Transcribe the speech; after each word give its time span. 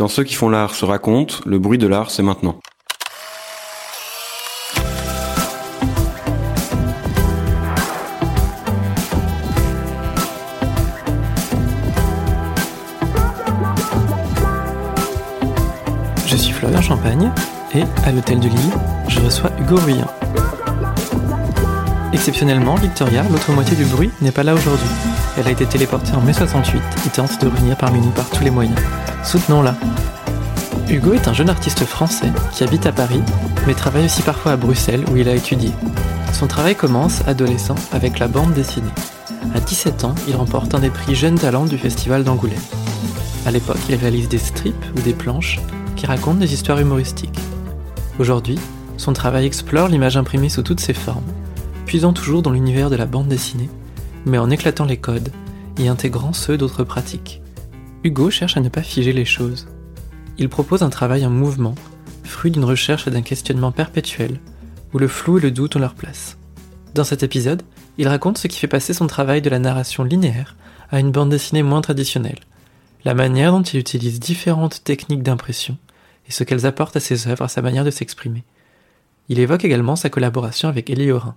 Quand 0.00 0.08
ceux 0.08 0.24
qui 0.24 0.34
font 0.34 0.48
l'art 0.48 0.74
se 0.74 0.86
racontent, 0.86 1.34
le 1.44 1.58
bruit 1.58 1.76
de 1.76 1.86
l'art, 1.86 2.10
c'est 2.10 2.22
maintenant. 2.22 2.58
Je 16.24 16.34
suis 16.34 16.54
Florian 16.54 16.80
Champagne 16.80 17.30
et 17.74 17.82
à 18.06 18.10
l'hôtel 18.10 18.40
de 18.40 18.48
Lille, 18.48 18.56
je 19.06 19.20
reçois 19.20 19.50
Hugo 19.60 19.76
Ruyen. 19.76 20.06
Exceptionnellement, 22.14 22.76
Victoria, 22.76 23.22
l'autre 23.30 23.52
moitié 23.52 23.76
du 23.76 23.84
bruit, 23.84 24.10
n'est 24.22 24.32
pas 24.32 24.44
là 24.44 24.54
aujourd'hui. 24.54 24.88
Elle 25.36 25.46
a 25.46 25.50
été 25.50 25.66
téléportée 25.66 26.14
en 26.14 26.22
mai 26.22 26.32
68 26.32 26.80
et 27.04 27.10
tente 27.10 27.38
de 27.42 27.48
revenir 27.48 27.76
parmi 27.76 28.00
nous 28.00 28.12
par 28.12 28.30
tous 28.30 28.42
les 28.42 28.50
moyens. 28.50 28.80
Soutenons-la. 29.24 29.76
Hugo 30.88 31.12
est 31.12 31.28
un 31.28 31.32
jeune 31.32 31.50
artiste 31.50 31.84
français 31.84 32.32
qui 32.52 32.64
habite 32.64 32.86
à 32.86 32.92
Paris, 32.92 33.22
mais 33.66 33.74
travaille 33.74 34.06
aussi 34.06 34.22
parfois 34.22 34.52
à 34.52 34.56
Bruxelles 34.56 35.04
où 35.12 35.16
il 35.16 35.28
a 35.28 35.34
étudié. 35.34 35.70
Son 36.32 36.46
travail 36.46 36.74
commence, 36.74 37.22
adolescent, 37.28 37.76
avec 37.92 38.18
la 38.18 38.28
bande 38.28 38.54
dessinée. 38.54 38.90
À 39.54 39.60
17 39.60 40.04
ans, 40.04 40.14
il 40.26 40.36
remporte 40.36 40.74
un 40.74 40.80
des 40.80 40.90
prix 40.90 41.14
Jeunes 41.14 41.38
Talents 41.38 41.66
du 41.66 41.78
Festival 41.78 42.24
d'Angoulême. 42.24 42.58
À 43.46 43.50
l'époque, 43.50 43.78
il 43.88 43.94
réalise 43.94 44.28
des 44.28 44.38
strips 44.38 44.84
ou 44.96 45.00
des 45.00 45.14
planches 45.14 45.60
qui 45.96 46.06
racontent 46.06 46.40
des 46.40 46.54
histoires 46.54 46.80
humoristiques. 46.80 47.38
Aujourd'hui, 48.18 48.58
son 48.96 49.12
travail 49.12 49.46
explore 49.46 49.88
l'image 49.88 50.16
imprimée 50.16 50.48
sous 50.48 50.62
toutes 50.62 50.80
ses 50.80 50.94
formes, 50.94 51.24
puisant 51.86 52.12
toujours 52.12 52.42
dans 52.42 52.50
l'univers 52.50 52.90
de 52.90 52.96
la 52.96 53.06
bande 53.06 53.28
dessinée, 53.28 53.70
mais 54.24 54.38
en 54.38 54.50
éclatant 54.50 54.84
les 54.86 54.98
codes 54.98 55.30
et 55.78 55.88
intégrant 55.88 56.32
ceux 56.32 56.58
d'autres 56.58 56.84
pratiques. 56.84 57.39
Hugo 58.02 58.30
cherche 58.30 58.56
à 58.56 58.60
ne 58.60 58.68
pas 58.68 58.82
figer 58.82 59.12
les 59.12 59.26
choses. 59.26 59.68
Il 60.38 60.48
propose 60.48 60.82
un 60.82 60.88
travail 60.88 61.26
en 61.26 61.30
mouvement, 61.30 61.74
fruit 62.24 62.50
d'une 62.50 62.64
recherche 62.64 63.06
et 63.06 63.10
d'un 63.10 63.20
questionnement 63.22 63.72
perpétuel, 63.72 64.40
où 64.94 64.98
le 64.98 65.08
flou 65.08 65.38
et 65.38 65.42
le 65.42 65.50
doute 65.50 65.76
ont 65.76 65.80
leur 65.80 65.94
place. 65.94 66.38
Dans 66.94 67.04
cet 67.04 67.22
épisode, 67.22 67.62
il 67.98 68.08
raconte 68.08 68.38
ce 68.38 68.48
qui 68.48 68.58
fait 68.58 68.66
passer 68.66 68.94
son 68.94 69.06
travail 69.06 69.42
de 69.42 69.50
la 69.50 69.58
narration 69.58 70.02
linéaire 70.02 70.56
à 70.90 70.98
une 70.98 71.12
bande 71.12 71.30
dessinée 71.30 71.62
moins 71.62 71.82
traditionnelle, 71.82 72.40
la 73.04 73.14
manière 73.14 73.52
dont 73.52 73.62
il 73.62 73.78
utilise 73.78 74.18
différentes 74.18 74.82
techniques 74.82 75.22
d'impression 75.22 75.76
et 76.26 76.32
ce 76.32 76.42
qu'elles 76.42 76.66
apportent 76.66 76.96
à 76.96 77.00
ses 77.00 77.28
œuvres 77.28 77.44
à 77.44 77.48
sa 77.48 77.60
manière 77.60 77.84
de 77.84 77.90
s'exprimer. 77.90 78.44
Il 79.28 79.38
évoque 79.38 79.64
également 79.64 79.96
sa 79.96 80.10
collaboration 80.10 80.68
avec 80.68 80.88
Elie 80.88 81.12
Orin. 81.12 81.36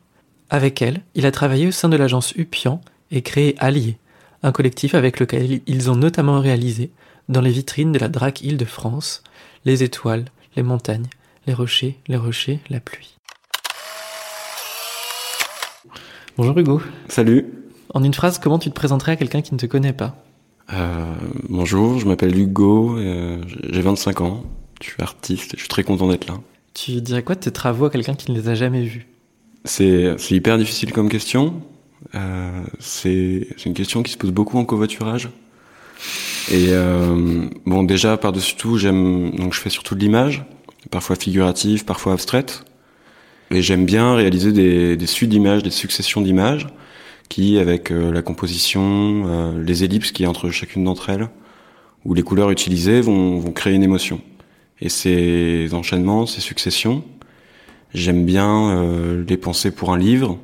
Avec 0.50 0.82
elle, 0.82 1.02
il 1.14 1.26
a 1.26 1.32
travaillé 1.32 1.68
au 1.68 1.72
sein 1.72 1.90
de 1.90 1.98
l'agence 1.98 2.34
Upian 2.36 2.82
et 3.12 3.22
créé 3.22 3.56
Allier, 3.60 3.98
un 4.44 4.52
collectif 4.52 4.94
avec 4.94 5.20
lequel 5.20 5.62
ils 5.66 5.90
ont 5.90 5.96
notamment 5.96 6.40
réalisé, 6.40 6.92
dans 7.30 7.42
les 7.42 7.52
vitrines 7.52 7.94
de 7.94 8.00
la 8.00 8.10
Drac 8.10 8.42
Île-de-France, 8.42 9.24
les 9.64 9.84
étoiles, 9.84 10.26
les 10.58 10.64
montagnes, 10.64 11.08
les 11.48 11.54
rochers, 11.54 11.98
les 12.08 12.18
rochers, 12.18 12.60
la 12.70 12.82
pluie. 12.82 13.16
Bonjour 16.38 16.58
Hugo. 16.58 16.82
Salut. 17.08 17.54
En 17.94 18.04
une 18.04 18.14
phrase, 18.14 18.40
comment 18.40 18.60
tu 18.60 18.70
te 18.70 18.76
présenterais 18.76 19.14
à 19.14 19.16
quelqu'un 19.16 19.42
qui 19.42 19.54
ne 19.54 19.60
te 19.60 19.66
connaît 19.66 19.94
pas? 19.94 20.22
Euh, 20.74 21.14
Bonjour, 21.48 22.00
je 22.00 22.08
m'appelle 22.08 22.38
Hugo, 22.38 22.98
euh, 22.98 23.42
j'ai 23.70 23.82
25 23.82 24.22
ans, 24.22 24.44
je 24.82 24.90
suis 24.90 25.02
artiste 25.02 25.52
je 25.56 25.60
suis 25.60 25.70
très 25.70 25.84
content 25.84 26.08
d'être 26.10 26.28
là. 26.28 26.36
Tu 26.74 27.00
dirais 27.02 27.24
quoi 27.24 27.36
de 27.36 27.40
tes 27.40 27.52
travaux 27.52 27.86
à 27.86 27.90
quelqu'un 27.90 28.16
qui 28.16 28.32
ne 28.32 28.38
les 28.38 28.50
a 28.50 28.56
jamais 28.56 28.84
vus? 28.84 29.08
C'est 29.64 30.16
hyper 30.32 30.58
difficile 30.58 30.92
comme 30.92 31.08
question. 31.08 31.62
Euh, 32.16 32.64
c'est 32.80 33.48
une 33.66 33.74
question 33.74 34.04
qui 34.04 34.12
se 34.12 34.18
pose 34.18 34.32
beaucoup 34.32 34.58
en 34.58 34.66
covoiturage. 34.66 35.30
Et 36.52 36.68
euh, 36.70 37.48
bon, 37.66 37.84
déjà 37.84 38.18
par-dessus 38.18 38.56
tout, 38.56 38.78
j'aime 38.78 39.32
donc 39.32 39.54
je 39.54 39.60
fais 39.60 39.70
surtout 39.70 39.96
de 39.96 40.00
l'image, 40.02 40.44
parfois 40.92 41.16
figurative, 41.16 41.86
parfois 41.86 42.14
abstraite. 42.14 42.64
Et 43.52 43.62
j'aime 43.62 43.86
bien 43.86 44.16
réaliser 44.16 44.52
des, 44.52 44.98
des 44.98 45.08
suites 45.08 45.30
d'images, 45.30 45.64
des 45.64 45.70
successions 45.72 46.22
d'images, 46.22 46.68
qui, 47.30 47.58
avec 47.58 47.92
euh, 47.92 48.12
la 48.12 48.22
composition, 48.22 49.56
les 49.58 49.84
ellipses 49.84 50.12
qui 50.12 50.26
entre 50.26 50.50
chacune 50.50 50.84
d'entre 50.84 51.10
elles, 51.10 51.30
ou 52.06 52.14
les 52.14 52.24
couleurs 52.24 52.52
utilisées, 52.52 53.02
vont, 53.02 53.40
vont 53.40 53.52
créer 53.52 53.74
une 53.74 53.84
émotion. 53.84 54.22
Et 54.82 54.90
ces 54.90 55.74
enchaînements, 55.74 56.26
ces 56.26 56.42
successions, 56.42 57.04
j'aime 57.94 58.26
bien 58.26 58.70
euh, 58.70 59.24
les 59.28 59.38
penser 59.38 59.72
pour 59.72 59.94
un 59.94 59.98
livre, 59.98 60.38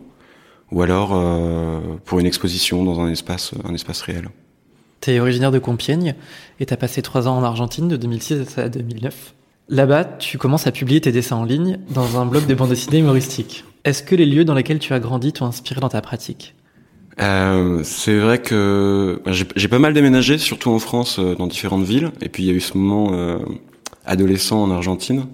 ou 0.72 0.82
alors 0.82 1.12
euh, 1.14 1.80
pour 2.06 2.20
une 2.20 2.26
exposition 2.26 2.84
dans 2.84 3.00
un 3.00 3.10
espace, 3.10 3.52
un 3.68 3.74
espace 3.74 4.02
réel. 4.02 4.30
Tu 5.02 5.12
es 5.12 5.20
originaire 5.20 5.52
de 5.52 5.60
Compiègne 5.60 6.16
et 6.60 6.66
tu 6.66 6.74
as 6.74 6.78
passé 6.78 7.02
trois 7.02 7.28
ans 7.28 7.38
en 7.38 7.44
Argentine 7.44 7.88
de 7.88 7.98
2006 7.98 8.58
à 8.58 8.70
2009. 8.70 9.34
Là-bas, 9.70 10.04
tu 10.04 10.38
commences 10.38 10.68
à 10.68 10.72
publier 10.72 11.00
tes 11.00 11.12
dessins 11.12 11.38
en 11.38 11.44
ligne 11.44 11.80
dans 11.90 12.20
un 12.20 12.26
blog 12.26 12.48
de 12.48 12.56
bande 12.56 12.70
dessinée 12.70 13.00
humoristique. 13.00 13.64
Est-ce 13.86 14.04
que 14.04 14.16
les 14.16 14.26
lieux 14.26 14.44
dans 14.44 14.56
lesquels 14.56 14.80
tu 14.80 14.94
as 14.94 15.00
grandi 15.00 15.32
t'ont 15.32 15.46
inspiré 15.46 15.80
dans 15.80 15.90
ta 15.90 16.02
pratique? 16.02 16.56
Euh, 17.22 17.82
C'est 17.84 18.18
vrai 18.18 18.40
que 18.40 19.22
bah, 19.26 19.32
j'ai 19.32 19.68
pas 19.68 19.80
mal 19.80 19.94
déménagé, 19.94 20.38
surtout 20.38 20.72
en 20.72 20.80
France, 20.80 21.20
euh, 21.20 21.36
dans 21.36 21.48
différentes 21.48 21.84
villes. 21.84 22.12
Et 22.22 22.30
puis 22.30 22.44
il 22.44 22.48
y 22.48 22.50
a 22.50 22.54
eu 22.54 22.60
ce 22.60 22.78
moment 22.78 23.12
euh, 23.14 23.38
adolescent 24.06 24.64
en 24.64 24.72
Argentine. 24.72 25.28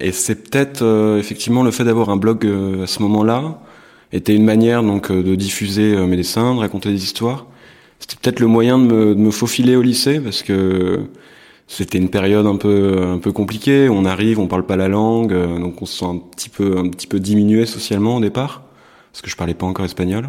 Et 0.00 0.12
c'est 0.12 0.50
peut-être 0.50 0.82
euh, 0.82 1.18
effectivement 1.18 1.62
le 1.62 1.70
fait 1.70 1.84
d'avoir 1.84 2.10
un 2.10 2.16
blog 2.16 2.44
euh, 2.44 2.84
à 2.84 2.86
ce 2.86 3.00
moment-là 3.02 3.60
était 4.12 4.34
une 4.34 4.44
manière 4.44 4.82
donc 4.82 5.10
de 5.10 5.34
diffuser 5.34 5.96
mes 6.06 6.16
dessins, 6.16 6.54
de 6.54 6.60
raconter 6.60 6.90
des 6.90 7.02
histoires. 7.02 7.46
C'était 7.98 8.16
peut-être 8.20 8.40
le 8.40 8.46
moyen 8.46 8.78
de 8.78 8.84
me, 8.84 9.14
de 9.14 9.20
me 9.20 9.30
faufiler 9.30 9.76
au 9.76 9.82
lycée 9.82 10.20
parce 10.20 10.42
que 10.42 11.00
c'était 11.66 11.98
une 11.98 12.10
période 12.10 12.46
un 12.46 12.56
peu 12.56 13.02
un 13.02 13.18
peu 13.18 13.32
compliquée. 13.32 13.88
On 13.88 14.04
arrive, 14.04 14.38
on 14.38 14.46
parle 14.46 14.66
pas 14.66 14.76
la 14.76 14.88
langue, 14.88 15.32
donc 15.32 15.80
on 15.82 15.86
se 15.86 15.98
sent 15.98 16.04
un 16.04 16.18
petit 16.18 16.48
peu 16.50 16.78
un 16.78 16.88
petit 16.88 17.06
peu 17.06 17.18
diminué 17.20 17.66
socialement 17.66 18.16
au 18.16 18.20
départ 18.20 18.62
parce 19.12 19.22
que 19.22 19.30
je 19.30 19.36
parlais 19.36 19.54
pas 19.54 19.66
encore 19.66 19.84
espagnol. 19.84 20.28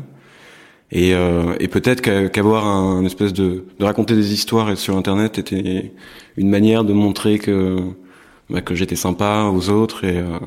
Et, 0.91 1.15
euh, 1.15 1.55
et 1.59 1.67
peut-être 1.67 2.01
qu'avoir 2.29 2.67
un, 2.67 2.99
une 2.99 3.05
espèce 3.07 3.33
de, 3.33 3.65
de 3.79 3.85
raconter 3.85 4.15
des 4.15 4.33
histoires 4.33 4.77
sur 4.77 4.95
Internet 4.95 5.39
était 5.39 5.91
une 6.37 6.49
manière 6.49 6.83
de 6.83 6.93
montrer 6.93 7.39
que 7.39 7.79
bah, 8.49 8.61
que 8.61 8.75
j'étais 8.75 8.95
sympa 8.95 9.51
aux 9.53 9.69
autres. 9.69 10.03
Et 10.03 10.19
euh, 10.19 10.37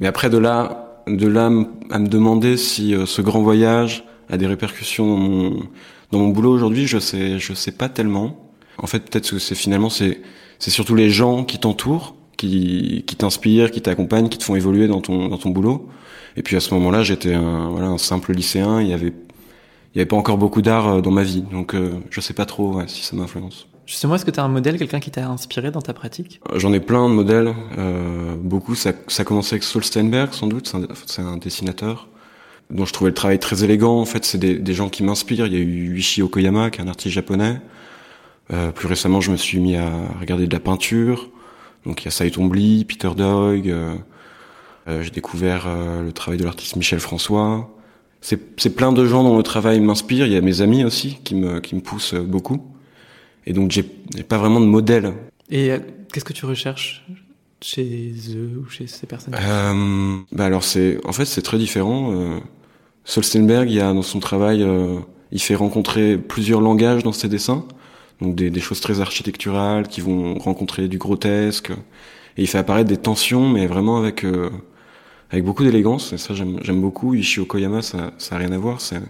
mais 0.00 0.08
après 0.08 0.30
de 0.30 0.38
là, 0.38 0.87
de 1.10 1.26
là 1.26 1.46
à 1.90 1.98
me 1.98 2.08
demander 2.08 2.56
si 2.56 2.94
euh, 2.94 3.06
ce 3.06 3.22
grand 3.22 3.42
voyage 3.42 4.04
a 4.28 4.36
des 4.36 4.46
répercussions 4.46 5.06
dans 5.06 5.16
mon, 5.16 5.62
dans 6.12 6.18
mon 6.18 6.28
boulot 6.28 6.52
aujourd'hui, 6.52 6.86
je 6.86 6.98
sais, 6.98 7.38
je 7.38 7.52
sais 7.54 7.72
pas 7.72 7.88
tellement. 7.88 8.50
En 8.78 8.86
fait, 8.86 9.00
peut-être 9.00 9.30
que 9.30 9.38
c'est 9.38 9.54
finalement 9.54 9.90
c'est 9.90 10.20
c'est 10.58 10.70
surtout 10.70 10.94
les 10.94 11.10
gens 11.10 11.44
qui 11.44 11.58
t'entourent, 11.58 12.14
qui 12.36 13.04
qui 13.06 13.16
t'inspirent, 13.16 13.70
qui 13.70 13.80
t'accompagnent, 13.80 14.28
qui 14.28 14.38
te 14.38 14.44
font 14.44 14.56
évoluer 14.56 14.88
dans 14.88 15.00
ton 15.00 15.28
dans 15.28 15.38
ton 15.38 15.50
boulot. 15.50 15.88
Et 16.36 16.42
puis 16.42 16.56
à 16.56 16.60
ce 16.60 16.72
moment-là, 16.74 17.02
j'étais 17.02 17.34
un 17.34 17.68
voilà 17.70 17.88
un 17.88 17.98
simple 17.98 18.32
lycéen. 18.32 18.80
Il 18.80 18.88
y 18.88 18.92
avait 18.92 19.12
il 19.94 19.98
y 19.98 20.00
avait 20.00 20.06
pas 20.06 20.16
encore 20.16 20.38
beaucoup 20.38 20.62
d'art 20.62 21.02
dans 21.02 21.10
ma 21.10 21.22
vie, 21.22 21.42
donc 21.42 21.74
euh, 21.74 21.92
je 22.10 22.20
sais 22.20 22.34
pas 22.34 22.46
trop 22.46 22.74
ouais, 22.74 22.84
si 22.88 23.02
ça 23.02 23.16
m'influence. 23.16 23.66
Justement, 23.88 24.16
est-ce 24.16 24.26
que 24.26 24.30
tu 24.30 24.38
as 24.38 24.44
un 24.44 24.48
modèle, 24.48 24.76
quelqu'un 24.76 25.00
qui 25.00 25.10
t'a 25.10 25.26
inspiré 25.26 25.70
dans 25.70 25.80
ta 25.80 25.94
pratique? 25.94 26.42
J'en 26.54 26.74
ai 26.74 26.78
plein 26.78 27.08
de 27.08 27.14
modèles, 27.14 27.54
euh, 27.78 28.36
beaucoup. 28.36 28.74
Ça, 28.74 28.92
ça 29.06 29.22
a 29.22 29.24
commencé 29.24 29.54
avec 29.54 29.62
Saul 29.62 29.82
Steinberg, 29.82 30.34
sans 30.34 30.46
doute. 30.46 30.70
C'est 31.06 31.22
un, 31.22 31.26
un, 31.26 31.38
dessinateur 31.38 32.06
dont 32.68 32.84
je 32.84 32.92
trouvais 32.92 33.08
le 33.08 33.14
travail 33.14 33.38
très 33.38 33.64
élégant. 33.64 33.98
En 33.98 34.04
fait, 34.04 34.26
c'est 34.26 34.36
des, 34.36 34.58
des, 34.58 34.74
gens 34.74 34.90
qui 34.90 35.02
m'inspirent. 35.02 35.46
Il 35.46 35.54
y 35.54 35.56
a 35.56 35.60
eu 35.60 35.94
Yuichi 35.94 36.20
Okoyama, 36.20 36.68
qui 36.68 36.82
est 36.82 36.84
un 36.84 36.88
artiste 36.88 37.14
japonais. 37.14 37.62
Euh, 38.52 38.72
plus 38.72 38.88
récemment, 38.88 39.22
je 39.22 39.30
me 39.30 39.38
suis 39.38 39.58
mis 39.58 39.76
à 39.76 39.90
regarder 40.20 40.46
de 40.46 40.52
la 40.52 40.60
peinture. 40.60 41.30
Donc, 41.86 42.02
il 42.02 42.04
y 42.04 42.08
a 42.08 42.10
Saito 42.10 42.42
Tombly, 42.42 42.84
Peter 42.84 43.08
Doig. 43.16 43.70
Euh, 43.70 43.94
J'ai 45.00 45.10
découvert 45.10 45.66
le 46.04 46.12
travail 46.12 46.38
de 46.38 46.44
l'artiste 46.44 46.76
Michel 46.76 47.00
François 47.00 47.70
c'est 48.20 48.74
plein 48.74 48.92
de 48.92 49.06
gens 49.06 49.22
dont 49.22 49.36
le 49.36 49.44
travail 49.44 49.78
m'inspire. 49.78 50.26
Il 50.26 50.32
y 50.32 50.36
a 50.36 50.40
mes 50.40 50.60
amis 50.60 50.84
aussi 50.84 51.18
qui 51.22 51.36
me, 51.36 51.60
qui 51.60 51.76
me 51.76 51.80
poussent 51.80 52.14
beaucoup. 52.14 52.60
Et 53.48 53.54
donc, 53.54 53.70
j'ai 53.70 53.82
pas 53.82 54.36
vraiment 54.36 54.60
de 54.60 54.66
modèle. 54.66 55.14
Et 55.50 55.72
euh, 55.72 55.78
qu'est-ce 56.12 56.24
que 56.26 56.34
tu 56.34 56.44
recherches 56.44 57.06
chez 57.62 58.12
eux 58.36 58.62
ou 58.62 58.68
chez 58.68 58.86
ces 58.86 59.06
personnes? 59.06 59.34
Euh, 59.34 60.16
bah 60.30 60.44
Alors, 60.44 60.62
c'est 60.62 60.98
en 61.06 61.12
fait, 61.12 61.24
c'est 61.24 61.40
très 61.40 61.56
différent. 61.56 62.12
Euh, 62.12 62.38
Solstenberg, 63.04 63.70
il 63.70 63.76
y 63.76 63.80
a 63.80 63.90
dans 63.94 64.02
son 64.02 64.20
travail, 64.20 64.62
euh, 64.62 64.98
il 65.32 65.40
fait 65.40 65.54
rencontrer 65.54 66.18
plusieurs 66.18 66.60
langages 66.60 67.02
dans 67.02 67.12
ses 67.12 67.30
dessins. 67.30 67.64
Donc, 68.20 68.34
des, 68.34 68.50
des 68.50 68.60
choses 68.60 68.80
très 68.82 69.00
architecturales 69.00 69.88
qui 69.88 70.02
vont 70.02 70.34
rencontrer 70.34 70.86
du 70.86 70.98
grotesque. 70.98 71.70
Et 72.36 72.42
il 72.42 72.46
fait 72.48 72.58
apparaître 72.58 72.90
des 72.90 72.98
tensions, 72.98 73.48
mais 73.48 73.66
vraiment 73.66 73.96
avec 73.96 74.24
euh, 74.24 74.50
avec 75.30 75.42
beaucoup 75.42 75.64
d'élégance. 75.64 76.12
Et 76.12 76.18
ça, 76.18 76.34
j'aime 76.34 76.80
beaucoup. 76.82 77.14
Ishio 77.14 77.46
Koyama, 77.46 77.80
ça, 77.80 78.12
ça 78.18 78.34
a 78.34 78.38
rien 78.38 78.52
à 78.52 78.58
voir. 78.58 78.82
C'est 78.82 79.00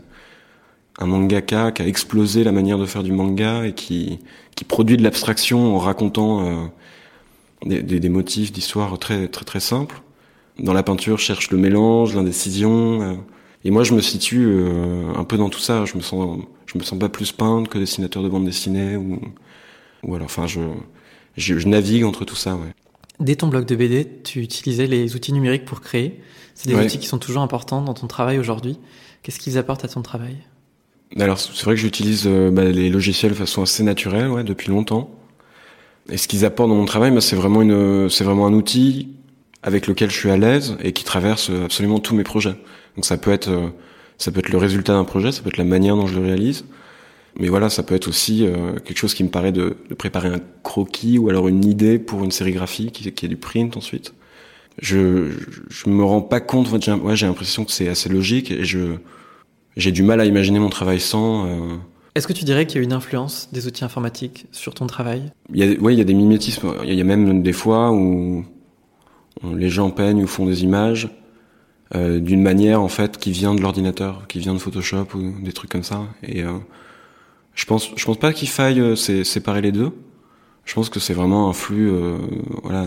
un 0.99 1.07
mangaka 1.07 1.73
qui 1.73 1.83
a 1.83 1.87
explosé 1.87 2.45
la 2.45 2.53
manière 2.53 2.79
de 2.79 2.87
faire 2.87 3.03
du 3.03 3.13
manga 3.13 3.65
et 3.65 3.73
qui, 3.73 4.19
qui 4.55 4.65
produit 4.65 4.97
de 4.97 5.03
l'abstraction 5.03 5.77
en 5.77 5.79
racontant 5.79 6.47
euh, 6.47 6.67
des, 7.65 7.83
des, 7.83 8.01
des, 8.01 8.09
motifs 8.09 8.53
d'histoire 8.53 8.99
très, 8.99 9.29
très, 9.29 9.45
très 9.45 9.61
simples. 9.61 10.03
Dans 10.59 10.73
la 10.73 10.83
peinture, 10.83 11.19
je 11.19 11.25
cherche 11.25 11.51
le 11.51 11.59
mélange, 11.59 12.17
l'indécision. 12.17 13.03
Euh, 13.03 13.15
et 13.65 13.71
moi, 13.71 13.85
je 13.85 13.95
me 13.95 14.01
situe 14.01 14.47
euh, 14.47 15.13
un 15.15 15.25
peu 15.25 15.37
dans 15.37 15.49
tout 15.49 15.61
ça. 15.61 15.85
Je 15.85 15.97
me 15.97 16.03
sens, 16.03 16.41
je 16.67 16.77
me 16.77 16.83
sens 16.83 16.99
pas 16.99 17.09
plus 17.09 17.31
peintre 17.31 17.71
que 17.71 17.79
dessinateur 17.79 18.23
de 18.23 18.29
bande 18.29 18.45
dessinée 18.45 18.97
ou, 18.97 19.21
ou 20.03 20.15
alors, 20.17 20.27
enfin, 20.27 20.49
je, 20.49 20.61
je, 21.37 21.69
navigue 21.69 22.05
entre 22.05 22.25
tout 22.25 22.37
ça. 22.37 22.57
Ouais. 22.57 22.75
Dès 23.21 23.37
ton 23.37 23.47
blog 23.47 23.67
de 23.67 23.77
BD, 23.77 24.09
tu 24.25 24.41
utilisais 24.41 24.89
les 24.89 25.15
outils 25.15 25.33
numériques 25.33 25.65
pour 25.65 25.81
créer. 25.81 26.21
C'est 26.55 26.69
des 26.69 26.75
outils 26.75 26.99
qui 26.99 27.07
sont 27.07 27.19
toujours 27.19 27.43
importants 27.43 27.83
dans 27.83 27.95
ton 27.95 28.09
travail 28.09 28.41
aujourd'hui. 28.41 28.79
Qu'est-ce 29.23 29.39
qu'ils 29.39 29.59
apportent 29.59 29.85
à 29.85 29.89
ton 29.89 30.03
travail? 30.03 30.39
Alors 31.17 31.39
c'est 31.39 31.65
vrai 31.65 31.75
que 31.75 31.81
j'utilise 31.81 32.25
euh, 32.27 32.51
bah, 32.51 32.65
les 32.65 32.91
logiciels 32.91 33.33
de 33.33 33.37
façon 33.37 33.63
assez 33.63 33.83
naturelle 33.83 34.29
ouais, 34.29 34.45
depuis 34.45 34.69
longtemps. 34.69 35.11
Et 36.11 36.17
ce 36.17 36.29
qu'ils 36.29 36.45
apportent 36.45 36.71
dans 36.71 36.77
mon 36.77 36.85
travail, 36.85 37.11
bah, 37.11 37.21
c'est 37.21 37.37
vraiment 37.37 37.61
vraiment 37.61 38.47
un 38.47 38.53
outil 38.53 39.09
avec 39.63 39.87
lequel 39.87 40.11
je 40.11 40.17
suis 40.17 40.31
à 40.31 40.37
l'aise 40.37 40.77
et 40.83 40.93
qui 40.93 41.05
traverse 41.05 41.51
absolument 41.51 41.99
tous 41.99 42.15
mes 42.15 42.25
projets. 42.25 42.57
Donc 42.97 43.05
ça 43.05 43.17
peut 43.17 43.33
être, 43.33 43.49
euh, 43.49 43.69
ça 44.19 44.31
peut 44.31 44.41
être 44.41 44.51
le 44.51 44.59
résultat 44.59 44.93
d'un 44.93 45.05
projet, 45.05 45.33
ça 45.33 45.43
peut 45.43 45.49
être 45.49 45.57
la 45.57 45.65
manière 45.65 45.97
dont 45.97 46.07
je 46.07 46.19
le 46.19 46.27
réalise. 46.27 46.65
Mais 47.39 47.49
voilà, 47.49 47.71
ça 47.71 47.83
peut 47.83 47.95
être 47.95 48.09
aussi 48.09 48.47
euh, 48.47 48.79
quelque 48.85 48.99
chose 48.99 49.15
qui 49.15 49.23
me 49.23 49.29
paraît 49.29 49.53
de, 49.53 49.77
de, 49.89 49.95
préparer 49.95 50.29
un 50.29 50.41
croquis 50.63 51.19
ou 51.19 51.29
alors 51.29 51.49
une 51.49 51.65
idée 51.65 51.99
pour 51.99 52.25
une 52.25 52.33
série 52.33 52.57
qui, 52.93 53.13
qui 53.13 53.27
est 53.27 53.29
du 53.29 53.37
print 53.37 53.77
ensuite. 53.77 54.15
Je, 54.81 55.31
je, 55.69 55.89
me 55.89 56.05
rends 56.05 56.21
pas 56.21 56.41
compte, 56.41 56.69
j'ai 57.15 57.27
l'impression 57.27 57.65
que 57.65 57.73
c'est 57.73 57.89
assez 57.89 58.09
logique 58.09 58.51
et 58.51 58.65
je 58.65 58.97
j'ai 59.79 59.93
du 59.93 60.03
mal 60.03 60.21
à 60.21 60.27
imaginer 60.27 60.59
mon 60.59 60.69
travail 60.69 61.01
sans. 61.01 61.47
Euh... 61.47 61.77
Est-ce 62.15 62.27
que 62.27 62.33
tu 62.35 62.45
dirais 62.45 62.67
qu'il 62.67 62.79
y 62.79 62.81
a 62.81 62.85
une 62.85 62.93
influence 62.93 63.49
des 63.53 63.67
outils 63.67 63.85
informatiques 63.85 64.47
sur 64.53 64.75
ton 64.75 64.87
travail? 64.87 65.33
Ouais, 65.55 65.95
il 65.95 65.99
y 65.99 66.01
a 66.01 66.05
des 66.05 66.15
mimétismes. 66.15 66.75
Il 66.85 66.93
y 66.93 67.01
a 67.01 67.05
même 67.05 67.43
des 67.43 67.53
fois 67.53 67.93
où 67.93 68.45
les 69.45 69.71
gens 69.71 69.91
peignent 69.91 70.23
ou 70.23 70.27
font 70.27 70.47
des 70.47 70.65
images 70.65 71.09
euh, 71.95 72.19
d'une 72.19 72.43
manière 72.43 72.83
en 72.83 72.89
fait 72.89 73.17
qui 73.17 73.31
vient 73.31 73.55
de 73.55 73.61
l'ordinateur, 73.61 74.27
qui 74.27 74.41
vient 74.41 74.53
de 74.53 74.59
Photoshop 74.59 75.07
ou 75.15 75.41
des 75.41 75.53
trucs 75.53 75.71
comme 75.71 75.85
ça. 75.85 76.07
Et 76.23 76.43
euh, 76.43 76.59
je 77.55 77.65
pense, 77.65 77.91
je 77.97 78.05
pense 78.05 78.19
pas 78.19 78.33
qu'il 78.33 78.49
faille 78.49 78.81
euh, 78.81 78.97
séparer 78.97 79.63
les 79.63 79.73
deux. 79.73 79.93
Je 80.65 80.75
pense 80.75 80.91
que 80.91 81.01
c'est 81.01 81.15
vraiment 81.15 81.49
un 81.49 81.55
flux 81.55 81.91
euh, 81.91 82.19
voilà, 82.63 82.87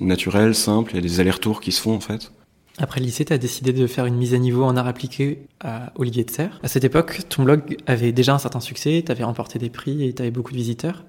naturel, 0.00 0.54
simple. 0.54 0.92
Il 0.92 0.96
y 0.96 0.98
a 0.98 1.02
des 1.02 1.20
allers-retours 1.20 1.60
qui 1.60 1.72
se 1.72 1.80
font 1.82 1.94
en 1.94 2.00
fait. 2.00 2.32
Après 2.80 3.00
le 3.00 3.06
lycée, 3.06 3.24
tu 3.24 3.32
as 3.32 3.38
décidé 3.38 3.72
de 3.72 3.86
faire 3.88 4.06
une 4.06 4.14
mise 4.14 4.34
à 4.34 4.38
niveau 4.38 4.62
en 4.62 4.76
art 4.76 4.86
appliqué 4.86 5.40
à 5.60 5.92
Olivier 5.96 6.22
de 6.22 6.30
Serre. 6.30 6.60
À 6.62 6.68
cette 6.68 6.84
époque, 6.84 7.20
ton 7.28 7.42
blog 7.42 7.76
avait 7.86 8.12
déjà 8.12 8.34
un 8.34 8.38
certain 8.38 8.60
succès, 8.60 9.02
tu 9.04 9.10
avais 9.10 9.24
remporté 9.24 9.58
des 9.58 9.68
prix 9.68 10.04
et 10.04 10.12
tu 10.12 10.22
avais 10.22 10.30
beaucoup 10.30 10.52
de 10.52 10.56
visiteurs. 10.56 11.04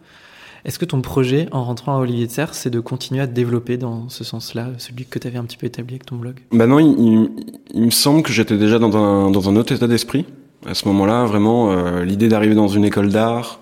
Est-ce 0.65 0.79
que 0.79 0.85
ton 0.85 1.01
projet, 1.01 1.47
en 1.51 1.63
rentrant 1.63 1.95
à 1.95 1.99
Olivier 1.99 2.25
de 2.25 2.31
Serre, 2.31 2.55
c'est 2.55 2.71
de 2.71 2.79
continuer 2.79 3.21
à 3.21 3.27
te 3.27 3.33
développer 3.33 3.77
dans 3.77 4.09
ce 4.09 4.23
sens-là, 4.23 4.69
celui 4.77 5.05
que 5.05 5.19
tu 5.19 5.27
avais 5.27 5.37
un 5.37 5.43
petit 5.43 5.57
peu 5.57 5.67
établi 5.67 5.93
avec 5.93 6.05
ton 6.05 6.15
blog? 6.15 6.39
Bah 6.51 6.65
non, 6.65 6.79
il, 6.79 7.85
me 7.85 7.91
semble 7.91 8.23
que 8.23 8.33
j'étais 8.33 8.57
déjà 8.57 8.79
dans 8.79 8.97
un, 8.97 9.29
dans 9.29 9.47
un 9.47 9.55
autre 9.55 9.71
état 9.71 9.87
d'esprit. 9.87 10.25
À 10.65 10.73
ce 10.73 10.87
moment-là, 10.87 11.23
vraiment, 11.25 11.71
euh, 11.71 12.03
l'idée 12.03 12.27
d'arriver 12.27 12.55
dans 12.55 12.67
une 12.67 12.83
école 12.83 13.09
d'art 13.09 13.61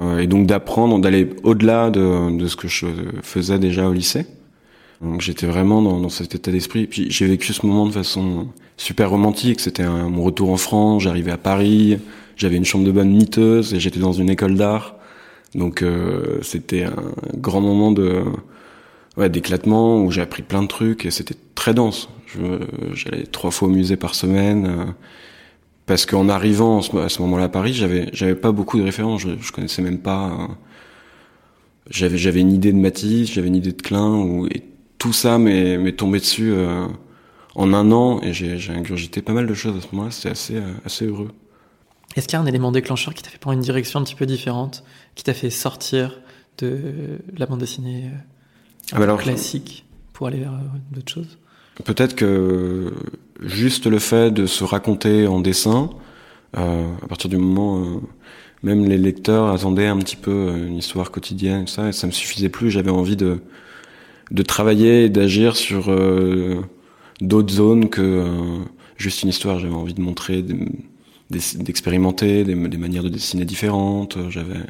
euh, 0.00 0.18
et 0.18 0.26
donc 0.26 0.46
d'apprendre, 0.46 1.00
d'aller 1.00 1.30
au-delà 1.42 1.90
de, 1.90 2.36
de 2.38 2.46
ce 2.46 2.54
que 2.54 2.68
je 2.68 2.86
faisais 3.22 3.58
déjà 3.58 3.88
au 3.88 3.92
lycée. 3.92 4.26
Donc 5.02 5.20
j'étais 5.20 5.46
vraiment 5.46 5.82
dans, 5.82 6.00
dans, 6.00 6.08
cet 6.08 6.34
état 6.34 6.50
d'esprit. 6.50 6.86
Puis 6.86 7.10
j'ai 7.10 7.26
vécu 7.26 7.52
ce 7.52 7.66
moment 7.66 7.86
de 7.86 7.92
façon 7.92 8.48
super 8.76 9.10
romantique. 9.10 9.60
C'était 9.60 9.86
mon 9.86 10.22
retour 10.22 10.50
en 10.50 10.56
France. 10.56 11.02
J'arrivais 11.02 11.32
à 11.32 11.38
Paris. 11.38 11.98
J'avais 12.36 12.56
une 12.56 12.64
chambre 12.64 12.84
de 12.84 12.92
bonne 12.92 13.10
miteuse 13.10 13.74
et 13.74 13.80
j'étais 13.80 14.00
dans 14.00 14.12
une 14.12 14.30
école 14.30 14.56
d'art. 14.56 14.96
Donc 15.54 15.82
euh, 15.82 16.38
c'était 16.42 16.84
un 16.84 16.94
grand 17.34 17.62
moment 17.62 17.92
de 17.92 18.22
ouais, 19.16 19.30
d'éclatement 19.30 20.02
où 20.02 20.10
j'ai 20.10 20.20
appris 20.20 20.42
plein 20.42 20.62
de 20.62 20.68
trucs 20.68 21.06
et 21.06 21.10
c'était 21.10 21.36
très 21.54 21.72
dense. 21.74 22.08
J'allais 22.92 23.24
trois 23.24 23.50
fois 23.50 23.68
au 23.68 23.70
musée 23.70 23.96
par 23.96 24.14
semaine 24.14 24.66
euh, 24.66 24.84
parce 25.86 26.04
qu'en 26.04 26.28
arrivant 26.28 26.80
à 26.80 27.08
ce 27.08 27.22
moment-là 27.22 27.44
à 27.44 27.48
Paris, 27.48 27.72
j'avais 27.72 28.10
j'avais 28.12 28.34
pas 28.34 28.52
beaucoup 28.52 28.78
de 28.78 28.84
références. 28.84 29.22
Je, 29.22 29.30
je 29.40 29.52
connaissais 29.52 29.80
même 29.82 30.00
pas. 30.00 30.26
Euh, 30.26 30.52
j'avais 31.88 32.18
j'avais 32.18 32.40
une 32.40 32.52
idée 32.52 32.72
de 32.72 32.78
Matisse, 32.78 33.32
j'avais 33.32 33.48
une 33.48 33.56
idée 33.56 33.72
de 33.72 33.80
Klein 33.80 34.14
ou 34.16 34.46
tout 35.06 35.12
ça 35.12 35.38
m'est 35.38 35.96
tombé 35.96 36.18
dessus 36.18 36.52
en 37.54 37.72
un 37.72 37.92
an 37.92 38.20
et 38.22 38.32
j'ai 38.32 38.72
ingurgité 38.72 39.22
pas 39.22 39.32
mal 39.32 39.46
de 39.46 39.54
choses 39.54 39.76
à 39.76 39.80
ce 39.80 39.86
moment-là. 39.92 40.10
C'était 40.10 40.30
assez 40.30 40.62
assez 40.84 41.06
heureux. 41.06 41.30
Est-ce 42.16 42.26
qu'il 42.26 42.36
y 42.36 42.40
a 42.40 42.42
un 42.42 42.46
élément 42.46 42.72
déclencheur 42.72 43.14
qui 43.14 43.22
t'a 43.22 43.30
fait 43.30 43.38
prendre 43.38 43.56
une 43.56 43.62
direction 43.62 44.00
un 44.00 44.02
petit 44.02 44.14
peu 44.14 44.26
différente, 44.26 44.84
qui 45.14 45.22
t'a 45.22 45.34
fait 45.34 45.50
sortir 45.50 46.20
de 46.58 47.18
la 47.36 47.46
bande 47.46 47.60
dessinée 47.60 48.06
euh, 48.06 48.92
ah 48.92 48.98
bah 48.98 49.16
classique 49.16 49.84
pour 50.12 50.26
aller 50.26 50.38
vers 50.38 50.54
euh, 50.54 50.78
d'autres 50.90 51.12
choses? 51.12 51.38
Peut-être 51.84 52.14
que 52.16 52.94
juste 53.40 53.86
le 53.86 53.98
fait 53.98 54.30
de 54.30 54.46
se 54.46 54.64
raconter 54.64 55.26
en 55.26 55.40
dessin, 55.40 55.90
euh, 56.56 56.86
à 57.02 57.06
partir 57.06 57.28
du 57.28 57.36
moment, 57.36 57.84
euh, 57.84 58.00
même 58.62 58.86
les 58.86 58.96
lecteurs 58.96 59.50
attendaient 59.50 59.86
un 59.86 59.98
petit 59.98 60.16
peu 60.16 60.54
une 60.56 60.78
histoire 60.78 61.10
quotidienne, 61.10 61.64
et 61.64 61.66
ça, 61.66 61.88
et 61.88 61.92
ça 61.92 62.06
me 62.06 62.12
suffisait 62.12 62.48
plus. 62.48 62.70
J'avais 62.70 62.90
envie 62.90 63.16
de 63.16 63.40
de 64.30 64.42
travailler 64.42 65.04
et 65.04 65.08
d'agir 65.08 65.56
sur 65.56 65.94
d'autres 67.20 67.52
zones 67.52 67.88
que 67.88 68.24
juste 68.96 69.22
une 69.22 69.28
histoire. 69.28 69.58
J'avais 69.58 69.74
envie 69.74 69.94
de 69.94 70.00
montrer 70.00 70.44
d'expérimenter 71.30 72.44
des, 72.44 72.54
des, 72.54 72.76
manières 72.76 73.02
de 73.02 73.08
dessiner 73.08 73.44
différentes. 73.44 74.18
J'avais 74.30 74.60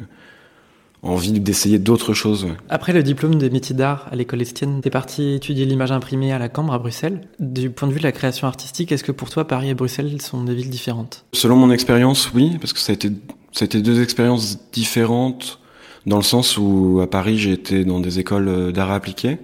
envie 1.03 1.39
d'essayer 1.39 1.79
d'autres 1.79 2.13
choses. 2.13 2.47
Après 2.69 2.93
le 2.93 3.03
diplôme 3.03 3.35
des 3.35 3.49
métiers 3.49 3.75
d'art 3.75 4.07
à 4.11 4.15
l'école 4.15 4.41
Estienne, 4.41 4.81
t'es 4.81 4.89
parti 4.89 5.33
étudier 5.33 5.65
l'image 5.65 5.91
imprimée 5.91 6.31
à 6.31 6.39
la 6.39 6.49
Cambre 6.49 6.73
à 6.73 6.79
Bruxelles. 6.79 7.21
Du 7.39 7.69
point 7.69 7.87
de 7.87 7.93
vue 7.93 7.99
de 7.99 8.03
la 8.03 8.11
création 8.11 8.47
artistique, 8.47 8.91
est-ce 8.91 9.03
que 9.03 9.11
pour 9.11 9.29
toi 9.29 9.47
Paris 9.47 9.69
et 9.69 9.73
Bruxelles 9.73 10.21
sont 10.21 10.43
des 10.43 10.55
villes 10.55 10.69
différentes? 10.69 11.25
Selon 11.33 11.55
mon 11.55 11.71
expérience, 11.71 12.31
oui, 12.33 12.57
parce 12.59 12.73
que 12.73 12.79
ça 12.79 12.91
a 12.91 12.95
été 12.95 13.11
ça 13.51 13.63
a 13.63 13.65
été 13.65 13.81
deux 13.81 14.01
expériences 14.01 14.59
différentes 14.71 15.59
dans 16.07 16.17
le 16.17 16.23
sens 16.23 16.57
où 16.57 16.99
à 17.03 17.07
Paris 17.07 17.37
j'ai 17.37 17.51
été 17.51 17.85
dans 17.85 17.99
des 17.99 18.17
écoles 18.17 18.71
d'art 18.71 18.91
appliqué, 18.91 19.37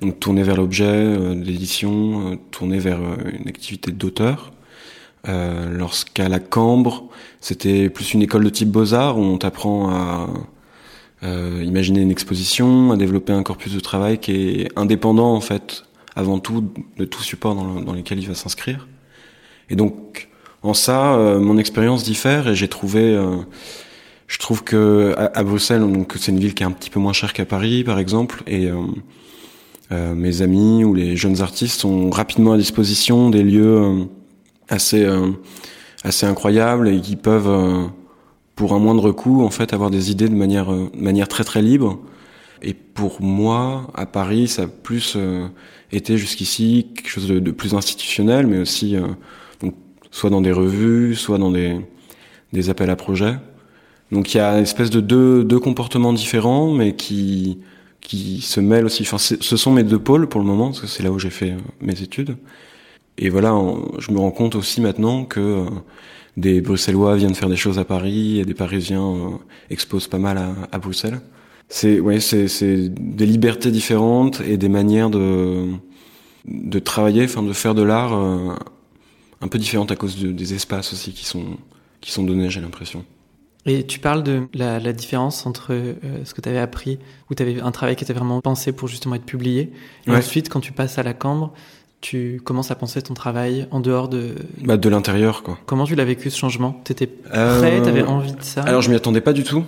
donc 0.00 0.20
tourné 0.20 0.42
vers 0.42 0.56
l'objet, 0.56 0.84
euh, 0.84 1.34
l'édition, 1.34 2.32
euh, 2.32 2.36
tourné 2.50 2.78
vers 2.78 3.00
euh, 3.00 3.16
une 3.40 3.48
activité 3.48 3.90
d'auteur. 3.90 4.52
Euh, 5.26 5.68
lorsqu'à 5.70 6.28
la 6.28 6.38
Cambre, 6.38 7.08
c'était 7.40 7.88
plus 7.88 8.12
une 8.12 8.22
école 8.22 8.44
de 8.44 8.50
type 8.50 8.70
beaux-arts 8.70 9.18
où 9.18 9.22
on 9.22 9.38
t'apprend 9.38 9.88
à 9.90 10.28
euh, 11.24 11.62
imaginer 11.64 12.02
une 12.02 12.10
exposition, 12.10 12.92
à 12.92 12.96
développer 12.96 13.32
un 13.32 13.42
corpus 13.42 13.72
de 13.72 13.80
travail 13.80 14.18
qui 14.18 14.32
est 14.32 14.68
indépendant 14.76 15.34
en 15.34 15.40
fait, 15.40 15.84
avant 16.14 16.38
tout, 16.38 16.70
de 16.98 17.04
tout 17.06 17.22
support 17.22 17.54
dans, 17.54 17.80
dans 17.80 17.92
lequel 17.94 18.18
il 18.18 18.28
va 18.28 18.34
s'inscrire. 18.34 18.86
Et 19.70 19.76
donc, 19.76 20.28
en 20.62 20.74
ça, 20.74 21.14
euh, 21.14 21.40
mon 21.40 21.56
expérience 21.58 22.04
diffère 22.04 22.48
et 22.48 22.54
j'ai 22.54 22.68
trouvé, 22.68 23.02
euh, 23.02 23.36
je 24.26 24.38
trouve 24.38 24.64
que 24.64 25.14
à, 25.16 25.42
Bruxelles, 25.44 25.80
donc 25.80 26.14
c'est 26.18 26.32
une 26.32 26.38
ville 26.38 26.54
qui 26.54 26.62
est 26.62 26.66
un 26.66 26.72
petit 26.72 26.90
peu 26.90 26.98
moins 26.98 27.12
chère 27.12 27.32
qu'à 27.32 27.44
Paris, 27.44 27.84
par 27.84 27.98
exemple, 27.98 28.42
et 28.46 28.68
euh, 29.92 30.14
mes 30.14 30.42
amis 30.42 30.84
ou 30.84 30.94
les 30.94 31.16
jeunes 31.16 31.42
artistes 31.42 31.84
ont 31.84 32.10
rapidement 32.10 32.52
à 32.52 32.56
disposition 32.56 33.30
des 33.30 33.44
lieux 33.44 34.08
assez 34.68 35.04
euh, 35.04 35.30
assez 36.04 36.26
incroyables 36.26 36.88
et 36.88 37.00
qui 37.00 37.16
peuvent 37.16 37.48
euh, 37.48 37.84
pour 38.54 38.72
un 38.74 38.78
moindre 38.78 39.12
coût 39.12 39.42
en 39.44 39.50
fait 39.50 39.72
avoir 39.72 39.90
des 39.90 40.10
idées 40.10 40.28
de 40.28 40.34
manière 40.34 40.72
euh, 40.72 40.90
de 40.94 41.02
manière 41.02 41.28
très 41.28 41.44
très 41.44 41.62
libre. 41.62 41.98
Et 42.62 42.74
pour 42.74 43.22
moi 43.22 43.88
à 43.94 44.06
Paris 44.06 44.48
ça 44.48 44.62
a 44.62 44.66
plus 44.66 45.18
été 45.92 46.16
jusqu'ici 46.16 46.88
quelque 46.94 47.08
chose 47.08 47.28
de, 47.28 47.38
de, 47.38 47.50
plus 47.50 47.74
institutionnel 47.74 48.46
mais 48.46 48.58
aussi 48.58 48.96
donc 49.60 49.74
soit 50.10 50.30
dans 50.30 50.40
des 50.40 50.52
revues 50.52 51.14
soit 51.14 51.36
dans 51.36 51.50
des 51.50 51.78
des 52.54 52.70
appels 52.70 52.88
à 52.88 52.96
projets 52.96 53.36
donc 54.12 54.34
il 54.34 54.38
y 54.38 54.40
a 54.40 54.56
une 54.56 54.62
espèce 54.62 54.90
de 54.90 55.00
deux 55.00 55.44
deux 55.44 55.58
comportements 55.58 56.12
différents 56.12 56.72
mais 56.72 56.94
qui 56.94 57.58
qui 58.00 58.40
se 58.40 58.60
mêlent 58.60 58.86
aussi 58.86 59.02
enfin 59.02 59.18
ce 59.18 59.56
sont 59.56 59.72
mes 59.72 59.84
deux 59.84 59.98
pôles 59.98 60.28
pour 60.28 60.40
le 60.40 60.46
moment 60.46 60.66
parce 60.66 60.80
que 60.80 60.86
c'est 60.86 61.02
là 61.02 61.10
où 61.10 61.18
j'ai 61.18 61.30
fait 61.30 61.54
mes 61.80 62.02
études 62.02 62.36
et 63.18 63.30
voilà, 63.30 63.58
je 63.98 64.12
me 64.12 64.18
rends 64.18 64.30
compte 64.30 64.54
aussi 64.56 64.80
maintenant 64.80 65.24
que 65.24 65.40
euh, 65.40 65.64
des 66.36 66.60
Bruxellois 66.60 67.16
viennent 67.16 67.34
faire 67.34 67.48
des 67.48 67.56
choses 67.56 67.78
à 67.78 67.84
Paris 67.84 68.40
et 68.40 68.44
des 68.44 68.54
Parisiens 68.54 69.02
euh, 69.02 69.30
exposent 69.70 70.08
pas 70.08 70.18
mal 70.18 70.38
à, 70.70 70.78
Bruxelles. 70.78 71.20
C'est 71.68 71.98
ouais, 71.98 72.18
des 72.18 73.26
libertés 73.26 73.70
différentes 73.70 74.40
et 74.42 74.56
des 74.56 74.68
manières 74.68 75.10
de 75.10 75.66
de 76.46 76.78
travailler, 76.78 77.24
enfin 77.24 77.42
de 77.42 77.52
faire 77.52 77.74
de 77.74 77.82
l'art 77.82 78.14
euh, 78.14 78.54
un 79.40 79.48
peu 79.48 79.58
différentes 79.58 79.90
à 79.90 79.96
cause 79.96 80.16
de, 80.16 80.30
des 80.30 80.54
espaces 80.54 80.92
aussi 80.92 81.12
qui 81.12 81.24
sont 81.24 81.56
qui 82.00 82.12
sont 82.12 82.22
donnés, 82.22 82.50
j'ai 82.50 82.60
l'impression. 82.60 83.04
Et 83.66 83.84
tu 83.84 83.98
parles 83.98 84.22
de 84.22 84.42
la, 84.54 84.78
la 84.78 84.92
différence 84.92 85.44
entre 85.44 85.72
euh, 85.72 85.94
ce 86.24 86.32
que 86.34 86.40
tu 86.40 86.48
avais 86.48 86.60
appris, 86.60 86.98
où 87.30 87.34
tu 87.34 87.42
avais 87.42 87.60
un 87.60 87.72
travail 87.72 87.96
qui 87.96 88.04
était 88.04 88.12
vraiment 88.12 88.40
pensé 88.40 88.72
pour 88.72 88.86
justement 88.88 89.16
être 89.16 89.24
publié, 89.24 89.72
et 90.06 90.10
ouais. 90.10 90.16
ensuite 90.16 90.48
quand 90.48 90.60
tu 90.60 90.72
passes 90.72 90.98
à 90.98 91.02
la 91.02 91.14
Cambre, 91.14 91.52
tu 92.00 92.40
commences 92.44 92.70
à 92.70 92.76
penser 92.76 93.02
ton 93.02 93.14
travail 93.14 93.66
en 93.72 93.80
dehors 93.80 94.08
de 94.08 94.36
bah, 94.62 94.76
de 94.76 94.88
l'intérieur 94.88 95.42
quoi. 95.42 95.58
Comment 95.66 95.84
tu 95.84 95.96
l'as 95.96 96.04
vécu 96.04 96.30
ce 96.30 96.38
changement? 96.38 96.80
T'étais 96.84 97.08
prêt? 97.08 97.32
Euh... 97.34 97.84
T'avais 97.84 98.02
envie 98.02 98.32
de 98.32 98.42
ça? 98.42 98.62
Alors 98.62 98.82
je 98.82 98.90
m'y 98.90 98.96
attendais 98.96 99.20
pas 99.20 99.32
du 99.32 99.42
tout. 99.42 99.64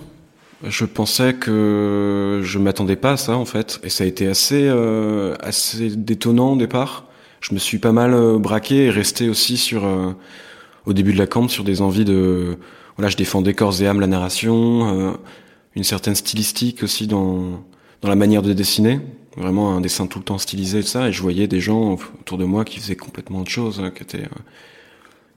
Je 0.65 0.85
pensais 0.85 1.33
que 1.33 2.41
je 2.43 2.59
m'attendais 2.59 2.95
pas 2.95 3.13
à 3.13 3.17
ça 3.17 3.35
en 3.35 3.45
fait, 3.45 3.79
et 3.83 3.89
ça 3.89 4.03
a 4.03 4.07
été 4.07 4.27
assez 4.27 4.67
euh, 4.67 5.35
assez 5.41 5.95
détonnant 5.95 6.53
au 6.53 6.57
départ. 6.57 7.05
Je 7.41 7.53
me 7.53 7.59
suis 7.59 7.79
pas 7.79 7.91
mal 7.91 8.13
euh, 8.13 8.37
braqué 8.37 8.85
et 8.85 8.89
resté 8.89 9.27
aussi 9.27 9.57
sur 9.57 9.85
euh, 9.85 10.11
au 10.85 10.93
début 10.93 11.13
de 11.13 11.17
la 11.17 11.27
camp 11.27 11.47
sur 11.47 11.63
des 11.63 11.81
envies 11.81 12.05
de 12.05 12.57
voilà 12.99 13.09
je 13.09 13.17
défendais 13.17 13.53
corps 13.53 13.81
et 13.81 13.87
âme 13.87 13.99
la 13.99 14.07
narration, 14.07 15.09
euh, 15.09 15.13
une 15.75 15.83
certaine 15.83 16.15
stylistique 16.15 16.83
aussi 16.83 17.07
dans 17.07 17.63
dans 18.01 18.09
la 18.09 18.15
manière 18.15 18.41
de 18.41 18.53
dessiner, 18.53 19.01
vraiment 19.35 19.75
un 19.75 19.81
dessin 19.81 20.07
tout 20.07 20.19
le 20.19 20.25
temps 20.25 20.37
stylisé 20.37 20.79
et 20.79 20.83
ça, 20.83 21.09
et 21.09 21.11
je 21.11 21.21
voyais 21.21 21.47
des 21.47 21.59
gens 21.59 21.97
autour 22.19 22.37
de 22.37 22.45
moi 22.45 22.63
qui 22.65 22.79
faisaient 22.79 22.95
complètement 22.95 23.39
autre 23.39 23.51
chose, 23.51 23.79
hein, 23.79 23.91
qui 23.91 24.03
étaient, 24.03 24.23
euh, 24.23 24.41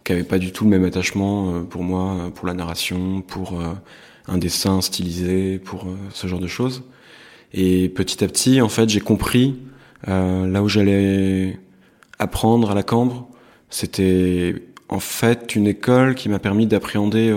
qui 0.04 0.12
avaient 0.12 0.24
pas 0.24 0.38
du 0.38 0.52
tout 0.52 0.64
le 0.64 0.70
même 0.70 0.84
attachement 0.84 1.54
euh, 1.54 1.60
pour 1.62 1.82
moi, 1.82 2.14
euh, 2.14 2.30
pour 2.30 2.46
la 2.46 2.54
narration, 2.54 3.20
pour 3.22 3.60
un 4.28 4.38
dessin 4.38 4.80
stylisé, 4.80 5.58
pour 5.58 5.86
ce 6.12 6.26
genre 6.26 6.40
de 6.40 6.46
choses. 6.46 6.84
Et 7.52 7.88
petit 7.88 8.22
à 8.22 8.28
petit, 8.28 8.60
en 8.60 8.68
fait, 8.68 8.88
j'ai 8.88 9.00
compris 9.00 9.56
là 10.06 10.62
où 10.62 10.68
j'allais 10.68 11.58
apprendre 12.18 12.70
à 12.70 12.74
la 12.74 12.82
Cambre, 12.82 13.28
c'était 13.68 14.54
en 14.92 15.00
fait 15.00 15.54
une 15.56 15.66
école 15.66 16.14
qui 16.14 16.28
m'a 16.28 16.38
permis 16.38 16.66
d'appréhender 16.66 17.34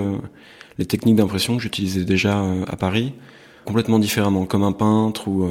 les 0.78 0.86
techniques 0.86 1.16
d'impression 1.16 1.56
que 1.58 1.64
j'utilisais 1.64 2.04
déjà 2.04 2.44
à 2.68 2.76
Paris 2.76 3.14
complètement 3.66 4.00
différemment, 4.00 4.46
comme 4.46 4.64
un 4.64 4.72
peintre 4.72 5.28
ou 5.28 5.44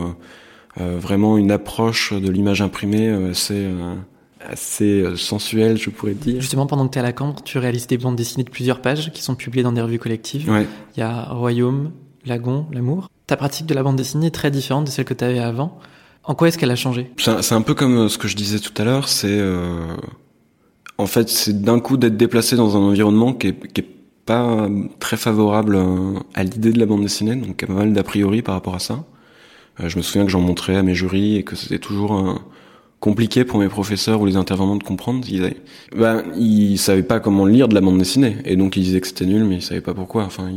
euh, 0.80 0.98
vraiment 0.98 1.36
une 1.36 1.50
approche 1.50 2.12
de 2.12 2.30
l'image 2.30 2.62
imprimée 2.62 3.08
euh, 3.08 3.30
assez 3.30 3.54
euh, 3.54 3.94
assez 4.46 5.04
sensuelle, 5.16 5.78
je 5.78 5.88
pourrais 5.88 6.12
dire. 6.12 6.40
Justement, 6.40 6.66
pendant 6.66 6.86
que 6.86 6.92
tu 6.92 6.98
es 6.98 7.00
à 7.00 7.04
la 7.04 7.12
Cambre, 7.14 7.42
tu 7.42 7.56
réalises 7.56 7.86
des 7.86 7.96
bandes 7.96 8.16
dessinées 8.16 8.44
de 8.44 8.50
plusieurs 8.50 8.82
pages 8.82 9.10
qui 9.12 9.22
sont 9.22 9.36
publiées 9.36 9.62
dans 9.62 9.72
des 9.72 9.80
revues 9.80 9.98
collectives. 9.98 10.50
Ouais. 10.50 10.66
Il 10.96 11.00
y 11.00 11.02
a 11.02 11.24
Royaume, 11.30 11.92
Lagon, 12.26 12.66
L'amour. 12.70 13.08
Ta 13.26 13.38
pratique 13.38 13.64
de 13.64 13.72
la 13.72 13.82
bande 13.82 13.96
dessinée 13.96 14.26
est 14.26 14.34
très 14.34 14.50
différente 14.50 14.84
de 14.84 14.90
celle 14.90 15.06
que 15.06 15.14
tu 15.14 15.24
avais 15.24 15.38
avant. 15.38 15.78
En 16.24 16.34
quoi 16.34 16.48
est-ce 16.48 16.58
qu'elle 16.58 16.70
a 16.70 16.76
changé? 16.76 17.10
C'est 17.16 17.54
un 17.54 17.62
peu 17.62 17.72
comme 17.72 18.10
ce 18.10 18.18
que 18.18 18.28
je 18.28 18.36
disais 18.36 18.58
tout 18.58 18.72
à 18.76 18.84
l'heure, 18.84 19.08
c'est 19.08 19.28
euh, 19.30 19.96
en 20.98 21.06
fait 21.06 21.28
c'est 21.28 21.62
d'un 21.62 21.80
coup 21.80 21.96
d'être 21.96 22.16
déplacé 22.16 22.56
dans 22.56 22.76
un 22.76 22.80
environnement 22.80 23.32
qui 23.32 23.48
est, 23.48 23.72
qui 23.72 23.80
est 23.80 23.88
pas 24.26 24.68
très 25.00 25.16
favorable 25.16 25.78
à 26.34 26.44
l'idée 26.44 26.72
de 26.72 26.78
la 26.78 26.86
bande 26.86 27.02
dessinée, 27.02 27.36
donc 27.36 27.60
il 27.60 27.62
y 27.62 27.64
a 27.64 27.74
pas 27.74 27.80
mal 27.80 27.92
d'a 27.92 28.02
priori 28.02 28.42
par 28.42 28.54
rapport 28.54 28.74
à 28.74 28.78
ça. 28.78 29.04
Euh, 29.80 29.88
je 29.88 29.96
me 29.96 30.02
souviens 30.02 30.24
que 30.24 30.30
j'en 30.30 30.40
montrais 30.40 30.76
à 30.76 30.82
mes 30.82 30.94
jurys 30.94 31.36
et 31.36 31.42
que 31.42 31.56
c'était 31.56 31.78
toujours 31.78 32.16
euh, 32.16 32.34
compliqué 33.00 33.44
pour 33.44 33.58
mes 33.58 33.68
professeurs 33.68 34.20
ou 34.20 34.26
les 34.26 34.36
intervenants 34.36 34.76
de 34.76 34.82
comprendre. 34.82 35.26
Ils, 35.28 35.54
ben, 35.96 36.22
ils 36.36 36.78
savaient 36.78 37.02
pas 37.02 37.20
comment 37.20 37.44
lire 37.44 37.68
de 37.68 37.74
la 37.74 37.80
bande 37.80 37.98
dessinée 37.98 38.36
et 38.44 38.56
donc 38.56 38.76
ils 38.76 38.82
disaient 38.82 39.00
que 39.00 39.06
c'était 39.06 39.26
nul, 39.26 39.44
mais 39.44 39.56
ils 39.56 39.62
savaient 39.62 39.80
pas 39.80 39.94
pourquoi. 39.94 40.24
Enfin, 40.24 40.50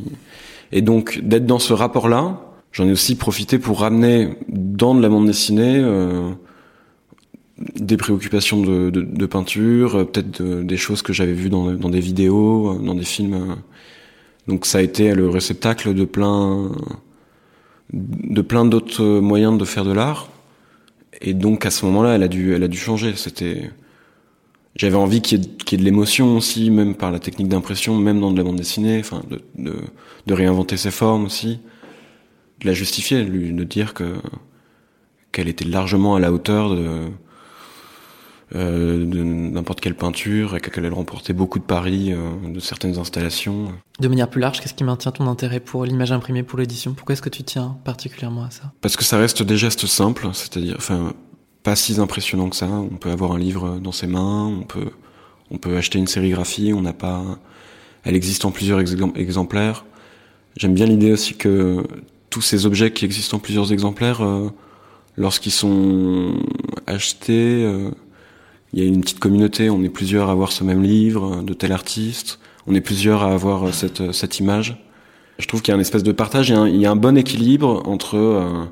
et 0.71 0.81
donc 0.81 1.19
d'être 1.23 1.45
dans 1.45 1.59
ce 1.59 1.73
rapport-là, 1.73 2.41
j'en 2.71 2.87
ai 2.87 2.91
aussi 2.91 3.15
profité 3.15 3.59
pour 3.59 3.81
ramener 3.81 4.37
dans 4.49 4.93
de 4.95 5.01
la 5.01 5.09
bande 5.09 5.25
dessinée 5.25 5.77
euh, 5.77 6.31
des 7.57 7.97
préoccupations 7.97 8.61
de, 8.61 8.89
de, 8.89 9.01
de 9.01 9.25
peinture, 9.25 10.07
peut-être 10.11 10.41
des 10.41 10.77
choses 10.77 11.01
que 11.01 11.13
j'avais 11.13 11.33
vues 11.33 11.49
dans, 11.49 11.71
dans, 11.71 11.89
des 11.89 11.99
vidéos, 11.99 12.77
dans 12.79 12.95
des 12.95 13.03
films. 13.03 13.57
Donc 14.47 14.65
ça 14.65 14.77
a 14.77 14.81
été 14.81 15.13
le 15.15 15.27
réceptacle 15.29 15.93
de 15.93 16.05
plein 16.05 16.71
de 17.93 18.41
plein 18.41 18.65
d'autres 18.65 19.19
moyens 19.19 19.57
de 19.57 19.65
faire 19.65 19.85
de 19.85 19.93
l'art. 19.93 20.29
Et 21.21 21.33
donc 21.33 21.65
à 21.65 21.71
ce 21.71 21.85
moment-là, 21.85 22.15
elle 22.15 22.23
a 22.23 22.27
dû, 22.27 22.53
elle 22.53 22.63
a 22.63 22.67
dû 22.67 22.77
changer. 22.77 23.13
C'était, 23.15 23.71
j'avais 24.75 24.95
envie 24.95 25.21
qu'il 25.21 25.39
y, 25.39 25.41
ait 25.41 25.77
de 25.77 25.83
l'émotion 25.83 26.37
aussi, 26.37 26.69
même 26.69 26.95
par 26.95 27.11
la 27.11 27.19
technique 27.19 27.47
d'impression, 27.47 27.97
même 27.97 28.19
dans 28.19 28.31
de 28.31 28.37
la 28.37 28.43
bande 28.43 28.57
dessinée, 28.57 28.99
enfin, 28.99 29.23
de, 29.29 29.41
de, 29.57 29.75
de, 30.27 30.33
réinventer 30.33 30.77
ses 30.77 30.91
formes 30.91 31.25
aussi, 31.25 31.59
de 32.59 32.67
la 32.67 32.73
justifier, 32.73 33.23
de 33.23 33.63
dire 33.63 33.93
que 33.93 34.15
qu'elle 35.31 35.47
était 35.47 35.65
largement 35.65 36.15
à 36.15 36.19
la 36.19 36.31
hauteur 36.31 36.75
de 36.75 37.07
euh, 38.55 39.05
de 39.05 39.23
n'importe 39.23 39.81
quelle 39.81 39.95
peinture 39.95 40.55
et 40.55 40.61
qu'elle 40.61 40.91
remportait 40.93 41.33
beaucoup 41.33 41.59
de 41.59 41.65
paris 41.65 42.13
euh, 42.13 42.49
de 42.49 42.59
certaines 42.59 42.97
installations. 42.97 43.73
De 43.99 44.07
manière 44.07 44.29
plus 44.29 44.39
large, 44.39 44.61
qu'est-ce 44.61 44.73
qui 44.73 44.83
maintient 44.83 45.11
ton 45.11 45.27
intérêt 45.27 45.59
pour 45.59 45.85
l'image 45.85 46.11
imprimée 46.11 46.43
pour 46.43 46.59
l'édition? 46.59 46.93
Pourquoi 46.93 47.13
est-ce 47.13 47.21
que 47.21 47.29
tu 47.29 47.43
tiens 47.43 47.77
particulièrement 47.83 48.43
à 48.43 48.51
ça? 48.51 48.71
Parce 48.81 48.95
que 48.95 49.03
ça 49.03 49.17
reste 49.17 49.43
des 49.43 49.57
gestes 49.57 49.85
simples, 49.85 50.29
c'est-à-dire, 50.33 50.75
enfin, 50.77 51.13
pas 51.63 51.75
si 51.75 51.99
impressionnant 51.99 52.49
que 52.49 52.55
ça. 52.55 52.69
On 52.69 52.95
peut 52.95 53.11
avoir 53.11 53.33
un 53.33 53.39
livre 53.39 53.79
dans 53.79 53.91
ses 53.91 54.07
mains, 54.07 54.45
on 54.45 54.63
peut, 54.63 54.91
on 55.51 55.57
peut 55.57 55.75
acheter 55.75 55.99
une 55.99 56.07
sérigraphie, 56.07 56.71
on 56.73 56.81
n'a 56.81 56.93
pas, 56.93 57.23
elle 58.03 58.15
existe 58.15 58.45
en 58.45 58.51
plusieurs 58.51 58.79
exemplaires. 58.79 59.83
J'aime 60.55 60.73
bien 60.73 60.85
l'idée 60.85 61.11
aussi 61.11 61.35
que 61.35 61.83
tous 62.29 62.41
ces 62.41 62.65
objets 62.65 62.91
qui 62.91 63.05
existent 63.05 63.37
en 63.37 63.39
plusieurs 63.39 63.73
exemplaires, 63.73 64.23
euh, 64.23 64.49
lorsqu'ils 65.17 65.51
sont 65.51 66.39
achetés, 66.85 67.63
euh, 67.63 67.91
il 68.77 68.83
y 68.83 68.85
a 68.85 68.89
une 68.89 69.01
petite 69.01 69.17
communauté, 69.17 69.71
on 69.71 69.83
est 69.83 69.89
plusieurs 69.89 70.29
à 70.29 70.33
avoir 70.33 70.51
ce 70.51 70.63
même 70.63 70.83
livre 70.83 71.41
de 71.41 71.53
tel 71.55 71.71
artiste, 71.71 72.37
on 72.67 72.75
est 72.75 72.81
plusieurs 72.81 73.23
à 73.23 73.33
avoir 73.33 73.73
cette, 73.73 74.11
cette 74.11 74.39
image. 74.39 74.77
Je 75.39 75.47
trouve 75.47 75.63
qu'il 75.63 75.71
y 75.71 75.75
a 75.75 75.77
un 75.77 75.81
espèce 75.81 76.03
de 76.03 76.11
partage, 76.11 76.49
il 76.49 76.75
y 76.75 76.85
a 76.85 76.91
un, 76.91 76.95
bon 76.95 77.17
équilibre 77.17 77.81
entre 77.87 78.17
euh, 78.17 78.65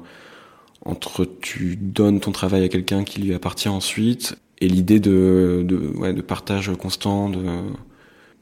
entre 0.86 1.26
tu 1.26 1.76
donnes 1.76 2.20
ton 2.20 2.32
travail 2.32 2.64
à 2.64 2.70
quelqu'un 2.70 3.04
qui 3.04 3.20
lui 3.20 3.34
appartient 3.34 3.68
ensuite 3.68 4.38
et 4.62 4.68
l'idée 4.68 5.00
de, 5.00 5.66
de, 5.68 5.76
ouais, 5.98 6.14
de 6.14 6.22
partage 6.22 6.72
constant. 6.78 7.32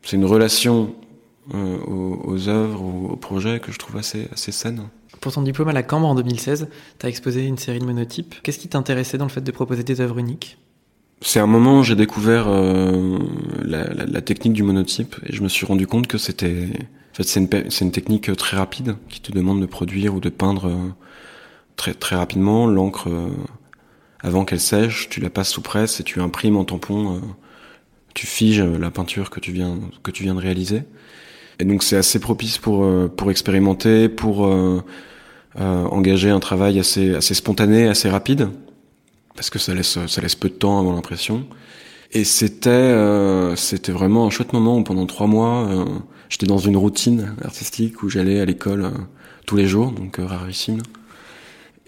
C'est 0.01 0.17
une 0.17 0.25
relation 0.25 0.93
euh, 1.55 1.77
aux, 1.87 2.23
aux, 2.25 2.49
œuvres, 2.49 2.83
aux, 2.83 3.11
aux, 3.11 3.15
projets 3.15 3.61
que 3.61 3.71
je 3.71 3.79
trouve 3.79 3.95
assez, 3.95 4.27
assez 4.33 4.51
saine. 4.51 4.89
Pour 5.21 5.31
ton 5.31 5.41
diplôme 5.41 5.69
à 5.69 5.73
la 5.73 5.83
Cambre 5.83 6.07
en 6.07 6.15
2016, 6.15 6.67
tu 6.99 7.05
as 7.05 7.07
exposé 7.07 7.45
une 7.45 7.57
série 7.57 7.79
de 7.79 7.85
monotypes. 7.85 8.35
Qu'est-ce 8.43 8.59
qui 8.59 8.67
t'intéressait 8.67 9.17
dans 9.17 9.25
le 9.25 9.31
fait 9.31 9.39
de 9.39 9.51
proposer 9.51 9.83
des 9.83 10.01
œuvres 10.01 10.17
uniques? 10.17 10.57
C'est 11.23 11.39
un 11.39 11.47
moment 11.47 11.79
où 11.79 11.83
j'ai 11.83 11.95
découvert 11.95 12.47
euh, 12.47 13.17
la, 13.63 13.85
la, 13.93 14.05
la, 14.05 14.21
technique 14.21 14.53
du 14.53 14.63
monotype 14.63 15.15
et 15.25 15.33
je 15.33 15.41
me 15.41 15.47
suis 15.47 15.65
rendu 15.65 15.87
compte 15.87 16.07
que 16.07 16.17
c'était, 16.17 16.67
en 17.11 17.15
fait, 17.15 17.23
c'est 17.23 17.39
une, 17.39 17.49
une 17.81 17.91
technique 17.91 18.35
très 18.35 18.57
rapide 18.57 18.97
qui 19.09 19.21
te 19.21 19.31
demande 19.31 19.61
de 19.61 19.65
produire 19.65 20.13
ou 20.13 20.19
de 20.19 20.29
peindre 20.29 20.67
euh, 20.67 20.93
très 21.77 21.93
très 21.93 22.17
rapidement 22.17 22.67
l'encre 22.67 23.09
euh, 23.09 23.29
avant 24.19 24.43
qu'elle 24.43 24.59
sèche, 24.59 25.07
tu 25.09 25.21
la 25.21 25.29
passes 25.29 25.49
sous 25.49 25.61
presse 25.61 26.01
et 26.01 26.03
tu 26.03 26.19
imprimes 26.21 26.57
en 26.57 26.65
tampon, 26.65 27.15
euh, 27.15 27.19
tu 28.13 28.27
figes 28.27 28.61
la 28.61 28.91
peinture 28.91 29.29
que 29.29 29.39
tu 29.39 29.53
viens 29.53 29.79
que 30.03 30.11
tu 30.11 30.23
viens 30.23 30.35
de 30.35 30.41
réaliser. 30.41 30.83
Et 31.59 31.65
donc 31.65 31.83
c'est 31.83 31.97
assez 31.97 32.19
propice 32.19 32.57
pour 32.57 32.85
pour 33.15 33.31
expérimenter, 33.31 34.09
pour 34.09 34.49
engager 35.55 36.29
un 36.29 36.39
travail 36.39 36.79
assez 36.79 37.15
assez 37.15 37.33
spontané, 37.33 37.87
assez 37.87 38.09
rapide 38.09 38.49
parce 39.35 39.49
que 39.49 39.59
ça 39.59 39.73
laisse 39.73 39.97
ça 40.07 40.21
laisse 40.21 40.35
peu 40.35 40.49
de 40.49 40.53
temps 40.53 40.79
avant 40.79 40.93
l'impression. 40.93 41.45
Et 42.11 42.23
c'était 42.25 42.69
euh, 42.69 43.55
c'était 43.55 43.91
vraiment 43.91 44.27
un 44.27 44.29
chouette 44.29 44.53
moment 44.53 44.77
où 44.77 44.83
pendant 44.83 45.05
trois 45.07 45.27
mois 45.27 45.67
euh, 45.67 45.85
j'étais 46.29 46.45
dans 46.45 46.59
une 46.59 46.77
routine 46.77 47.35
artistique 47.43 48.03
où 48.03 48.09
j'allais 48.09 48.39
à 48.39 48.45
l'école 48.45 48.85
euh, 48.85 48.89
tous 49.47 49.55
les 49.55 49.65
jours, 49.65 49.91
donc 49.91 50.19
euh, 50.19 50.25
rarissime. 50.25 50.81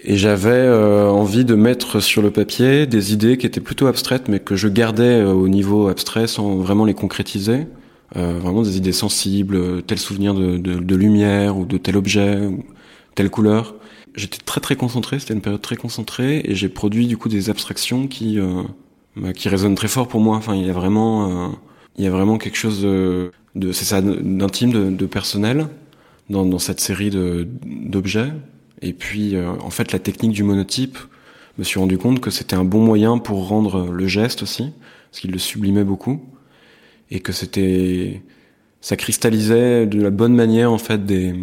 Et 0.08 0.18
j'avais 0.18 0.70
envie 0.70 1.46
de 1.46 1.56
mettre 1.56 2.00
sur 2.00 2.22
le 2.22 2.30
papier 2.30 2.86
des 2.86 3.12
idées 3.14 3.38
qui 3.38 3.48
étaient 3.48 3.62
plutôt 3.62 3.88
abstraites, 3.88 4.28
mais 4.28 4.40
que 4.40 4.56
je 4.56 4.68
gardais 4.68 5.24
au 5.24 5.48
niveau 5.48 5.88
abstrait 5.88 6.28
sans 6.28 6.58
vraiment 6.58 6.86
les 6.86 6.94
concrétiser. 6.94 7.66
vraiment 8.14 8.62
des 8.62 8.78
idées 8.78 8.92
sensibles, 8.92 9.82
tel 9.84 9.98
souvenir 9.98 10.36
de, 10.36 10.58
de, 10.58 10.76
de 10.76 10.96
lumière 10.96 11.58
ou 11.58 11.66
de 11.66 11.78
tel 11.78 11.98
objet 11.98 12.46
ou 12.46 12.64
telle 13.16 13.32
couleur 13.32 13.74
j'étais 14.16 14.40
très 14.44 14.62
très 14.62 14.76
concentré, 14.76 15.20
c'était 15.20 15.34
une 15.34 15.42
période 15.42 15.62
très 15.62 15.76
concentrée, 15.76 16.42
et 16.46 16.56
j'ai 16.56 16.70
produit 16.70 17.08
du 17.08 17.18
coup 17.18 17.30
des 17.30 17.50
abstractions 17.50 18.08
qui 18.08 18.40
euh, 18.40 18.64
bah, 19.16 19.34
qui 19.34 19.50
résonnent 19.50 19.76
très 19.76 19.88
fort 19.88 20.08
pour 20.08 20.22
moi. 20.22 20.38
Enfin, 20.38 20.56
il 20.56 20.66
y 20.66 20.70
a 20.70 20.74
vraiment 20.74 21.48
euh, 21.48 21.50
il 21.98 22.04
y 22.04 22.08
a 22.08 22.12
vraiment 22.12 22.38
quelque 22.38 22.58
chose 22.58 22.82
de, 22.82 23.32
de 23.56 23.72
c'est 23.72 23.86
ça 23.86 24.02
d'intime, 24.02 24.72
de, 24.72 24.90
de, 24.90 25.06
personnel 25.06 25.68
dans, 26.30 26.46
dans 26.46 26.60
cette 26.60 26.80
série 26.80 27.10
de 27.10 27.48
d'objets. 27.66 28.32
Et 28.82 28.94
puis 28.94 29.36
euh, 29.36 29.52
en 29.62 29.70
fait, 29.70 29.92
la 29.92 30.00
technique 30.00 30.32
du 30.32 30.44
monotype, 30.44 30.98
je 31.56 31.62
me 31.62 31.64
suis 31.64 31.80
rendu 31.80 31.98
compte 31.98 32.20
que 32.20 32.32
c'était 32.32 32.56
un 32.56 32.66
bon 32.66 32.84
moyen 32.84 33.18
pour 33.18 33.48
rendre 33.48 33.92
le 33.92 34.08
geste 34.08 34.44
aussi, 34.44 34.72
parce 35.10 35.22
qu'il 35.22 35.32
le 35.32 35.40
sublimait 35.40 35.86
beaucoup, 35.86 36.22
et 37.12 37.20
que 37.20 37.32
c'était 37.32 38.22
ça 38.82 38.96
cristallisait 38.98 39.88
de 39.88 40.02
la 40.02 40.12
bonne 40.12 40.36
manière 40.36 40.72
en 40.72 40.78
fait 40.78 41.06
des 41.06 41.34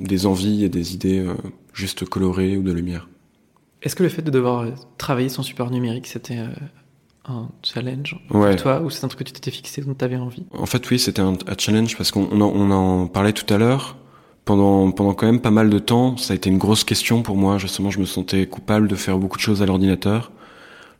des 0.00 0.26
envies 0.26 0.64
et 0.64 0.68
des 0.68 0.94
idées 0.94 1.20
euh, 1.20 1.34
juste 1.78 2.04
colorées 2.04 2.56
ou 2.56 2.62
de 2.62 2.72
lumière. 2.72 3.08
Est-ce 3.82 3.94
que 3.94 4.02
le 4.02 4.08
fait 4.08 4.22
de 4.22 4.30
devoir 4.30 4.66
travailler 4.98 5.28
son 5.28 5.42
support 5.42 5.70
numérique, 5.70 6.08
c'était 6.08 6.38
euh, 6.38 6.48
un 7.28 7.48
challenge 7.62 8.16
ouais. 8.30 8.50
pour 8.50 8.62
toi 8.62 8.80
ou 8.80 8.90
c'est 8.90 9.04
un 9.04 9.08
truc 9.08 9.20
que 9.20 9.24
tu 9.24 9.32
t'étais 9.32 9.52
fixé 9.52 9.82
dont 9.82 9.94
tu 9.94 10.04
avais 10.04 10.16
envie? 10.16 10.44
En 10.52 10.66
fait, 10.66 10.90
oui, 10.90 10.98
c'était 10.98 11.22
un, 11.22 11.34
un, 11.34 11.56
challenge 11.56 11.96
parce 11.96 12.10
qu'on 12.10 12.28
on 12.32 12.40
en, 12.40 12.52
on 12.52 12.70
en, 12.70 13.06
parlait 13.06 13.32
tout 13.32 13.52
à 13.52 13.58
l'heure. 13.58 13.96
Pendant, 14.44 14.90
pendant 14.92 15.12
quand 15.12 15.26
même 15.26 15.40
pas 15.40 15.50
mal 15.50 15.68
de 15.68 15.78
temps, 15.78 16.16
ça 16.16 16.32
a 16.32 16.36
été 16.36 16.48
une 16.48 16.56
grosse 16.56 16.82
question 16.82 17.22
pour 17.22 17.36
moi. 17.36 17.58
Justement, 17.58 17.90
je 17.90 18.00
me 18.00 18.06
sentais 18.06 18.46
coupable 18.46 18.88
de 18.88 18.96
faire 18.96 19.18
beaucoup 19.18 19.36
de 19.36 19.42
choses 19.42 19.62
à 19.62 19.66
l'ordinateur. 19.66 20.32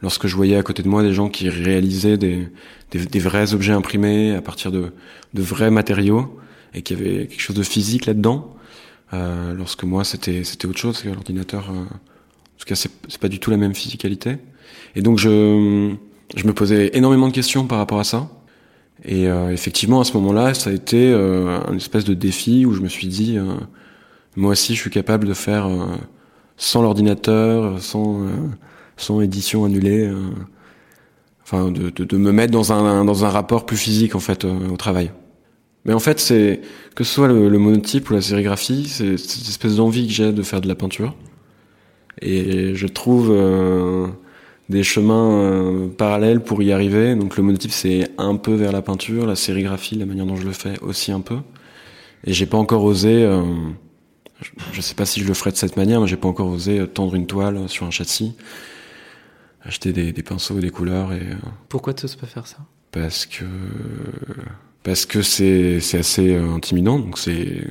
Lorsque 0.03 0.27
je 0.27 0.37
voyais 0.37 0.57
à 0.57 0.63
côté 0.63 0.83
de 0.83 0.89
moi 0.89 1.03
des 1.03 1.15
gens 1.15 1.29
qui 1.31 1.49
réalisaient 1.49 2.19
des, 2.19 2.49
des, 2.93 3.07
des 3.07 3.19
vrais 3.19 3.55
objets 3.55 3.73
imprimés 3.73 4.37
à 4.37 4.43
partir 4.43 4.71
de, 4.71 4.93
de 5.35 5.43
vrais 5.43 5.71
matériaux 5.71 6.39
et 6.75 6.83
qu'il 6.83 6.99
y 6.99 7.01
avait 7.01 7.27
quelque 7.27 7.41
chose 7.41 7.57
de 7.57 7.63
physique 7.63 8.07
là-dedans, 8.07 8.55
euh, 9.13 9.55
lorsque 9.55 9.85
moi 9.85 10.05
c'était 10.05 10.45
c'était 10.45 10.67
autre 10.67 10.79
chose 10.79 11.03
que 11.03 11.09
l'ordinateur. 11.09 11.71
Euh, 11.71 11.75
en 11.75 12.59
tout 12.59 12.67
cas, 12.67 12.75
c'est 12.75 13.19
pas 13.21 13.29
du 13.29 13.39
tout 13.39 13.51
la 13.51 13.57
même 13.57 13.75
physicalité. 13.75 14.39
Et 14.97 15.03
donc 15.03 15.19
je 15.19 15.95
je 16.37 16.47
me 16.47 16.53
posais 16.53 16.91
énormément 16.95 17.29
de 17.29 17.33
questions 17.33 17.67
par 17.67 17.79
rapport 17.79 18.01
à 18.01 18.05
ça. 18.05 18.29
Et 19.05 19.29
euh, 19.29 19.53
effectivement, 19.53 20.01
à 20.01 20.05
ce 20.05 20.13
moment-là, 20.15 20.55
ça 20.55 20.71
a 20.71 20.73
été 20.73 21.13
euh, 21.13 21.61
un 21.67 21.77
espèce 21.77 22.05
de 22.05 22.15
défi 22.15 22.67
où 22.67 22.73
je 22.73 22.81
me 22.81 22.89
suis 22.89 23.07
dit, 23.07 23.39
euh, 23.39 23.45
moi 24.37 24.53
aussi, 24.53 24.75
je 24.75 24.81
suis 24.81 24.91
capable 24.91 25.27
de 25.27 25.35
faire 25.35 25.69
sans 26.57 26.83
l'ordinateur, 26.83 27.81
sans 27.83 28.23
sans 28.97 29.21
édition 29.21 29.65
annulée. 29.65 30.13
enfin, 31.43 31.71
de, 31.71 31.91
de, 31.91 32.05
de, 32.05 32.17
me 32.17 32.33
mettre 32.33 32.53
dans 32.53 32.73
un 32.73 33.05
dans 33.05 33.25
un 33.25 33.29
rapport 33.29 33.67
plus 33.67 33.77
physique 33.77 34.15
en 34.15 34.21
fait 34.21 34.45
au 34.45 34.77
travail. 34.77 35.13
Mais 35.89 35.95
en 35.95 36.01
fait, 36.01 36.21
c'est 36.21 36.61
que 36.95 37.03
ce 37.03 37.15
soit 37.15 37.29
le, 37.29 37.49
le, 37.49 37.59
monotype 37.59 38.11
ou 38.11 38.13
la 38.13 38.21
sérigraphie, 38.21 38.87
c'est 38.89 39.17
cette 39.17 39.49
espèce 39.49 39.77
d'envie 39.77 40.07
que 40.07 40.13
j'ai 40.13 40.33
de 40.33 40.43
faire 40.43 40.61
de 40.61 40.69
la 40.69 40.75
peinture. 40.75 41.15
Et 42.21 42.75
je 42.75 42.87
trouve 42.87 43.31
euh, 43.31 44.07
des 44.69 44.83
chemins 44.83 45.41
euh, 45.41 45.89
parallèles 45.89 46.43
pour 46.43 46.63
y 46.63 46.73
arriver. 46.73 47.15
Donc 47.15 47.39
le 47.39 47.43
monotype, 47.43 47.71
c'est 47.71 48.11
un 48.19 48.37
peu 48.37 48.53
vers 48.53 48.71
la 48.71 48.83
peinture, 48.83 49.27
la 49.27 49.35
sérigraphie, 49.35 49.95
la 49.95 50.05
manière 50.05 50.27
dont 50.27 50.37
je 50.37 50.45
le 50.45 50.53
fais 50.53 50.79
aussi 50.83 51.11
un 51.11 51.23
peu. 51.23 51.39
Et 52.25 52.35
j'ai 52.35 52.45
pas 52.45 52.59
encore 52.59 52.85
osé. 52.85 53.25
Euh, 53.25 53.43
je, 54.43 54.51
je, 54.75 54.81
sais 54.83 54.95
pas 54.95 55.07
si 55.07 55.21
je 55.21 55.27
le 55.27 55.33
ferai 55.33 55.53
de 55.53 55.57
cette 55.57 55.79
manière, 55.79 56.03
mais 56.03 56.07
j'ai 56.07 56.19
pas 56.19 56.29
encore 56.29 56.49
osé 56.49 56.87
tendre 56.87 57.15
une 57.15 57.27
toile 57.27 57.67
sur 57.67 57.87
un 57.87 57.91
châssis, 57.91 58.35
acheter 59.63 59.95
des, 59.95 60.13
des 60.13 60.23
pinceaux, 60.23 60.61
des 60.61 60.71
couleurs 60.71 61.15
et. 61.15 61.23
Pourquoi 61.71 61.95
tu 61.95 62.05
oses 62.05 62.17
pas 62.17 62.27
faire 62.27 62.47
ça? 62.47 62.59
Parce 62.93 63.25
que 63.25 63.45
parce 64.89 65.05
que 65.05 65.21
c'est 65.21 65.81
c'est 65.81 65.99
assez 65.99 66.35
euh, 66.35 66.55
intimidant. 66.55 66.99
Donc 66.99 67.19
c'est. 67.19 67.63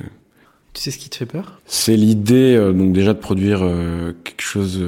Tu 0.72 0.80
sais 0.80 0.92
ce 0.92 0.98
qui 0.98 1.10
te 1.10 1.16
fait 1.16 1.26
peur? 1.26 1.60
C'est 1.66 1.96
l'idée 1.96 2.54
euh, 2.54 2.72
donc 2.72 2.92
déjà 2.92 3.12
de 3.12 3.18
produire 3.18 3.58
euh, 3.64 4.12
quelque 4.22 4.40
chose 4.40 4.80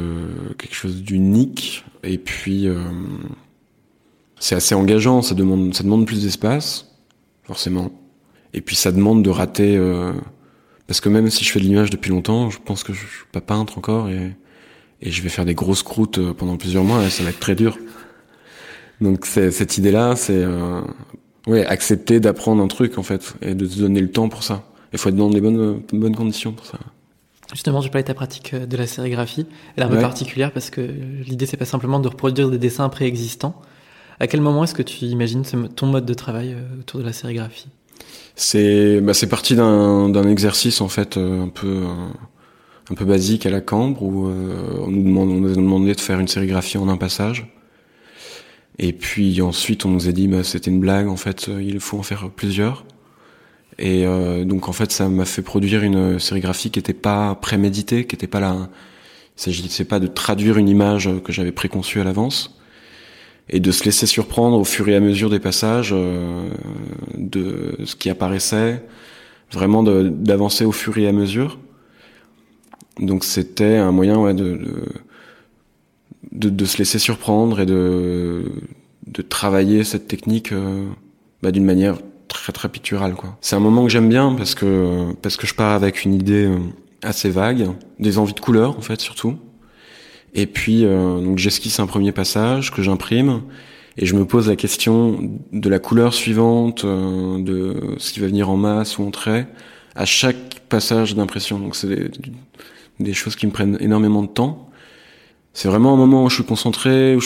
quelque 0.57 0.77
chose 0.77 1.03
d'unique 1.03 1.85
et 2.05 2.19
puis 2.19 2.69
c'est 4.39 4.55
assez 4.55 4.77
engageant. 4.77 5.23
Ça 5.23 5.35
demande 5.35 5.75
ça 5.75 5.83
demande 5.83 6.07
plus 6.07 6.23
d'espace 6.23 6.95
forcément. 7.43 7.91
Et 8.55 8.61
puis 8.61 8.77
ça 8.77 8.93
demande 8.93 9.25
de 9.25 9.31
rater 9.31 9.77
parce 10.87 11.01
que 11.01 11.09
même 11.09 11.29
si 11.31 11.45
je 11.45 11.51
fais 11.51 11.59
de 11.59 11.65
l'image 11.65 11.91
depuis 11.91 12.11
longtemps, 12.11 12.49
je 12.49 12.61
pense 12.65 12.85
que 12.85 12.93
je 12.93 13.01
suis 13.01 13.27
pas 13.33 13.41
peintre 13.41 13.77
encore 13.77 14.09
et 14.09 14.37
et 15.03 15.11
je 15.11 15.21
vais 15.23 15.31
faire 15.31 15.47
des 15.47 15.55
grosses 15.55 15.83
croûtes 15.83 16.21
pendant 16.35 16.57
plusieurs 16.57 16.85
mois 16.85 17.05
et 17.05 17.11
ça 17.11 17.25
va 17.25 17.31
être 17.31 17.41
très 17.41 17.57
dur. 17.57 17.77
Donc 19.01 19.27
cette 19.27 19.79
idée-là, 19.79 20.15
c'est 20.15 20.45
oui, 21.47 21.61
accepter 21.63 22.21
d'apprendre 22.21 22.63
un 22.63 22.69
truc 22.69 22.99
en 22.99 23.03
fait 23.03 23.35
et 23.43 23.55
de 23.55 23.67
se 23.67 23.79
donner 23.79 24.01
le 24.01 24.11
temps 24.11 24.29
pour 24.29 24.43
ça. 24.43 24.63
Il 24.93 24.99
faut 24.99 25.09
être 25.09 25.17
dans 25.17 25.31
des 25.31 25.41
bonnes, 25.41 25.83
bonnes 25.93 26.17
conditions 26.17 26.53
pour 26.53 26.67
ça. 26.67 26.79
Justement, 27.53 27.81
j'ai 27.81 27.89
parlé 27.89 28.03
de 28.03 28.09
ta 28.09 28.15
pratique 28.15 28.55
euh, 28.55 28.67
de 28.67 28.77
la 28.77 28.87
sérigraphie. 28.87 29.47
Elle 29.77 29.83
est 29.83 29.87
un 29.87 29.91
peu 29.91 30.01
particulière 30.01 30.53
parce 30.53 30.71
que 30.71 30.81
l'idée 31.27 31.47
c'est 31.47 31.57
pas 31.57 31.65
simplement 31.65 31.99
de 31.99 32.09
reproduire 32.09 32.51
des 32.51 32.59
dessins 32.59 32.89
préexistants. 32.89 33.61
À 34.21 34.27
quel 34.27 34.41
moment 34.41 34.65
est-ce 34.65 34.75
que 34.75 34.83
tu 34.83 35.07
imagines 35.07 35.43
ton 35.75 35.87
mode 35.87 36.05
de 36.05 36.15
travail 36.15 36.53
euh, 36.53 36.81
autour 36.81 37.01
de 37.01 37.07
la 37.07 37.13
sérigraphie? 37.13 37.69
C'est 38.37 39.01
bah, 39.01 39.15
c'est 39.15 39.29
parti 39.29 39.57
d'un 39.57 40.29
exercice 40.29 40.81
en 40.81 40.89
fait 40.89 41.17
euh, 41.17 41.45
un 41.45 41.49
peu 41.49 41.83
un 42.91 42.95
peu 42.95 43.05
basique 43.05 43.47
à 43.47 43.51
la 43.51 43.61
cambre 43.61 44.03
où 44.03 44.27
on 44.29 44.91
nous 44.91 45.03
demande 45.03 45.29
on 45.29 45.41
nous 45.41 45.53
a 45.53 45.55
demandé 45.55 45.95
de 45.95 46.01
faire 46.01 46.19
une 46.19 46.29
sérigraphie 46.29 46.79
en 46.79 46.89
un 46.89 46.97
passage. 46.97 47.47
Et 48.83 48.95
puis 48.95 49.43
ensuite, 49.43 49.85
on 49.85 49.91
nous 49.91 50.09
a 50.09 50.13
dit, 50.13 50.27
bah, 50.27 50.43
c'était 50.43 50.71
une 50.71 50.81
blague, 50.81 51.07
en 51.07 51.17
fait, 51.17 51.51
euh, 51.51 51.63
il 51.63 51.81
faut 51.81 51.99
en 51.99 52.03
faire 52.03 52.31
plusieurs. 52.31 52.87
Et 53.79 54.07
euh, 54.07 54.45
donc 54.47 54.69
en 54.69 54.73
fait, 54.73 54.91
ça 54.91 55.11
m'a 55.11 55.27
fait 55.27 55.43
produire 55.43 55.83
une 55.83 56.19
sérigraphie 56.19 56.71
qui 56.71 56.79
n'était 56.79 56.95
pas 56.95 57.35
préméditée, 57.35 58.07
qui 58.07 58.17
n'était 58.17 58.27
pas 58.27 58.41
là. 58.41 58.71
Il 59.37 59.43
s'agissait 59.43 59.85
pas 59.85 60.01
de 60.01 60.07
traduire 60.07 60.57
une 60.57 60.69
image 60.69 61.11
que 61.23 61.31
j'avais 61.31 61.53
préconçue 61.53 62.01
à 62.01 62.05
l'avance, 62.05 62.59
et 63.51 63.61
de 63.61 63.71
se 63.71 63.85
laisser 63.85 64.07
surprendre 64.07 64.59
au 64.59 64.65
fur 64.65 64.89
et 64.89 64.97
à 64.97 65.01
mesure 65.01 65.29
des 65.29 65.41
passages 65.41 65.91
euh, 65.93 66.49
de 67.19 67.77
ce 67.85 67.97
qui 67.97 68.09
apparaissait, 68.09 68.83
vraiment 69.53 69.83
d'avancer 69.83 70.65
au 70.65 70.73
fur 70.73 70.97
et 70.97 71.07
à 71.07 71.13
mesure. 71.13 71.59
Donc 72.99 73.25
c'était 73.25 73.77
un 73.77 73.93
moyen 73.93 74.19
ouais, 74.19 74.35
de, 74.35 74.57
de 74.57 74.85
de, 76.33 76.49
de, 76.49 76.65
se 76.65 76.79
laisser 76.79 76.99
surprendre 76.99 77.61
et 77.61 77.67
de, 77.67 78.45
de 79.07 79.23
travailler 79.23 79.85
cette 79.85 80.09
technique 80.09 80.53
euh, 80.53 80.87
bah, 81.43 81.53
d'une 81.53 81.65
manière 81.65 81.99
très 82.29 82.53
très 82.53 82.69
picturale 82.69 83.15
quoi. 83.15 83.37
C'est 83.41 83.57
un 83.57 83.61
moment 83.61 83.85
que 83.85 83.91
j'aime 83.91 84.09
bien 84.09 84.35
parce 84.35 84.55
que 84.55 85.13
parce 85.23 85.37
que 85.37 85.47
je 85.47 85.55
pars 85.55 85.73
avec 85.73 86.05
une 86.05 86.15
idée 86.15 86.47
euh, 86.47 86.59
assez 87.03 87.31
vague, 87.31 87.71
des 87.99 88.19
envies 88.19 88.35
de 88.35 88.41
couleurs 88.41 88.77
en 88.77 88.83
fait 88.83 89.01
surtout. 89.01 89.37
Et 90.35 90.47
puis 90.47 90.85
euh, 90.85 91.21
donc 91.21 91.39
j'esquisse 91.39 91.81
un 91.81 91.87
premier 91.87 92.13
passage 92.13 92.71
que 92.71 92.83
j'imprime 92.83 93.43
et 93.97 94.07
je 94.07 94.15
me 94.15 94.25
pose 94.25 94.49
la 94.49 94.57
question 94.57 95.19
de 95.53 95.69
la 95.69 95.79
couleur 95.79 96.15
suivante, 96.15 96.87
de 96.87 97.97
ce 97.99 98.13
qui 98.13 98.21
va 98.21 98.29
venir 98.29 98.49
en 98.49 98.57
masse 98.57 98.99
ou 98.99 99.03
en 99.03 99.11
trait 99.11 99.49
à 99.97 100.05
chaque 100.05 100.61
passage 100.69 101.17
d'impression. 101.17 101.59
Donc 101.59 101.75
c'est 101.75 101.89
des, 101.89 102.11
des 103.01 103.13
choses 103.13 103.35
qui 103.35 103.47
me 103.47 103.51
prennent 103.51 103.77
énormément 103.81 104.23
de 104.23 104.29
temps 104.29 104.71
c'est 105.53 105.69
vraiment 105.69 105.95
un 105.95 105.97
moment 105.97 106.25
où 106.25 106.31
je 106.31 106.37
suis 106.37 106.45
concentré, 106.45 107.17
où, 107.17 107.21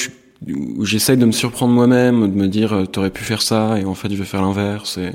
où 0.46 0.84
j'essaye 0.84 1.16
de 1.16 1.24
me 1.24 1.32
surprendre 1.32 1.72
moi-même, 1.72 2.30
de 2.30 2.36
me 2.36 2.48
dire 2.48 2.72
euh, 2.72 2.86
t'aurais 2.86 3.10
pu 3.10 3.24
faire 3.24 3.42
ça 3.42 3.78
et 3.78 3.84
en 3.84 3.94
fait 3.94 4.10
je 4.10 4.16
vais 4.16 4.24
faire 4.24 4.42
l'inverse. 4.42 4.98
Et, 4.98 5.12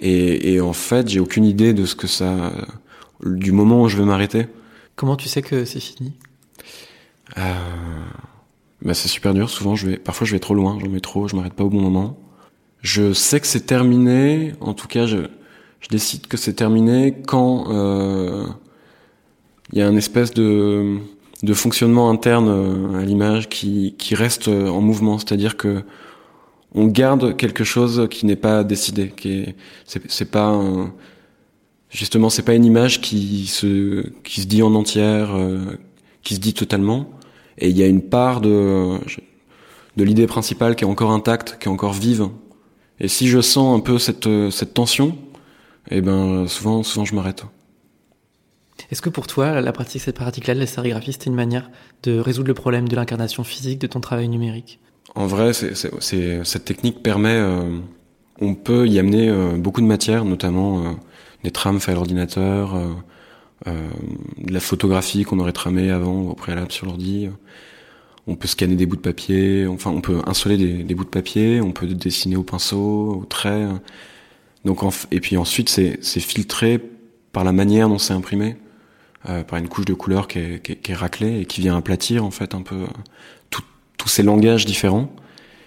et, 0.00 0.54
et, 0.54 0.60
en 0.60 0.72
fait 0.72 1.08
j'ai 1.08 1.20
aucune 1.20 1.44
idée 1.44 1.72
de 1.74 1.84
ce 1.86 1.94
que 1.94 2.06
ça, 2.06 2.52
du 3.24 3.52
moment 3.52 3.82
où 3.82 3.88
je 3.88 3.96
vais 3.96 4.04
m'arrêter. 4.04 4.46
Comment 4.96 5.16
tu 5.16 5.28
sais 5.28 5.42
que 5.42 5.64
c'est 5.64 5.80
fini? 5.80 6.12
Euh, 7.38 7.54
bah 8.82 8.94
c'est 8.94 9.08
super 9.08 9.34
dur. 9.34 9.48
Souvent 9.48 9.74
je 9.74 9.88
vais, 9.88 9.96
parfois 9.96 10.26
je 10.26 10.32
vais 10.32 10.40
trop 10.40 10.54
loin, 10.54 10.78
j'en 10.80 10.88
mets 10.88 11.00
trop, 11.00 11.28
je 11.28 11.36
m'arrête 11.36 11.54
pas 11.54 11.64
au 11.64 11.70
bon 11.70 11.80
moment. 11.80 12.18
Je 12.82 13.12
sais 13.12 13.40
que 13.40 13.46
c'est 13.46 13.66
terminé. 13.66 14.54
En 14.60 14.74
tout 14.74 14.88
cas, 14.88 15.06
je, 15.06 15.28
je 15.80 15.88
décide 15.88 16.26
que 16.26 16.36
c'est 16.36 16.54
terminé 16.54 17.16
quand 17.26 17.70
euh, 17.70 18.44
il 19.72 19.78
y 19.78 19.82
a 19.82 19.88
une 19.88 19.96
espèce 19.96 20.34
de 20.34 20.98
de 21.42 21.54
fonctionnement 21.54 22.08
interne 22.10 22.48
euh, 22.48 23.00
à 23.00 23.04
l'image 23.04 23.48
qui, 23.48 23.94
qui 23.98 24.14
reste 24.14 24.48
euh, 24.48 24.68
en 24.68 24.80
mouvement, 24.80 25.18
c'est-à-dire 25.18 25.56
que 25.56 25.82
on 26.74 26.86
garde 26.86 27.36
quelque 27.36 27.64
chose 27.64 28.08
qui 28.10 28.24
n'est 28.24 28.36
pas 28.36 28.64
décidé, 28.64 29.12
qui 29.14 29.40
est 29.40 29.56
c'est 29.84 30.30
pas 30.30 30.58
justement 31.90 32.30
c'est 32.30 32.42
pas 32.42 32.54
une 32.54 32.64
image 32.64 33.02
qui 33.02 33.46
se 33.46 34.08
qui 34.22 34.40
se 34.40 34.46
dit 34.46 34.62
en 34.62 34.74
entière, 34.74 35.36
euh, 35.36 35.78
qui 36.22 36.34
se 36.34 36.40
dit 36.40 36.54
totalement, 36.54 37.10
et 37.58 37.68
il 37.68 37.76
y 37.76 37.82
a 37.82 37.86
une 37.86 38.00
part 38.00 38.40
de 38.40 38.98
de 39.98 40.04
l'idée 40.04 40.26
principale 40.26 40.74
qui 40.74 40.84
est 40.84 40.86
encore 40.86 41.12
intacte, 41.12 41.58
qui 41.60 41.68
est 41.68 41.70
encore 41.70 41.92
vive. 41.92 42.28
Et 43.00 43.08
si 43.08 43.28
je 43.28 43.42
sens 43.42 43.76
un 43.78 43.80
peu 43.80 43.98
cette 43.98 44.28
cette 44.50 44.72
tension, 44.72 45.18
eh 45.90 46.00
ben 46.00 46.46
souvent 46.48 46.82
souvent 46.82 47.04
je 47.04 47.14
m'arrête. 47.14 47.44
Est-ce 48.90 49.02
que 49.02 49.08
pour 49.08 49.26
toi, 49.26 49.60
la 49.60 49.72
pratique, 49.72 50.02
cette 50.02 50.16
pratique-là 50.16 50.54
de 50.54 50.60
la 50.60 50.66
sérigraphie, 50.66 51.12
c'était 51.12 51.30
une 51.30 51.36
manière 51.36 51.70
de 52.02 52.18
résoudre 52.18 52.48
le 52.48 52.54
problème 52.54 52.88
de 52.88 52.96
l'incarnation 52.96 53.44
physique 53.44 53.80
de 53.80 53.86
ton 53.86 54.00
travail 54.00 54.28
numérique? 54.28 54.80
En 55.14 55.26
vrai, 55.26 55.52
cette 55.52 56.64
technique 56.64 57.02
permet, 57.02 57.34
euh, 57.34 57.78
on 58.40 58.54
peut 58.54 58.88
y 58.88 58.98
amener 58.98 59.28
euh, 59.28 59.56
beaucoup 59.56 59.80
de 59.80 59.86
matière, 59.86 60.24
notamment 60.24 60.84
euh, 60.84 60.90
des 61.44 61.50
trames 61.50 61.80
faites 61.80 61.92
à 61.92 61.94
l'ordinateur, 61.94 62.74
de 63.66 64.52
la 64.52 64.58
photographie 64.58 65.22
qu'on 65.22 65.38
aurait 65.38 65.52
tramée 65.52 65.90
avant 65.90 66.22
au 66.22 66.34
préalable 66.34 66.72
sur 66.72 66.86
l'ordi. 66.86 67.28
On 68.26 68.34
peut 68.34 68.48
scanner 68.48 68.74
des 68.74 68.86
bouts 68.86 68.96
de 68.96 69.00
papier, 69.00 69.66
enfin 69.68 69.90
on 69.90 70.00
peut 70.00 70.20
insoler 70.26 70.56
des, 70.56 70.94
bouts 70.94 71.04
de 71.04 71.08
papier, 71.08 71.60
on 71.60 71.70
peut 71.70 71.86
dessiner 71.86 72.34
au 72.34 72.42
pinceau, 72.42 73.20
au 73.22 73.24
trait. 73.24 73.68
Et 75.12 75.20
puis 75.20 75.36
ensuite 75.36 75.68
c'est 75.68 76.20
filtré 76.20 76.80
par 77.32 77.44
la 77.44 77.52
manière 77.52 77.88
dont 77.88 77.98
c'est 77.98 78.14
imprimé. 78.14 78.56
Euh, 79.28 79.44
par 79.44 79.60
une 79.60 79.68
couche 79.68 79.84
de 79.84 79.94
couleur 79.94 80.26
qui 80.26 80.40
est, 80.40 80.62
qui, 80.62 80.74
qui 80.74 80.90
est, 80.90 80.96
raclée 80.96 81.40
et 81.40 81.44
qui 81.44 81.60
vient 81.60 81.76
aplatir 81.76 82.24
en 82.24 82.32
fait 82.32 82.56
un 82.56 82.62
peu 82.62 82.86
tous 83.96 84.08
ces 84.08 84.24
langages 84.24 84.66
différents. 84.66 85.08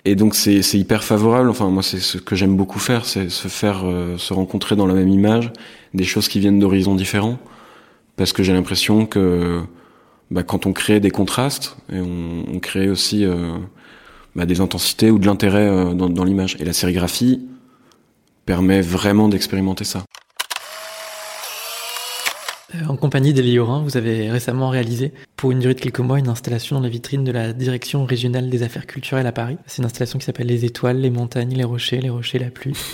Et 0.04 0.16
donc 0.16 0.36
c'est 0.36 0.62
hyper 0.74 1.04
favorable. 1.04 1.50
Enfin 1.50 1.70
moi 1.70 1.82
c'est 1.82 2.00
ce 2.00 2.18
que 2.18 2.36
j'aime 2.36 2.56
beaucoup 2.58 2.80
faire, 2.80 3.06
c'est 3.06 3.30
se 3.30 3.48
faire 3.48 3.84
euh, 3.86 4.18
se 4.18 4.34
rencontrer 4.34 4.76
dans 4.76 4.86
la 4.86 4.94
même 4.94 5.08
image 5.08 5.54
des 5.94 6.04
choses 6.04 6.28
qui 6.28 6.40
viennent 6.40 6.60
d'horizons 6.60 6.96
différents, 6.96 7.40
parce 8.18 8.34
que 8.34 8.44
j'ai 8.44 8.54
l'impression 8.54 9.06
que 9.06 9.62
bah, 10.32 10.44
quand 10.44 10.66
on 10.66 10.74
crée 10.74 11.00
des 11.00 11.12
contrastes 11.12 11.78
et 11.92 12.00
on, 12.00 12.44
on 12.54 12.60
crée 12.60 12.90
aussi 12.90 13.26
euh, 13.26 13.58
bah, 14.36 14.46
des 14.46 14.60
intensités 14.60 15.12
ou 15.12 15.18
de 15.18 15.26
l'intérêt 15.26 15.68
euh, 15.68 15.94
dans, 15.94 16.10
dans 16.10 16.24
l'image. 16.26 16.58
Et 16.60 16.66
la 16.66 16.74
sérigraphie 16.74 17.48
permet 18.46 18.82
vraiment 18.82 19.30
d'expérimenter 19.30 19.86
ça. 19.86 20.04
Euh, 22.76 22.88
en 22.88 22.96
compagnie 22.96 23.34
d'Elie 23.34 23.58
vous 23.58 23.98
avez 23.98 24.30
récemment 24.30 24.70
réalisé, 24.70 25.14
pour 25.36 25.52
une 25.52 25.60
durée 25.60 25.74
de 25.74 25.80
quelques 25.80 26.00
mois, 26.00 26.20
une 26.20 26.30
installation 26.30 26.76
dans 26.76 26.82
la 26.82 26.90
vitrine 26.90 27.24
de 27.24 27.32
la 27.32 27.54
Direction 27.54 28.06
régionale 28.06 28.50
des 28.50 28.64
affaires 28.64 28.88
culturelles 28.88 29.28
à 29.28 29.32
Paris. 29.32 29.58
C'est 29.66 29.80
une 29.80 29.86
installation 29.86 30.20
qui 30.20 30.26
s'appelle 30.26 30.48
Les 30.48 30.66
étoiles, 30.66 31.00
les 31.00 31.10
montagnes, 31.10 31.56
les 31.56 31.64
rochers, 31.64 32.02
les 32.02 32.10
rochers, 32.10 32.40
la 32.40 32.50
pluie. 32.50 32.76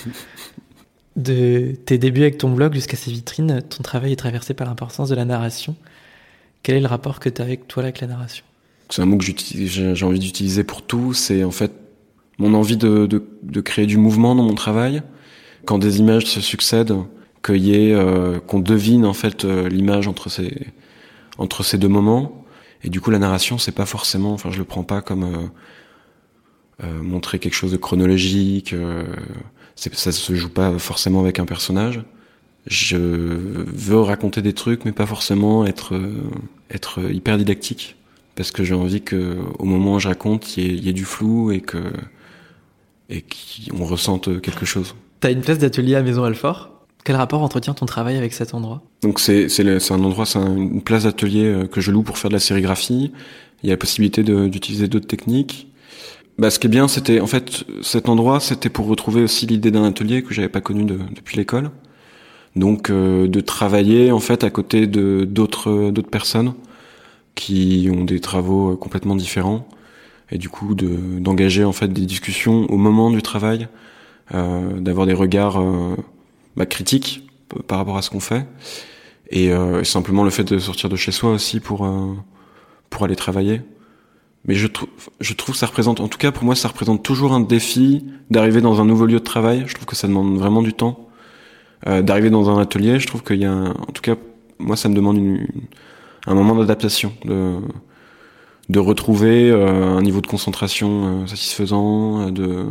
De 1.18 1.74
tes 1.86 1.98
débuts 1.98 2.22
avec 2.22 2.38
ton 2.38 2.50
blog 2.50 2.74
jusqu'à 2.74 2.96
ces 2.96 3.12
vitrines, 3.12 3.62
ton 3.64 3.84
travail 3.84 4.14
est 4.14 4.18
traversé 4.18 4.54
par 4.54 4.66
l'importance 4.66 5.10
de 5.10 5.16
la 5.16 5.26
narration. 5.26 5.76
Quel 6.64 6.78
est 6.78 6.80
le 6.80 6.88
rapport 6.88 7.20
que 7.20 7.28
tu 7.28 7.42
as 7.42 7.44
avec 7.44 7.68
toi 7.68 7.84
avec 7.84 8.00
la 8.00 8.08
narration? 8.08 8.46
C'est 8.90 9.02
un 9.02 9.06
mot 9.06 9.18
que 9.18 9.26
j'ai 9.26 10.06
envie 10.06 10.20
d'utiliser 10.20 10.64
pour 10.64 10.84
tout. 10.84 11.14
C'est 11.14 11.44
en 11.44 11.52
fait 11.52 11.74
mon 12.38 12.54
envie 12.54 12.78
de, 12.78 13.08
de, 13.08 13.26
de 13.44 13.62
créer 13.62 13.88
du 13.88 13.98
mouvement 13.98 14.36
dans 14.36 14.44
mon 14.44 14.56
travail. 14.56 15.02
Quand 15.66 15.80
des 15.80 16.00
images 16.00 16.28
se 16.28 16.40
succèdent, 16.40 16.94
qu'il 17.44 17.58
y 17.58 17.74
ait 17.74 17.94
euh, 17.94 18.40
qu'on 18.40 18.60
devine 18.60 19.06
en 19.06 19.14
fait 19.14 19.46
euh, 19.46 19.68
l'image 19.70 20.08
entre 20.08 20.30
ces 20.30 20.68
entre 21.38 21.64
ces 21.64 21.78
deux 21.78 21.88
moments. 21.88 22.46
Et 22.84 22.90
du 22.90 23.00
coup, 23.00 23.12
la 23.12 23.20
narration, 23.20 23.58
c'est 23.58 23.72
pas 23.72 23.86
forcément, 23.86 24.34
enfin, 24.34 24.52
je 24.52 24.58
le 24.58 24.66
prends 24.66 24.84
pas 24.84 25.02
comme 25.02 25.24
euh, 25.24 25.48
euh, 26.84 27.02
montrer 27.02 27.40
quelque 27.40 27.54
chose 27.54 27.72
de 27.72 27.78
chronologique. 27.78 28.76
Ça 29.76 30.12
se 30.12 30.36
joue 30.36 30.50
pas 30.50 30.78
forcément 30.78 31.22
avec 31.22 31.40
un 31.40 31.46
personnage. 31.46 32.04
Je 32.68 32.98
veux 32.98 34.00
raconter 34.00 34.42
des 34.42 34.54
trucs, 34.54 34.86
mais 34.86 34.92
pas 34.92 35.08
forcément 35.08 35.66
être 35.66 36.00
être 36.70 37.00
hyper 37.12 37.38
didactique, 37.38 37.96
parce 38.36 38.52
que 38.52 38.64
j'ai 38.64 38.76
envie 38.76 39.02
que 39.02 39.38
au 39.58 39.66
moment 39.66 39.96
où 39.96 40.00
je 40.00 40.08
raconte, 40.08 40.58
il 40.58 40.74
y, 40.74 40.86
y, 40.86 40.90
ait 40.90 40.94
du 40.94 41.06
flou 41.06 41.52
et 41.52 41.62
que 41.62 41.80
et 43.10 43.24
qu'on 43.24 43.86
ressente 43.86 44.42
quelque 44.42 44.66
chose. 44.66 44.96
T'as 45.22 45.32
une 45.32 45.42
place 45.42 45.58
d'atelier 45.58 45.96
à 45.96 46.04
Maison 46.04 46.24
Alfort? 46.24 46.71
Quel 47.04 47.16
rapport 47.16 47.42
entretient 47.42 47.74
ton 47.74 47.86
travail 47.86 48.18
avec 48.18 48.34
cet 48.34 48.54
endroit? 48.54 48.82
Donc 49.02 49.20
c'est 49.20 49.48
un 49.92 50.04
endroit, 50.04 50.26
c'est 50.26 50.40
une 50.40 50.82
place 50.82 51.04
d'atelier 51.04 51.46
euh, 51.46 51.68
que 51.68 51.82
je 51.82 51.92
loue 51.92 52.04
pour 52.04 52.18
faire 52.18 52.30
de 52.30 52.36
la 52.36 52.40
sérigraphie. 52.40 53.12
Il 53.64 53.68
y 53.68 53.70
a 53.70 53.74
la 53.74 53.78
possibilité 53.78 54.24
d'utiliser 54.24 54.88
d'autres 54.88 55.08
techniques. 55.08 55.68
Bah, 56.38 56.50
ce 56.50 56.58
qui 56.58 56.68
est 56.68 56.70
bien, 56.70 56.88
c'était 56.88 57.20
en 57.20 57.28
fait 57.28 57.64
cet 57.84 58.10
endroit, 58.10 58.40
c'était 58.40 58.70
pour 58.70 58.88
retrouver 58.88 59.22
aussi 59.22 59.46
l'idée 59.46 59.70
d'un 59.70 59.84
atelier 59.84 60.24
que 60.24 60.34
j'avais 60.34 60.50
pas 60.50 60.62
connu 60.62 60.84
de, 60.84 60.98
depuis 61.16 61.38
l'école. 61.38 61.70
Donc 62.56 62.90
euh, 62.90 63.28
de 63.28 63.40
travailler 63.40 64.12
en 64.12 64.20
fait 64.20 64.44
à 64.44 64.50
côté 64.50 64.88
de 64.88 65.26
d'autres 65.26 65.92
d'autres 65.92 66.10
personnes 66.10 66.54
qui 67.36 67.90
ont 67.94 68.04
des 68.04 68.20
travaux 68.20 68.76
complètement 68.76 69.16
différents 69.16 69.66
et 70.32 70.38
du 70.38 70.50
coup 70.50 70.76
de 70.76 71.20
d'engager 71.20 71.64
en 71.64 71.72
fait 71.72 71.90
des 71.90 72.06
discussions 72.06 72.66
au 72.70 72.78
moment 72.78 73.12
du 73.12 73.22
travail, 73.22 73.68
euh, 74.34 74.80
d'avoir 74.80 75.06
des 75.06 75.14
regards 75.14 75.62
euh, 75.62 75.96
bah, 76.56 76.66
critique 76.66 77.30
par 77.68 77.78
rapport 77.78 77.98
à 77.98 78.02
ce 78.02 78.10
qu'on 78.10 78.20
fait. 78.20 78.46
Et 79.30 79.52
euh, 79.52 79.84
simplement 79.84 80.24
le 80.24 80.30
fait 80.30 80.44
de 80.44 80.60
sortir 80.60 80.90
de 80.90 80.96
chez 80.96 81.12
soi 81.12 81.32
aussi 81.32 81.60
pour 81.60 81.86
euh, 81.86 82.14
pour 82.90 83.06
aller 83.06 83.16
travailler. 83.16 83.62
Mais 84.46 84.56
je 84.56 84.68
trouve 84.68 84.90
je 85.20 85.34
trouve 85.34 85.56
ça 85.56 85.68
représente 85.68 86.00
en 86.00 86.08
tout 86.08 86.18
cas 86.18 86.32
pour 86.32 86.44
moi 86.44 86.56
ça 86.56 86.68
représente 86.68 87.04
toujours 87.04 87.34
un 87.34 87.40
défi 87.40 88.06
d'arriver 88.30 88.62
dans 88.62 88.82
un 88.82 88.86
nouveau 88.86 89.06
lieu 89.06 89.20
de 89.20 89.24
travail. 89.24 89.64
Je 89.68 89.76
trouve 89.76 89.86
que 89.86 89.96
ça 89.96 90.08
demande 90.08 90.38
vraiment 90.38 90.62
du 90.62 90.74
temps. 90.74 91.08
Euh, 91.88 92.02
d'arriver 92.04 92.30
dans 92.30 92.48
un 92.50 92.62
atelier 92.62 93.00
je 93.00 93.08
trouve 93.08 93.24
qu'il 93.24 93.40
y 93.40 93.46
a 93.46 93.52
en 93.54 93.92
tout 93.92 94.04
cas 94.04 94.14
moi 94.60 94.76
ça 94.76 94.88
me 94.88 94.94
demande 94.94 95.18
une, 95.18 95.48
un 96.28 96.36
moment 96.36 96.54
d'adaptation 96.54 97.12
de 97.26 97.56
de 98.70 98.80
retrouver 98.80 99.50
euh, 99.50 99.98
un 99.98 100.02
niveau 100.02 100.22
de 100.22 100.28
concentration 100.28 101.24
euh, 101.24 101.28
satisfaisant 101.28 102.30
de 102.30 102.68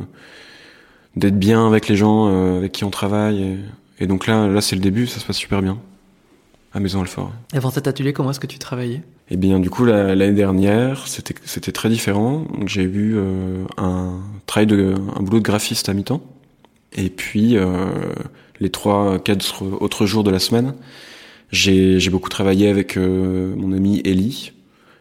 d'être 1.17 1.39
bien 1.39 1.67
avec 1.67 1.89
les 1.89 1.97
gens 1.97 2.29
euh, 2.29 2.59
avec 2.59 2.73
qui 2.73 2.85
on 2.85 2.91
travaille. 2.91 3.59
Et, 3.99 4.07
donc 4.07 4.27
là, 4.27 4.49
là 4.49 4.61
c'est 4.61 4.77
le 4.77 4.83
début, 4.83 5.07
ça 5.07 5.21
se 5.21 5.27
passe 5.27 5.37
super 5.37 5.63
bien 5.63 5.79
à 6.73 6.81
Maison 6.81 7.01
Alfort. 7.01 7.33
Avant 7.53 7.71
cet 7.71 7.89
atelier, 7.89 8.13
comment 8.13 8.31
est-ce 8.31 8.41
que 8.41 8.47
tu 8.47 8.59
travaillais? 8.59 9.03
Eh 9.31 9.37
bien, 9.37 9.61
du 9.61 9.71
coup, 9.71 9.85
l'année 9.85 10.33
dernière, 10.33 11.07
c'était 11.07 11.35
c'était 11.45 11.73
très 11.73 11.89
différent. 11.89 12.47
J'ai 12.67 12.83
eu 12.83 13.15
euh, 13.17 13.65
un 13.77 14.21
travail 14.47 14.67
de 14.67 14.95
un 15.17 15.23
boulot 15.23 15.39
de 15.39 15.45
graphiste 15.45 15.89
à 15.89 15.95
mi-temps, 15.95 16.23
et 16.93 17.11
puis 17.11 17.57
euh, 17.57 17.87
les 18.59 18.71
trois 18.71 19.19
quatre 19.19 19.63
autres 19.63 20.07
jours 20.07 20.25
de 20.25 20.31
la 20.31 20.41
semaine, 20.41 20.75
j'ai 21.53 22.01
j'ai 22.01 22.11
beaucoup 22.11 22.29
travaillé 22.29 22.69
avec 22.69 22.97
euh, 22.97 23.55
mon 23.57 23.73
ami 23.73 24.01
Ellie, 24.05 24.53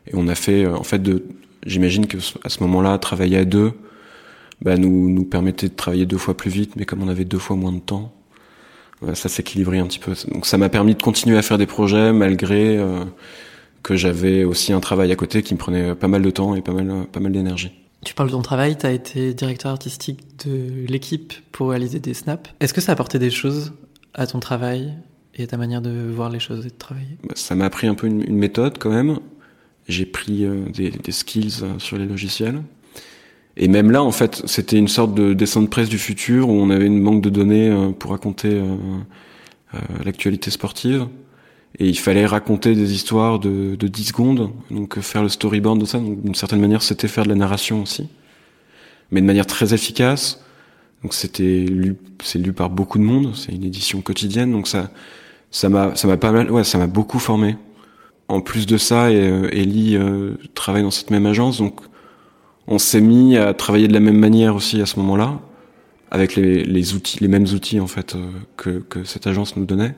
et 0.08 0.12
on 0.14 0.28
a 0.28 0.36
fait 0.36 0.68
en 0.68 0.84
fait 0.84 1.02
de 1.02 1.24
j'imagine 1.66 2.06
que 2.06 2.18
à 2.44 2.50
ce 2.50 2.62
moment-là, 2.62 2.98
travailler 3.00 3.38
à 3.38 3.46
deux 3.46 3.74
bah, 4.62 4.78
nous, 4.78 5.10
nous 5.10 5.24
permettait 5.24 5.70
de 5.70 5.74
travailler 5.74 6.06
deux 6.06 6.18
fois 6.18 6.36
plus 6.36 6.52
vite, 6.52 6.76
mais 6.76 6.86
comme 6.86 7.02
on 7.02 7.08
avait 7.08 7.26
deux 7.26 7.40
fois 7.40 7.56
moins 7.56 7.72
de 7.72 7.80
temps, 7.80 8.14
ça 9.14 9.30
s'équilibrait 9.30 9.80
un 9.80 9.86
petit 9.88 10.00
peu. 10.00 10.14
Donc 10.34 10.46
ça 10.46 10.58
m'a 10.58 10.70
permis 10.70 10.94
de 10.96 11.02
continuer 11.02 11.38
à 11.38 11.42
faire 11.42 11.58
des 11.58 11.66
projets 11.66 12.12
malgré 12.12 12.78
euh, 12.78 13.06
que 13.82 13.96
j'avais 13.96 14.44
aussi 14.44 14.74
un 14.74 14.82
travail 14.82 15.12
à 15.12 15.16
côté 15.16 15.42
qui 15.42 15.54
me 15.54 15.60
prenait 15.60 15.96
pas 15.96 16.08
mal 16.08 16.22
de 16.22 16.30
temps 16.30 16.56
et 16.56 16.62
pas 16.62 16.74
mal, 16.74 17.08
pas 17.12 17.20
mal 17.20 17.32
d'énergie. 17.32 17.72
Tu 18.06 18.14
parles 18.14 18.30
de 18.30 18.34
ton 18.34 18.42
travail, 18.42 18.78
tu 18.78 18.86
as 18.86 18.92
été 18.92 19.34
directeur 19.34 19.72
artistique 19.72 20.22
de 20.46 20.86
l'équipe 20.88 21.34
pour 21.52 21.70
réaliser 21.70 22.00
des 22.00 22.14
snaps. 22.14 22.50
Est-ce 22.60 22.74
que 22.74 22.82
ça 22.82 22.92
a 22.92 22.94
apporté 22.94 23.20
des 23.20 23.30
choses 23.30 23.74
à 24.14 24.26
ton 24.28 24.40
travail 24.40 24.94
et 25.36 25.44
à 25.44 25.48
ta 25.48 25.58
manière 25.58 25.82
de 25.82 26.10
voir 26.10 26.30
les 26.30 26.40
choses 26.40 26.66
et 26.66 26.70
de 26.70 26.78
travailler? 26.78 27.18
Bah, 27.24 27.34
Ça 27.36 27.56
m'a 27.56 27.66
appris 27.66 27.88
un 27.88 27.96
peu 27.96 28.08
une, 28.08 28.22
une 28.22 28.38
méthode 28.38 28.78
quand 28.80 28.90
même. 28.90 29.20
J'ai 29.88 30.06
pris 30.06 30.46
euh, 30.46 30.66
des, 30.74 30.92
des 30.92 31.12
skills 31.12 31.62
euh, 31.64 31.80
sur 31.80 31.98
les 31.98 32.06
logiciels. 32.06 32.62
Et 33.62 33.68
même 33.68 33.92
là, 33.92 34.02
en 34.02 34.12
fait, 34.12 34.42
c'était 34.46 34.78
une 34.78 34.88
sorte 34.88 35.14
de 35.14 35.34
dessin 35.34 35.62
de 35.62 35.68
presse 35.68 35.90
du 35.90 36.00
futur 36.00 36.48
où 36.48 36.54
on 36.54 36.70
avait 36.70 36.86
une 36.86 37.04
banque 37.04 37.22
de 37.22 37.30
données 37.30 37.70
euh, 37.70 37.92
pour 37.92 38.12
raconter 38.12 38.48
euh, 38.54 38.76
euh, 39.76 39.80
l'actualité 40.06 40.50
sportive. 40.50 41.08
Et 41.78 41.90
il 41.90 42.00
fallait 42.00 42.26
raconter 42.26 42.74
des 42.74 42.94
histoires 42.94 43.38
de, 43.38 43.76
de 43.76 43.88
10 43.88 44.06
secondes, 44.06 44.52
donc 44.72 44.98
faire 45.02 45.22
le 45.22 45.30
storyboard 45.30 45.78
de 45.78 45.86
ça. 45.86 46.00
Donc 46.00 46.22
d'une 46.24 46.36
certaine 46.36 46.62
manière, 46.62 46.82
c'était 46.82 47.10
faire 47.10 47.26
de 47.26 47.30
la 47.30 47.36
narration 47.36 47.82
aussi, 47.82 48.08
mais 49.12 49.20
de 49.20 49.26
manière 49.26 49.46
très 49.46 49.74
efficace. 49.74 50.42
Donc 51.04 51.14
c'était 51.14 51.66
lu, 51.66 51.98
c'est 52.24 52.40
lu 52.40 52.54
par 52.54 52.70
beaucoup 52.70 52.98
de 52.98 53.04
monde. 53.04 53.36
C'est 53.36 53.52
une 53.52 53.66
édition 53.66 54.02
quotidienne, 54.02 54.54
donc 54.54 54.70
ça, 54.70 54.90
ça 55.52 55.68
m'a, 55.68 55.96
ça 55.98 56.08
m'a 56.08 56.18
pas 56.18 56.32
mal, 56.32 56.50
ouais, 56.50 56.64
ça 56.64 56.78
m'a 56.78 56.88
beaucoup 56.88 57.20
formé. 57.20 57.58
En 58.30 58.40
plus 58.40 58.66
de 58.66 58.78
ça, 58.78 59.12
et, 59.12 59.18
Ellie 59.52 59.98
travaille 60.54 60.84
dans 60.84 60.92
cette 60.92 61.12
même 61.12 61.26
agence, 61.26 61.58
donc 61.58 61.82
on 62.70 62.78
s'est 62.78 63.02
mis 63.02 63.36
à 63.36 63.54
travailler 63.54 63.88
de 63.88 63.94
la 63.94 64.00
même 64.00 64.18
manière 64.18 64.56
aussi 64.56 64.80
à 64.80 64.86
ce 64.86 64.98
moment-là, 65.00 65.40
avec 66.12 66.36
les, 66.36 66.64
les, 66.64 66.94
outils, 66.94 67.18
les 67.20 67.28
mêmes 67.28 67.48
outils 67.48 67.80
en 67.80 67.88
fait 67.88 68.16
euh, 68.16 68.30
que, 68.58 68.80
que, 68.80 69.04
cette 69.04 69.26
agence 69.28 69.56
nous 69.58 69.66
donnait. 69.66 69.96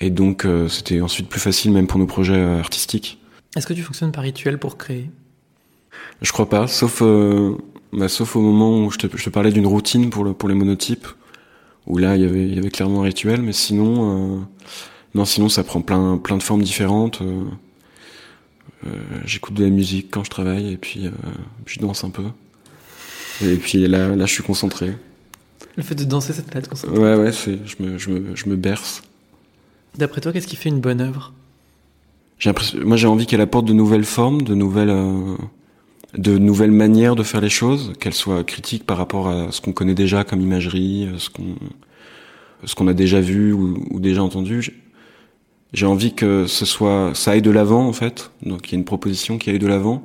Et 0.00 0.10
donc 0.10 0.44
euh, 0.44 0.68
c'était 0.68 1.00
ensuite 1.00 1.28
plus 1.28 1.40
facile 1.40 1.70
même 1.70 1.86
pour 1.86 2.00
nos 2.00 2.06
projets 2.06 2.34
euh, 2.34 2.58
artistiques. 2.58 3.20
Est-ce 3.56 3.66
que 3.66 3.74
tu 3.74 3.82
fonctionnes 3.82 4.10
par 4.10 4.24
rituel 4.24 4.58
pour 4.58 4.76
créer? 4.76 5.08
Je 6.20 6.32
crois 6.32 6.48
pas, 6.48 6.66
sauf 6.66 7.02
bah, 7.92 8.08
sauf 8.08 8.34
au 8.36 8.40
moment 8.40 8.84
où 8.84 8.90
je 8.90 8.98
te, 8.98 9.16
je 9.16 9.24
te 9.24 9.30
parlais 9.30 9.52
d'une 9.52 9.66
routine 9.66 10.10
pour 10.10 10.24
le, 10.24 10.32
pour 10.32 10.48
les 10.48 10.54
monotypes, 10.54 11.06
où 11.86 11.98
là 11.98 12.16
il 12.16 12.22
y 12.22 12.24
avait 12.24 12.44
il 12.44 12.54
y 12.54 12.58
avait 12.58 12.70
clairement 12.70 13.02
un 13.02 13.04
rituel, 13.04 13.42
mais 13.42 13.52
sinon 13.52 14.46
non 15.14 15.24
sinon 15.24 15.48
ça 15.48 15.62
prend 15.62 15.80
plein 15.80 16.16
plein 16.16 16.38
de 16.38 16.42
formes 16.42 16.62
différentes. 16.62 17.20
Euh, 17.22 17.44
j'écoute 19.24 19.54
de 19.54 19.64
la 19.64 19.70
musique 19.70 20.08
quand 20.10 20.24
je 20.24 20.30
travaille 20.30 20.72
et 20.72 20.76
puis 20.76 21.06
euh, 21.06 21.10
je 21.66 21.78
danse 21.78 22.04
un 22.04 22.10
peu. 22.10 22.24
Et 23.42 23.56
puis 23.56 23.86
là, 23.88 24.14
là, 24.14 24.26
je 24.26 24.32
suis 24.32 24.42
concentré. 24.42 24.92
Le 25.76 25.82
fait 25.82 25.94
de 25.94 26.04
danser, 26.04 26.32
ça 26.32 26.42
te 26.42 26.58
de 26.58 26.66
concentré 26.66 26.98
Ouais, 26.98 27.16
ouais, 27.16 27.32
c'est, 27.32 27.58
je 27.66 27.82
me, 27.82 27.98
je 27.98 28.10
me, 28.10 28.36
je 28.36 28.48
me 28.48 28.56
berce. 28.56 29.02
D'après 29.96 30.20
toi, 30.20 30.32
qu'est-ce 30.32 30.46
qui 30.46 30.56
fait 30.56 30.68
une 30.68 30.80
bonne 30.80 31.00
œuvre? 31.00 31.32
Moi, 32.84 32.96
j'ai 32.96 33.06
envie 33.06 33.26
qu'elle 33.26 33.40
apporte 33.40 33.66
de 33.66 33.72
nouvelles 33.72 34.04
formes, 34.04 34.42
de 34.42 34.54
nouvelles, 34.54 34.90
euh, 34.90 35.36
de 36.18 36.38
nouvelles 36.38 36.72
manières 36.72 37.14
de 37.14 37.22
faire 37.22 37.40
les 37.40 37.48
choses, 37.48 37.92
qu'elles 38.00 38.14
soient 38.14 38.42
critiques 38.42 38.84
par 38.84 38.96
rapport 38.96 39.28
à 39.28 39.52
ce 39.52 39.60
qu'on 39.60 39.72
connaît 39.72 39.94
déjà 39.94 40.24
comme 40.24 40.40
imagerie, 40.40 41.08
ce 41.18 41.30
qu'on, 41.30 41.54
ce 42.64 42.74
qu'on 42.74 42.88
a 42.88 42.94
déjà 42.94 43.20
vu 43.20 43.52
ou, 43.52 43.86
ou 43.90 44.00
déjà 44.00 44.22
entendu. 44.22 44.81
J'ai 45.72 45.86
envie 45.86 46.14
que 46.14 46.46
ce 46.46 46.66
soit, 46.66 47.12
ça 47.14 47.30
aille 47.32 47.42
de 47.42 47.50
l'avant 47.50 47.86
en 47.86 47.92
fait. 47.92 48.30
Donc 48.42 48.68
il 48.68 48.72
y 48.72 48.74
a 48.76 48.78
une 48.78 48.84
proposition 48.84 49.38
qui 49.38 49.50
aille 49.50 49.58
de 49.58 49.66
l'avant. 49.66 50.02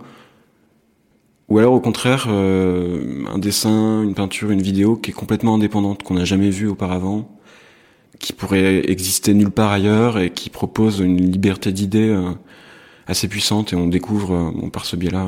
Ou 1.50 1.60
alors 1.60 1.74
au 1.74 1.80
contraire, 1.80 2.28
euh, 2.30 3.26
un 3.28 3.38
dessin, 3.38 4.04
une 4.04 4.14
peinture, 4.14 4.52
une 4.52 4.62
vidéo 4.62 4.96
qui 4.96 5.12
est 5.12 5.14
complètement 5.14 5.56
indépendante, 5.56 6.04
qu'on 6.04 6.16
n'a 6.16 6.26
jamais 6.26 6.50
vue 6.50 6.68
auparavant, 6.68 7.30
qui 8.20 8.34
pourrait 8.34 8.90
exister 8.90 9.34
nulle 9.34 9.52
part 9.52 9.72
ailleurs 9.72 10.20
et 10.20 10.32
qui 10.32 10.50
propose 10.50 11.00
une 11.00 11.32
liberté 11.32 11.72
d'idées 11.72 12.10
euh, 12.10 12.32
assez 13.08 13.28
puissante. 13.28 13.74
Et 13.74 13.76
on 13.76 13.88
découvre, 13.88 14.34
euh, 14.34 14.70
par 14.70 14.86
ce 14.86 14.96
biais-là, 14.96 15.28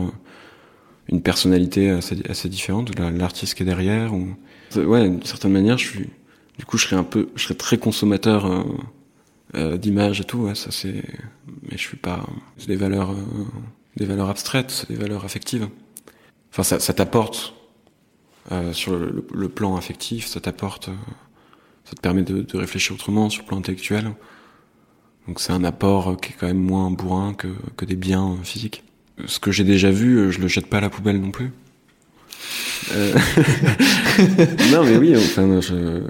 une 1.10 1.21
personnalité 1.21 1.89
assez, 1.89 2.17
assez 2.30 2.49
différente 2.49 2.95
de 2.95 3.17
l'artiste 3.17 3.56
qui 3.56 3.63
est 3.63 3.65
derrière. 3.65 4.13
Ou... 4.13 4.28
Ouais, 4.78 5.10
d'une 5.10 5.23
certaine 5.23 5.52
manière, 5.52 5.78
je 5.78 5.88
suis, 5.88 6.10
du 6.58 6.65
coup, 6.65 6.78
je 6.78 6.86
serais 6.86 6.97
un 6.97 7.04
peu, 7.04 7.30
je 7.36 7.43
serais 7.43 7.56
très 7.56 7.78
consommateur 7.78 8.65
euh, 9.55 9.73
euh, 9.73 9.77
d'image 9.77 10.21
et 10.21 10.23
tout, 10.23 10.39
ouais, 10.39 10.55
ça 10.55 10.71
c'est. 10.71 11.03
Mais 11.63 11.71
je 11.71 11.77
suis 11.77 11.97
pas. 11.97 12.25
C'est 12.57 12.67
des 12.67 12.75
valeurs, 12.75 13.12
euh, 13.12 13.15
des 13.97 14.05
valeurs 14.05 14.29
abstraites, 14.29 14.71
c'est 14.71 14.89
des 14.89 14.95
valeurs 14.95 15.25
affectives. 15.25 15.67
Enfin, 16.51 16.63
ça, 16.63 16.79
ça 16.79 16.93
t'apporte 16.93 17.53
euh, 18.51 18.73
sur 18.73 18.97
le, 18.97 19.25
le, 19.33 19.49
plan 19.49 19.75
affectif, 19.75 20.25
ça 20.27 20.39
t'apporte, 20.39 20.89
euh, 20.89 20.93
ça 21.85 21.95
te 21.95 22.01
permet 22.01 22.23
de, 22.23 22.41
de, 22.41 22.57
réfléchir 22.57 22.95
autrement 22.95 23.29
sur 23.29 23.43
le 23.43 23.47
plan 23.47 23.57
intellectuel. 23.57 24.12
Donc 25.27 25.39
c'est 25.39 25.53
un 25.53 25.63
apport 25.63 26.19
qui 26.19 26.31
est 26.31 26.35
quand 26.39 26.47
même 26.47 26.57
moins 26.57 26.89
bourrin 26.89 27.35
que, 27.35 27.49
que 27.77 27.85
des 27.85 27.95
biens 27.95 28.38
physiques. 28.43 28.83
Ce 29.27 29.39
que 29.39 29.51
j'ai 29.51 29.63
déjà 29.63 29.91
vu, 29.91 30.31
je 30.31 30.39
le 30.39 30.47
jette 30.47 30.67
pas 30.67 30.77
à 30.77 30.81
la 30.81 30.89
poubelle 30.89 31.21
non 31.21 31.29
plus. 31.29 31.51
non 34.71 34.83
mais 34.83 34.97
oui, 34.97 35.15
enfin, 35.15 35.59
je 35.62 36.01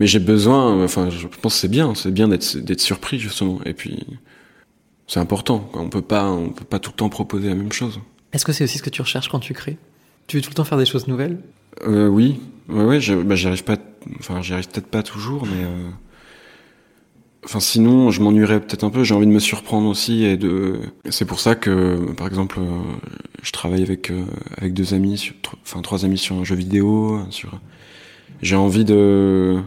mais 0.00 0.06
j'ai 0.06 0.18
besoin, 0.18 0.82
enfin, 0.82 1.10
je 1.10 1.26
pense 1.26 1.54
que 1.54 1.60
c'est 1.60 1.68
bien, 1.68 1.94
c'est 1.94 2.10
bien 2.10 2.28
d'être 2.28 2.56
d'être 2.56 2.80
surpris 2.80 3.18
justement. 3.18 3.60
Et 3.64 3.74
puis, 3.74 4.06
c'est 5.06 5.20
important. 5.20 5.70
On 5.74 5.88
peut 5.88 6.02
pas, 6.02 6.30
on 6.30 6.50
peut 6.50 6.64
pas 6.64 6.78
tout 6.78 6.90
le 6.90 6.96
temps 6.96 7.08
proposer 7.08 7.48
la 7.48 7.54
même 7.54 7.72
chose. 7.72 8.00
Est-ce 8.32 8.44
que 8.44 8.52
c'est 8.52 8.64
aussi 8.64 8.78
ce 8.78 8.82
que 8.82 8.90
tu 8.90 9.02
recherches 9.02 9.28
quand 9.28 9.40
tu 9.40 9.52
crées? 9.54 9.76
Tu 10.26 10.36
veux 10.36 10.42
tout 10.42 10.50
le 10.50 10.54
temps 10.54 10.64
faire 10.64 10.78
des 10.78 10.86
choses 10.86 11.06
nouvelles? 11.06 11.38
Euh, 11.86 12.08
Oui, 12.08 12.40
ouais, 12.68 12.84
ouais. 12.84 13.00
Bah, 13.24 13.34
j'arrive 13.34 13.64
pas, 13.64 13.76
enfin, 14.18 14.40
j'y 14.42 14.52
arrive 14.54 14.68
peut-être 14.68 14.86
pas 14.86 15.02
toujours, 15.02 15.46
mais 15.46 15.64
euh, 15.64 15.90
Enfin, 17.44 17.58
sinon, 17.58 18.12
je 18.12 18.22
m'ennuierais 18.22 18.60
peut-être 18.60 18.84
un 18.84 18.90
peu. 18.90 19.02
J'ai 19.02 19.14
envie 19.14 19.26
de 19.26 19.32
me 19.32 19.40
surprendre 19.40 19.88
aussi 19.88 20.22
et 20.24 20.36
de. 20.36 20.78
C'est 21.10 21.24
pour 21.24 21.40
ça 21.40 21.56
que, 21.56 22.12
par 22.12 22.28
exemple, 22.28 22.60
euh, 22.60 22.78
je 23.42 23.50
travaille 23.50 23.82
avec 23.82 24.10
euh, 24.10 24.24
avec 24.58 24.74
deux 24.74 24.94
amis, 24.94 25.18
sur... 25.18 25.34
enfin 25.64 25.82
trois 25.82 26.04
amis 26.04 26.18
sur 26.18 26.36
un 26.36 26.44
jeu 26.44 26.54
vidéo. 26.54 27.20
Sur. 27.30 27.58
J'ai 28.42 28.54
envie 28.56 28.84
de, 28.84 29.58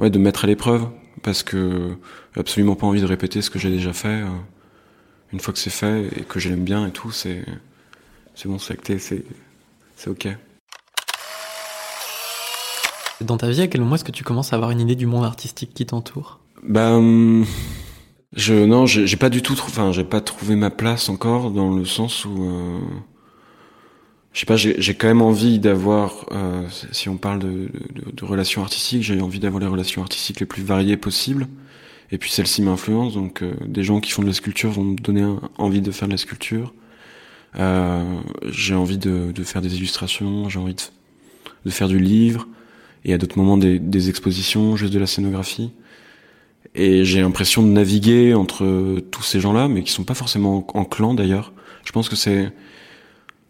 ouais, 0.00 0.10
de 0.10 0.18
mettre 0.18 0.44
à 0.44 0.46
l'épreuve 0.46 0.88
parce 1.22 1.42
que 1.42 1.96
j'ai 2.34 2.40
absolument 2.40 2.74
pas 2.74 2.86
envie 2.86 3.00
de 3.00 3.06
répéter 3.06 3.42
ce 3.42 3.50
que 3.50 3.58
j'ai 3.58 3.70
déjà 3.70 3.92
fait. 3.92 4.22
Une 5.32 5.40
fois 5.40 5.52
que 5.52 5.60
c'est 5.60 5.70
fait 5.70 6.08
et 6.16 6.22
que 6.22 6.40
je 6.40 6.48
l'aime 6.48 6.64
bien 6.64 6.86
et 6.86 6.90
tout, 6.90 7.12
c'est 7.12 7.44
c'est 8.34 8.48
bon, 8.48 8.58
c'est 8.58 8.72
acté, 8.72 8.98
c'est 8.98 9.24
c'est 9.96 10.10
ok. 10.10 10.28
Dans 13.20 13.36
ta 13.36 13.50
vie, 13.50 13.60
à 13.60 13.66
quel 13.66 13.82
moment 13.82 13.96
est-ce 13.96 14.04
que 14.04 14.12
tu 14.12 14.24
commences 14.24 14.52
à 14.54 14.56
avoir 14.56 14.70
une 14.70 14.80
idée 14.80 14.94
du 14.94 15.06
monde 15.06 15.24
artistique 15.24 15.74
qui 15.74 15.84
t'entoure? 15.84 16.40
Ben, 16.62 17.44
je 18.34 18.54
non, 18.54 18.86
j'ai 18.86 19.16
pas 19.16 19.28
du 19.28 19.42
tout, 19.42 19.52
enfin, 19.52 19.92
j'ai 19.92 20.04
pas 20.04 20.20
trouvé 20.22 20.56
ma 20.56 20.70
place 20.70 21.08
encore 21.10 21.50
dans 21.50 21.74
le 21.74 21.84
sens 21.84 22.24
où, 22.24 22.44
euh, 22.44 22.78
je 24.32 24.40
sais 24.40 24.46
pas, 24.46 24.56
j'ai 24.56 24.94
quand 24.94 25.08
même 25.08 25.22
envie 25.22 25.58
d'avoir, 25.58 26.26
euh, 26.30 26.62
si 26.92 27.08
on 27.08 27.16
parle 27.16 27.40
de, 27.40 27.48
de, 27.48 28.12
de 28.12 28.24
relations 28.24 28.62
artistiques, 28.62 29.02
j'ai 29.02 29.20
envie 29.20 29.40
d'avoir 29.40 29.60
les 29.60 29.66
relations 29.66 30.02
artistiques 30.02 30.38
les 30.40 30.46
plus 30.46 30.62
variées 30.62 30.96
possibles. 30.96 31.48
Et 32.12 32.18
puis 32.18 32.30
celle-ci 32.30 32.62
m'influence, 32.62 33.14
donc 33.14 33.42
euh, 33.42 33.54
des 33.66 33.82
gens 33.82 34.00
qui 34.00 34.10
font 34.10 34.22
de 34.22 34.26
la 34.26 34.32
sculpture 34.32 34.70
vont 34.70 34.84
me 34.84 34.96
donner 34.96 35.24
envie 35.58 35.80
de 35.80 35.90
faire 35.90 36.08
de 36.08 36.12
la 36.12 36.18
sculpture. 36.18 36.72
Euh, 37.58 38.20
j'ai 38.48 38.74
envie 38.74 38.98
de, 38.98 39.32
de, 39.32 39.44
faire 39.44 39.62
des 39.62 39.76
illustrations, 39.76 40.48
j'ai 40.48 40.58
envie 40.58 40.74
de, 40.74 41.70
faire 41.70 41.88
du 41.88 41.98
livre 41.98 42.48
et 43.04 43.12
à 43.12 43.18
d'autres 43.18 43.38
moments 43.38 43.56
des, 43.56 43.78
des, 43.78 44.08
expositions, 44.08 44.76
juste 44.76 44.92
de 44.92 44.98
la 44.98 45.06
scénographie. 45.06 45.72
Et 46.74 47.04
j'ai 47.04 47.20
l'impression 47.20 47.62
de 47.62 47.68
naviguer 47.68 48.34
entre 48.34 49.00
tous 49.10 49.22
ces 49.22 49.40
gens-là, 49.40 49.66
mais 49.66 49.82
qui 49.82 49.90
sont 49.90 50.04
pas 50.04 50.14
forcément 50.14 50.64
en, 50.76 50.84
clan 50.84 51.14
d'ailleurs. 51.14 51.52
Je 51.84 51.90
pense 51.92 52.08
que 52.08 52.14
c'est 52.16 52.52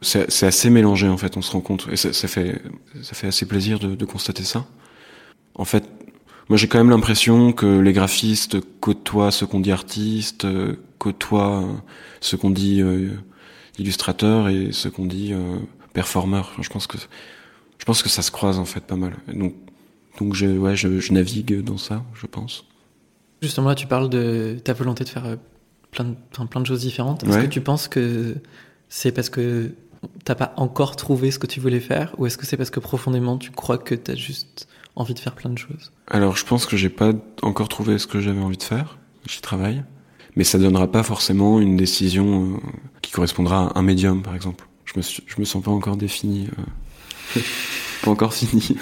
c'est 0.03 0.47
assez 0.47 0.71
mélangé 0.71 1.09
en 1.09 1.17
fait, 1.19 1.37
on 1.37 1.43
se 1.43 1.53
rend 1.53 1.61
compte, 1.61 1.87
et 1.93 1.97
ça, 1.97 2.13
ça 2.13 2.27
fait 2.29 2.61
ça 3.03 3.15
fait 3.15 3.27
assez 3.27 3.47
plaisir 3.47 3.79
de, 3.79 3.95
de 3.95 4.05
constater 4.05 4.45
ça. 4.45 4.67
En 5.55 5.65
fait, 5.65 5.85
moi 6.49 6.57
j'ai 6.57 6.69
quand 6.69 6.79
même 6.79 6.91
l'impression 6.91 7.53
que 7.53 7.67
les 7.81 7.93
graphistes 7.93 8.59
côtoient 8.81 9.31
ce 9.31 9.45
qu'on 9.45 9.61
dit 9.61 9.73
artiste, 9.73 10.47
côtoient 10.99 11.65
ce 12.21 12.37
qu'on 12.37 12.51
dit 12.51 12.81
euh, 12.83 13.11
illustrateur 13.79 14.49
et 14.49 14.73
ce 14.73 14.89
qu'on 14.89 15.07
dit 15.07 15.33
euh, 15.33 15.57
performeur. 15.93 16.53
Je 16.61 16.69
pense 16.71 16.87
que 16.87 16.97
je 17.79 17.85
pense 17.85 18.03
que 18.03 18.09
ça 18.09 18.23
se 18.23 18.31
croise 18.31 18.59
en 18.59 18.65
fait 18.65 18.81
pas 18.85 18.97
mal. 18.97 19.17
Donc, 19.33 19.55
donc 20.19 20.35
je, 20.35 20.47
ouais, 20.47 20.77
je, 20.77 20.99
je 20.99 21.13
navigue 21.13 21.63
dans 21.63 21.79
ça, 21.79 22.05
je 22.15 22.27
pense. 22.27 22.65
Justement, 23.43 23.69
là, 23.71 23.75
tu 23.75 23.87
parles 23.87 24.11
de 24.11 24.59
ta 24.63 24.75
volonté 24.75 25.05
de 25.05 25.09
faire 25.09 25.25
euh, 25.25 25.37
plein 25.91 26.05
de, 26.05 26.47
plein 26.47 26.61
de 26.61 26.67
choses 26.67 26.81
différentes. 26.83 27.25
Est-ce 27.25 27.33
Ouais. 27.37 27.45
que 27.45 27.51
tu 27.51 27.63
penses 27.63 27.89
que 27.89 28.37
c'est 28.91 29.13
parce 29.13 29.31
que 29.31 29.73
t'as 30.25 30.35
pas 30.35 30.53
encore 30.57 30.97
trouvé 30.97 31.31
ce 31.31 31.39
que 31.39 31.47
tu 31.47 31.61
voulais 31.61 31.81
faire 31.81 32.15
ou 32.19 32.27
est-ce 32.27 32.39
que 32.39 32.47
c'est 32.47 32.57
parce 32.57 32.71
que 32.71 32.81
profondément 32.81 33.37
tu 33.39 33.51
crois 33.51 33.79
que 33.79 33.95
t'as 33.95 34.15
juste 34.15 34.67
envie 34.97 35.15
de 35.15 35.19
faire 35.19 35.35
plein 35.35 35.51
de 35.51 35.59
choses? 35.59 35.93
Alors, 36.09 36.37
je 36.37 36.45
pense 36.45 36.67
que 36.67 36.77
j'ai 36.77 36.89
pas 36.89 37.13
encore 37.43 37.69
trouvé 37.69 37.99
ce 37.99 38.07
que 38.07 38.21
j'avais 38.21 38.41
envie 38.41 38.57
de 38.57 38.63
faire. 38.63 38.99
J'y 39.29 39.41
travaille. 39.41 39.83
Mais 40.37 40.45
ça 40.45 40.59
donnera 40.59 40.91
pas 40.91 41.03
forcément 41.03 41.61
une 41.61 41.77
décision 41.77 42.55
euh, 42.55 42.57
qui 43.03 43.11
correspondra 43.13 43.69
à 43.69 43.79
un 43.79 43.83
médium, 43.83 44.23
par 44.23 44.35
exemple. 44.35 44.67
Je 44.85 44.93
me, 44.97 45.03
suis- 45.03 45.23
je 45.27 45.41
me 45.41 45.45
sens 45.45 45.63
pas 45.63 45.71
encore 45.71 45.97
défini. 45.97 46.49
euh, 47.37 47.41
pas 48.03 48.11
encore 48.11 48.33
fini. 48.35 48.77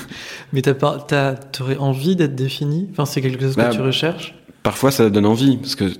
Mais 0.53 0.63
t'as 0.63 0.75
pas, 0.75 0.99
t'as, 1.07 1.35
t'aurais 1.35 1.77
envie 1.79 2.17
d'être 2.17 2.35
défini? 2.35 2.89
Enfin, 2.93 3.05
c'est 3.07 3.21
quelque 3.23 3.41
chose 3.43 3.57
Bah, 3.57 3.69
que 3.71 3.75
tu 3.75 3.81
recherches? 3.81 4.35
Parfois, 4.63 4.91
ça 4.91 5.09
donne 5.11 5.27
envie, 5.27 5.57
parce 5.57 5.75
que 5.75 5.91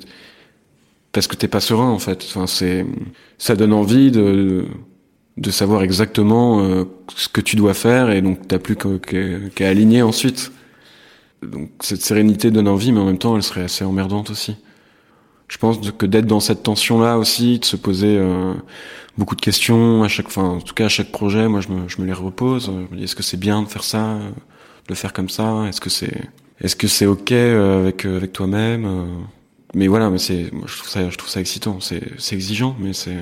parce 1.13 1.27
que 1.27 1.37
t'es 1.37 1.49
pas 1.49 1.61
serein 1.61 1.89
en 1.89 1.99
fait. 1.99 2.23
Enfin, 2.29 2.47
c'est 2.47 2.87
ça 3.39 3.57
donne 3.57 3.73
envie 3.73 4.11
de 4.11 4.67
de 5.38 5.51
savoir 5.51 5.83
exactement 5.83 6.61
euh, 6.61 6.85
ce 7.14 7.29
que 7.29 7.40
tu 7.40 7.57
dois 7.57 7.74
faire 7.74 8.11
et 8.11 8.20
donc 8.20 8.46
t'as 8.48 8.59
plus 8.59 8.77
qu'à 8.77 9.68
aligner 9.68 10.03
ensuite. 10.03 10.53
Donc 11.42 11.70
cette 11.81 12.03
sérénité 12.03 12.51
donne 12.51 12.68
envie, 12.68 12.92
mais 12.92 13.01
en 13.01 13.07
même 13.07 13.18
temps, 13.18 13.37
elle 13.37 13.42
serait 13.42 13.62
assez 13.62 13.85
emmerdante 13.85 14.31
aussi. 14.31 14.57
Je 15.46 15.57
pense 15.57 15.79
que 15.92 16.07
d'être 16.07 16.27
dans 16.27 16.40
cette 16.40 16.62
tension-là 16.62 17.16
aussi, 17.16 17.59
de 17.59 17.64
se 17.64 17.77
poser 17.77 18.18
euh, 18.18 18.53
beaucoup 19.16 19.37
de 19.37 19.40
questions 19.40 20.03
à 20.03 20.09
chaque, 20.09 20.27
enfin, 20.27 20.44
en 20.44 20.61
tout 20.61 20.74
cas 20.74 20.87
à 20.87 20.88
chaque 20.88 21.11
projet, 21.11 21.48
moi 21.48 21.61
je 21.61 21.68
me, 21.68 21.88
je 21.88 22.01
me 22.01 22.07
les 22.07 22.12
repose. 22.12 22.66
Je 22.66 22.94
me 22.94 22.96
dis 22.96 23.05
est-ce 23.05 23.16
que 23.16 23.22
c'est 23.22 23.38
bien 23.38 23.62
de 23.62 23.68
faire 23.68 23.85
ça, 23.85 24.18
de 24.18 24.90
le 24.90 24.94
faire 24.94 25.12
comme 25.12 25.29
ça? 25.29 25.64
Est-ce 25.68 25.81
que 25.81 25.90
c'est, 25.90 26.29
est-ce 26.61 26.77
que 26.77 26.88
c'est 26.88 27.07
ok 27.07 27.33
euh, 27.33 27.81
avec 27.81 28.05
euh, 28.05 28.16
avec 28.16 28.33
toi-même 28.33 28.85
euh, 28.85 29.07
Mais 29.74 29.87
voilà, 29.87 30.11
mais 30.11 30.18
c'est, 30.18 30.51
je 30.66 30.77
trouve 30.77 30.88
ça, 30.88 31.09
je 31.09 31.16
trouve 31.16 31.31
ça 31.31 31.40
excitant. 31.40 31.81
C'est, 31.81 32.03
c'est 32.18 32.35
exigeant, 32.35 32.77
mais 32.81 32.92
c'est, 32.92 33.16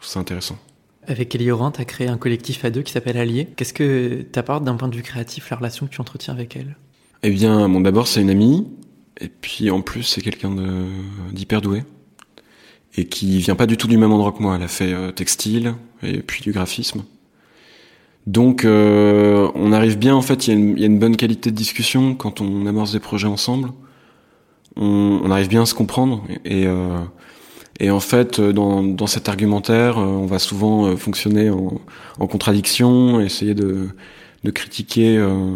ça 0.00 0.20
intéressant. 0.20 0.58
Avec 1.06 1.34
Ellie 1.34 1.50
Oran, 1.50 1.70
t'as 1.72 1.84
créé 1.84 2.06
un 2.08 2.16
collectif 2.16 2.64
à 2.64 2.70
deux 2.70 2.82
qui 2.82 2.92
s'appelle 2.92 3.16
Allier. 3.16 3.48
Qu'est-ce 3.56 3.74
que 3.74 4.22
t'apportes 4.22 4.64
d'un 4.64 4.76
point 4.76 4.88
de 4.88 4.94
vue 4.96 5.02
créatif 5.02 5.50
la 5.50 5.56
relation 5.56 5.86
que 5.86 5.92
tu 5.92 6.00
entretiens 6.00 6.34
avec 6.34 6.56
elle? 6.56 6.76
Eh 7.24 7.30
bien, 7.30 7.68
bon, 7.68 7.80
d'abord 7.80 8.06
c'est 8.06 8.20
une 8.20 8.30
amie, 8.30 8.66
et 9.20 9.28
puis 9.28 9.70
en 9.70 9.80
plus 9.80 10.02
c'est 10.04 10.20
quelqu'un 10.22 10.54
d'hyper 11.32 11.60
doué 11.60 11.82
et 12.96 13.06
qui 13.06 13.38
vient 13.38 13.54
pas 13.54 13.66
du 13.66 13.76
tout 13.76 13.88
du 13.88 13.96
même 13.96 14.12
endroit 14.12 14.32
que 14.32 14.42
moi. 14.42 14.56
Elle 14.56 14.62
a 14.62 14.68
fait 14.68 14.92
euh, 14.92 15.12
textile 15.12 15.74
et 16.02 16.18
puis 16.18 16.42
du 16.42 16.52
graphisme. 16.52 17.04
Donc 18.26 18.64
euh, 18.64 19.50
on 19.54 19.72
arrive 19.72 19.98
bien 19.98 20.14
en 20.14 20.22
fait. 20.22 20.46
Il 20.46 20.78
y, 20.78 20.82
a 20.82 20.86
une- 20.86 20.98
bonne 20.98 21.16
qualité 21.16 21.50
de 21.50 21.56
discussion 21.56 22.14
quand 22.14 22.40
on 22.40 22.66
amorce 22.66 22.92
des 22.92 23.00
projets 23.00 23.26
ensemble. 23.28 23.70
On, 24.76 25.20
on 25.24 25.30
arrive 25.30 25.48
bien 25.48 25.62
à 25.62 25.66
se 25.66 25.74
comprendre 25.74 26.22
et 26.44 26.66
euh, 26.66 26.98
et 27.82 27.90
en 27.90 28.00
fait 28.00 28.40
dans 28.40 28.82
dans 28.82 29.06
cet 29.08 29.28
argumentaire, 29.28 29.98
euh, 29.98 30.04
on 30.06 30.26
va 30.26 30.38
souvent 30.38 30.86
euh, 30.86 30.96
fonctionner 30.96 31.50
en, 31.50 31.80
en 32.18 32.26
contradiction, 32.26 33.20
essayer 33.20 33.54
de 33.54 33.88
de 34.44 34.50
critiquer. 34.50 35.18
euh, 35.18 35.54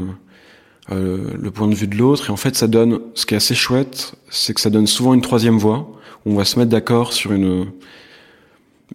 euh, 0.93 1.33
le 1.37 1.51
point 1.51 1.67
de 1.69 1.75
vue 1.75 1.89
de 1.89 1.97
l'autre 1.97 2.29
et 2.31 2.33
en 2.33 2.37
fait 2.37 2.55
ça 2.55 2.69
donne 2.69 3.01
ce 3.15 3.27
qui 3.27 3.35
est 3.35 3.39
assez 3.39 3.57
chouette 3.57 4.15
c'est 4.31 4.55
que 4.55 4.61
ça 4.61 4.71
donne 4.71 4.87
souvent 4.87 5.15
une 5.15 5.21
troisième 5.21 5.59
voie 5.59 5.91
on 6.27 6.35
va 6.37 6.45
se 6.45 6.59
mettre 6.61 6.71
d'accord 6.71 7.13
sur 7.13 7.33
une 7.33 7.67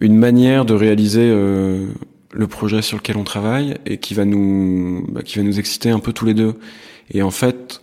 une 0.00 0.16
manière 0.16 0.64
de 0.64 0.74
réaliser 0.74 1.28
euh, 1.30 1.88
le 2.32 2.46
projet 2.46 2.80
sur 2.80 2.96
lequel 2.96 3.18
on 3.18 3.24
travaille 3.24 3.76
et 3.84 3.98
qui 3.98 4.14
va 4.14 4.24
nous 4.24 5.04
bah, 5.10 5.22
qui 5.22 5.36
va 5.38 5.44
nous 5.44 5.58
exciter 5.58 5.90
un 5.90 5.98
peu 6.00 6.14
tous 6.14 6.24
les 6.24 6.34
deux 6.34 6.54
et 7.10 7.22
en 7.22 7.30
fait 7.30 7.81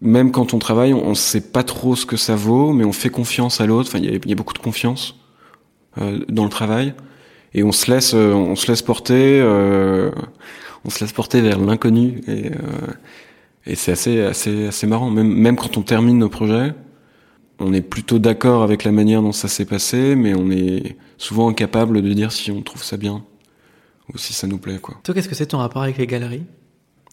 même 0.00 0.30
quand 0.30 0.54
on 0.54 0.58
travaille 0.58 0.94
on, 0.94 1.06
on 1.06 1.14
sait 1.14 1.40
pas 1.40 1.62
trop 1.62 1.96
ce 1.96 2.06
que 2.06 2.16
ça 2.16 2.36
vaut 2.36 2.72
mais 2.72 2.84
on 2.84 2.92
fait 2.92 3.10
confiance 3.10 3.60
à 3.60 3.66
l'autre 3.66 3.88
enfin 3.88 3.98
il 3.98 4.10
y 4.10 4.14
a, 4.14 4.18
il 4.22 4.28
y 4.28 4.32
a 4.32 4.36
beaucoup 4.36 4.54
de 4.54 4.58
confiance 4.58 5.16
euh, 5.98 6.20
dans 6.28 6.44
le 6.44 6.50
travail 6.50 6.94
et 7.54 7.62
on 7.62 7.72
se 7.72 7.90
laisse 7.90 8.14
euh, 8.14 8.32
on 8.32 8.56
se 8.56 8.68
laisse 8.68 8.82
porter 8.82 9.40
euh, 9.40 10.10
on 10.84 10.90
se 10.90 11.00
laisse 11.00 11.12
porter 11.12 11.40
vers 11.40 11.58
l'inconnu 11.58 12.20
et, 12.26 12.46
euh, 12.46 12.92
et 13.66 13.74
c'est 13.74 13.92
assez, 13.92 14.22
assez, 14.22 14.66
assez 14.66 14.86
marrant. 14.86 15.10
Même, 15.10 15.32
même 15.32 15.56
quand 15.56 15.76
on 15.76 15.82
termine 15.82 16.18
nos 16.18 16.30
projets, 16.30 16.72
on 17.58 17.72
est 17.74 17.82
plutôt 17.82 18.18
d'accord 18.18 18.62
avec 18.62 18.84
la 18.84 18.92
manière 18.92 19.20
dont 19.20 19.32
ça 19.32 19.48
s'est 19.48 19.66
passé, 19.66 20.16
mais 20.16 20.34
on 20.34 20.50
est 20.50 20.96
souvent 21.18 21.48
incapable 21.48 22.00
de 22.00 22.12
dire 22.12 22.32
si 22.32 22.50
on 22.50 22.62
trouve 22.62 22.82
ça 22.82 22.96
bien 22.96 23.24
ou 24.12 24.16
si 24.16 24.32
ça 24.32 24.46
nous 24.46 24.58
plaît, 24.58 24.78
quoi. 24.78 24.96
Toi, 25.02 25.14
qu'est-ce 25.14 25.28
que 25.28 25.34
c'est 25.34 25.46
ton 25.46 25.58
rapport 25.58 25.82
avec 25.82 25.98
les 25.98 26.06
galeries? 26.06 26.44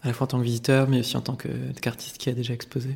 À 0.03 0.09
la 0.09 0.13
fois 0.13 0.25
en 0.25 0.27
tant 0.27 0.39
que 0.39 0.43
visiteur, 0.43 0.87
mais 0.87 0.99
aussi 0.99 1.17
en 1.17 1.21
tant 1.21 1.35
qu'artiste 1.81 2.17
qui 2.17 2.29
a 2.29 2.33
déjà 2.33 2.53
exposé. 2.53 2.89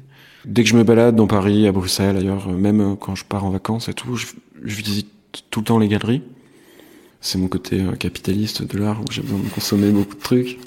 Dès 0.45 0.63
que 0.63 0.69
je 0.69 0.75
me 0.75 0.83
balade 0.83 1.15
dans 1.15 1.27
Paris, 1.27 1.67
à 1.67 1.71
Bruxelles, 1.71 2.17
ailleurs, 2.17 2.47
euh, 2.47 2.53
même 2.53 2.81
euh, 2.81 2.95
quand 2.95 3.15
je 3.15 3.25
pars 3.25 3.45
en 3.45 3.49
vacances 3.49 3.89
et 3.89 3.93
tout, 3.93 4.15
je, 4.15 4.27
je 4.63 4.75
visite 4.75 5.07
tout 5.49 5.61
le 5.61 5.65
temps 5.65 5.79
les 5.79 5.87
galeries. 5.87 6.21
C'est 7.21 7.37
mon 7.37 7.47
côté 7.47 7.81
euh, 7.81 7.93
capitaliste 7.93 8.63
de 8.63 8.77
l'art 8.77 9.01
où 9.01 9.11
j'ai 9.11 9.21
besoin 9.21 9.39
de 9.39 9.49
consommer 9.49 9.91
beaucoup 9.91 10.15
de 10.15 10.21
trucs. 10.21 10.59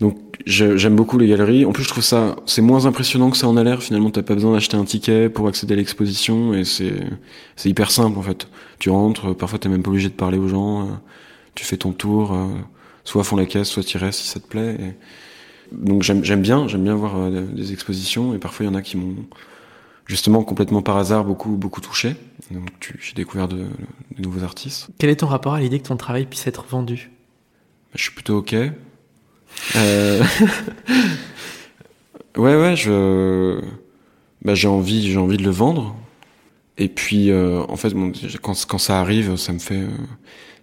Donc 0.00 0.18
j'aime 0.46 0.96
beaucoup 0.96 1.16
les 1.16 1.28
galeries. 1.28 1.64
En 1.64 1.70
plus, 1.70 1.84
je 1.84 1.88
trouve 1.88 2.02
ça 2.02 2.34
c'est 2.44 2.60
moins 2.60 2.86
impressionnant 2.86 3.30
que 3.30 3.36
ça 3.36 3.46
en 3.46 3.56
a 3.56 3.62
l'air. 3.62 3.82
Finalement, 3.82 4.10
t'as 4.10 4.22
pas 4.22 4.34
besoin 4.34 4.52
d'acheter 4.52 4.76
un 4.76 4.84
ticket 4.84 5.28
pour 5.28 5.46
accéder 5.46 5.74
à 5.74 5.76
l'exposition 5.76 6.52
et 6.54 6.64
c'est 6.64 6.94
c'est 7.54 7.68
hyper 7.68 7.92
simple 7.92 8.18
en 8.18 8.22
fait. 8.22 8.48
Tu 8.80 8.90
rentres, 8.90 9.36
parfois 9.36 9.60
t'es 9.60 9.68
même 9.68 9.84
pas 9.84 9.90
obligé 9.90 10.08
de 10.08 10.14
parler 10.14 10.38
aux 10.38 10.48
gens. 10.48 11.00
Tu 11.54 11.64
fais 11.64 11.76
ton 11.76 11.92
tour, 11.92 12.36
soit 13.04 13.20
à 13.20 13.24
fond 13.24 13.36
la 13.36 13.46
caisse, 13.46 13.68
soit 13.68 13.84
tu 13.84 13.96
restes 13.96 14.18
si 14.18 14.26
ça 14.26 14.40
te 14.40 14.48
plaît. 14.48 14.96
Donc 15.72 16.02
j'aime 16.02 16.24
j'aime 16.24 16.42
bien, 16.42 16.68
j'aime 16.68 16.84
bien 16.84 16.94
voir 16.94 17.16
euh, 17.16 17.46
des 17.46 17.72
expositions 17.72 18.34
et 18.34 18.38
parfois 18.38 18.66
il 18.66 18.68
y 18.68 18.72
en 18.72 18.74
a 18.74 18.82
qui 18.82 18.96
m'ont 18.96 19.16
justement 20.06 20.44
complètement 20.44 20.82
par 20.82 20.96
hasard 20.96 21.24
beaucoup 21.24 21.56
beaucoup 21.56 21.80
touché. 21.80 22.14
Donc 22.50 22.94
j'ai 23.00 23.14
découvert 23.14 23.48
de, 23.48 23.66
de 24.16 24.22
nouveaux 24.22 24.44
artistes. 24.44 24.88
Quel 24.98 25.10
est 25.10 25.16
ton 25.16 25.26
rapport 25.26 25.54
à 25.54 25.60
l'idée 25.60 25.80
que 25.80 25.88
ton 25.88 25.96
travail 25.96 26.26
puisse 26.26 26.46
être 26.46 26.64
vendu? 26.68 27.10
Je 27.94 28.02
suis 28.02 28.12
plutôt 28.12 28.38
ok. 28.38 28.54
Euh... 29.76 29.76
ouais 32.36 32.56
ouais 32.56 32.76
je 32.76 33.60
bah, 34.42 34.54
j'ai 34.54 34.68
envie 34.68 35.10
j'ai 35.10 35.18
envie 35.18 35.36
de 35.36 35.42
le 35.42 35.50
vendre 35.50 35.94
et 36.78 36.88
puis 36.88 37.30
euh, 37.30 37.62
en 37.68 37.76
fait 37.76 37.90
bon, 37.90 38.12
quand 38.40 38.66
quand 38.66 38.78
ça 38.78 38.98
arrive 38.98 39.36
ça 39.36 39.52
me 39.52 39.58
fait 39.58 39.82
euh, 39.82 39.88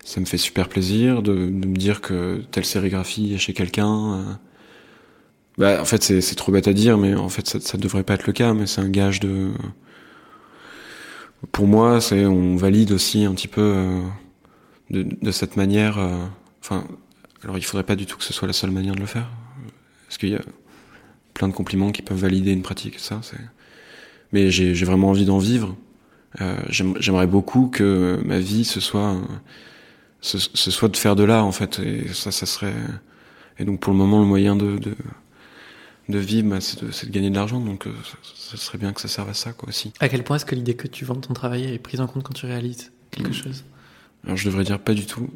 ça 0.03 0.19
me 0.19 0.25
fait 0.25 0.39
super 0.39 0.69
plaisir 0.69 1.21
de, 1.21 1.33
de 1.33 1.67
me 1.67 1.75
dire 1.75 2.01
que 2.01 2.41
telle 2.51 2.65
sérigraphie 2.65 3.35
est 3.35 3.37
chez 3.37 3.53
quelqu'un. 3.53 4.39
Bah, 5.59 5.81
en 5.81 5.85
fait, 5.85 6.01
c'est 6.01 6.35
trop 6.35 6.53
bête 6.53 6.69
à 6.69 6.73
dire, 6.73 6.97
mais 6.97 7.15
en 7.15 7.27
fait, 7.27 7.45
ça, 7.45 7.59
ça 7.59 7.77
devrait 7.77 8.03
pas 8.03 8.13
être 8.13 8.25
le 8.25 8.31
cas, 8.31 8.53
mais 8.53 8.65
c'est 8.65 8.79
un 8.79 8.89
gage 8.89 9.19
de. 9.19 9.51
Pour 11.51 11.67
moi, 11.67 11.99
c'est 11.99 12.25
on 12.25 12.55
valide 12.55 12.93
aussi 12.93 13.25
un 13.25 13.33
petit 13.33 13.49
peu 13.49 13.61
euh, 13.61 14.01
de, 14.89 15.03
de, 15.03 15.31
cette 15.31 15.57
manière. 15.57 15.99
Euh, 15.99 16.25
enfin, 16.61 16.87
alors 17.43 17.57
il 17.57 17.63
faudrait 17.63 17.83
pas 17.83 17.97
du 17.97 18.05
tout 18.05 18.17
que 18.17 18.23
ce 18.23 18.31
soit 18.31 18.47
la 18.47 18.53
seule 18.53 18.71
manière 18.71 18.95
de 18.95 19.01
le 19.01 19.05
faire, 19.05 19.29
parce 20.07 20.17
qu'il 20.17 20.29
y 20.29 20.35
a 20.35 20.41
plein 21.33 21.49
de 21.49 21.53
compliments 21.53 21.91
qui 21.91 22.03
peuvent 22.03 22.17
valider 22.17 22.53
une 22.53 22.61
pratique, 22.61 22.97
ça. 22.97 23.19
C'est. 23.21 23.37
Mais 24.31 24.51
j'ai 24.51 24.73
vraiment 24.85 25.09
envie 25.09 25.25
d'en 25.25 25.39
vivre. 25.39 25.75
Euh, 26.39 26.57
J'aimerais 26.69 27.27
beaucoup 27.27 27.67
que 27.67 28.21
ma 28.23 28.39
vie 28.39 28.63
ce 28.63 28.79
soit 28.79 29.15
ce, 30.21 30.37
ce, 30.37 30.71
soit 30.71 30.89
de 30.89 30.97
faire 30.97 31.15
de 31.15 31.23
l'art 31.23 31.45
en 31.45 31.51
fait, 31.51 31.79
et 31.79 32.07
ça, 32.13 32.31
ça 32.31 32.45
serait. 32.45 32.75
Et 33.57 33.65
donc 33.65 33.81
pour 33.81 33.91
le 33.91 33.99
moment, 33.99 34.19
le 34.19 34.25
moyen 34.25 34.55
de, 34.55 34.77
de 34.77 34.95
de 36.09 36.17
vivre, 36.17 36.49
bah, 36.49 36.59
c'est 36.59 36.81
de, 36.81 37.11
gagner 37.11 37.29
de 37.29 37.35
l'argent. 37.35 37.61
Donc, 37.61 37.87
euh, 37.87 37.93
ce 38.23 38.57
serait 38.57 38.77
bien 38.77 38.91
que 38.91 38.99
ça 38.99 39.07
serve 39.07 39.29
à 39.29 39.33
ça, 39.33 39.53
quoi, 39.53 39.69
aussi. 39.69 39.93
À 39.99 40.09
quel 40.09 40.23
point 40.23 40.35
est-ce 40.35 40.45
que 40.45 40.55
l'idée 40.55 40.73
que 40.73 40.87
tu 40.87 41.05
vends 41.05 41.15
ton 41.15 41.33
travail 41.33 41.71
est 41.71 41.77
prise 41.79 42.01
en 42.01 42.07
compte 42.07 42.23
quand 42.23 42.33
tu 42.33 42.47
réalises 42.47 42.91
quelque 43.11 43.29
mm. 43.29 43.33
chose? 43.33 43.63
Alors, 44.25 44.35
je 44.35 44.45
devrais 44.45 44.63
dire 44.63 44.79
pas 44.79 44.93
du 44.93 45.05
tout. 45.05 45.29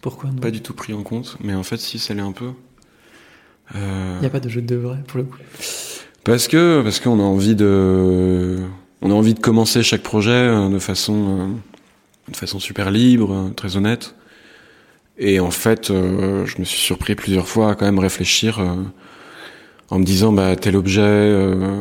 Pourquoi 0.00 0.30
Pas 0.40 0.50
du 0.50 0.60
tout 0.60 0.74
pris 0.74 0.92
en 0.92 1.02
compte, 1.02 1.36
mais 1.40 1.54
en 1.54 1.62
fait, 1.62 1.78
si, 1.78 1.98
ça 1.98 2.14
l'est 2.14 2.20
un 2.20 2.32
peu. 2.32 2.50
Il 3.74 3.80
euh... 3.80 4.20
n'y 4.20 4.26
a 4.26 4.30
pas 4.30 4.40
de 4.40 4.48
jeu 4.48 4.60
de 4.60 4.76
vrai, 4.76 4.98
pour 5.06 5.18
le 5.18 5.24
coup. 5.24 5.38
Parce 6.24 6.48
que, 6.48 6.82
parce 6.82 7.00
qu'on 7.00 7.20
a 7.20 7.22
envie 7.22 7.54
de, 7.54 8.58
on 9.02 9.10
a 9.10 9.14
envie 9.14 9.34
de 9.34 9.40
commencer 9.40 9.82
chaque 9.82 10.02
projet 10.02 10.30
euh, 10.30 10.68
de 10.68 10.78
façon, 10.78 11.38
euh, 11.40 12.30
de 12.30 12.36
façon 12.36 12.58
super 12.58 12.90
libre, 12.90 13.52
très 13.56 13.76
honnête. 13.76 14.14
Et 15.16 15.40
en 15.40 15.50
fait, 15.50 15.88
je 15.88 16.58
me 16.60 16.64
suis 16.64 16.78
surpris 16.78 17.16
plusieurs 17.16 17.48
fois 17.48 17.72
à 17.72 17.74
quand 17.74 17.86
même 17.86 17.98
réfléchir 17.98 18.62
en 19.90 19.98
me 19.98 20.04
disant 20.04 20.32
bah 20.32 20.56
tel 20.56 20.76
objet 20.76 21.00
euh, 21.02 21.80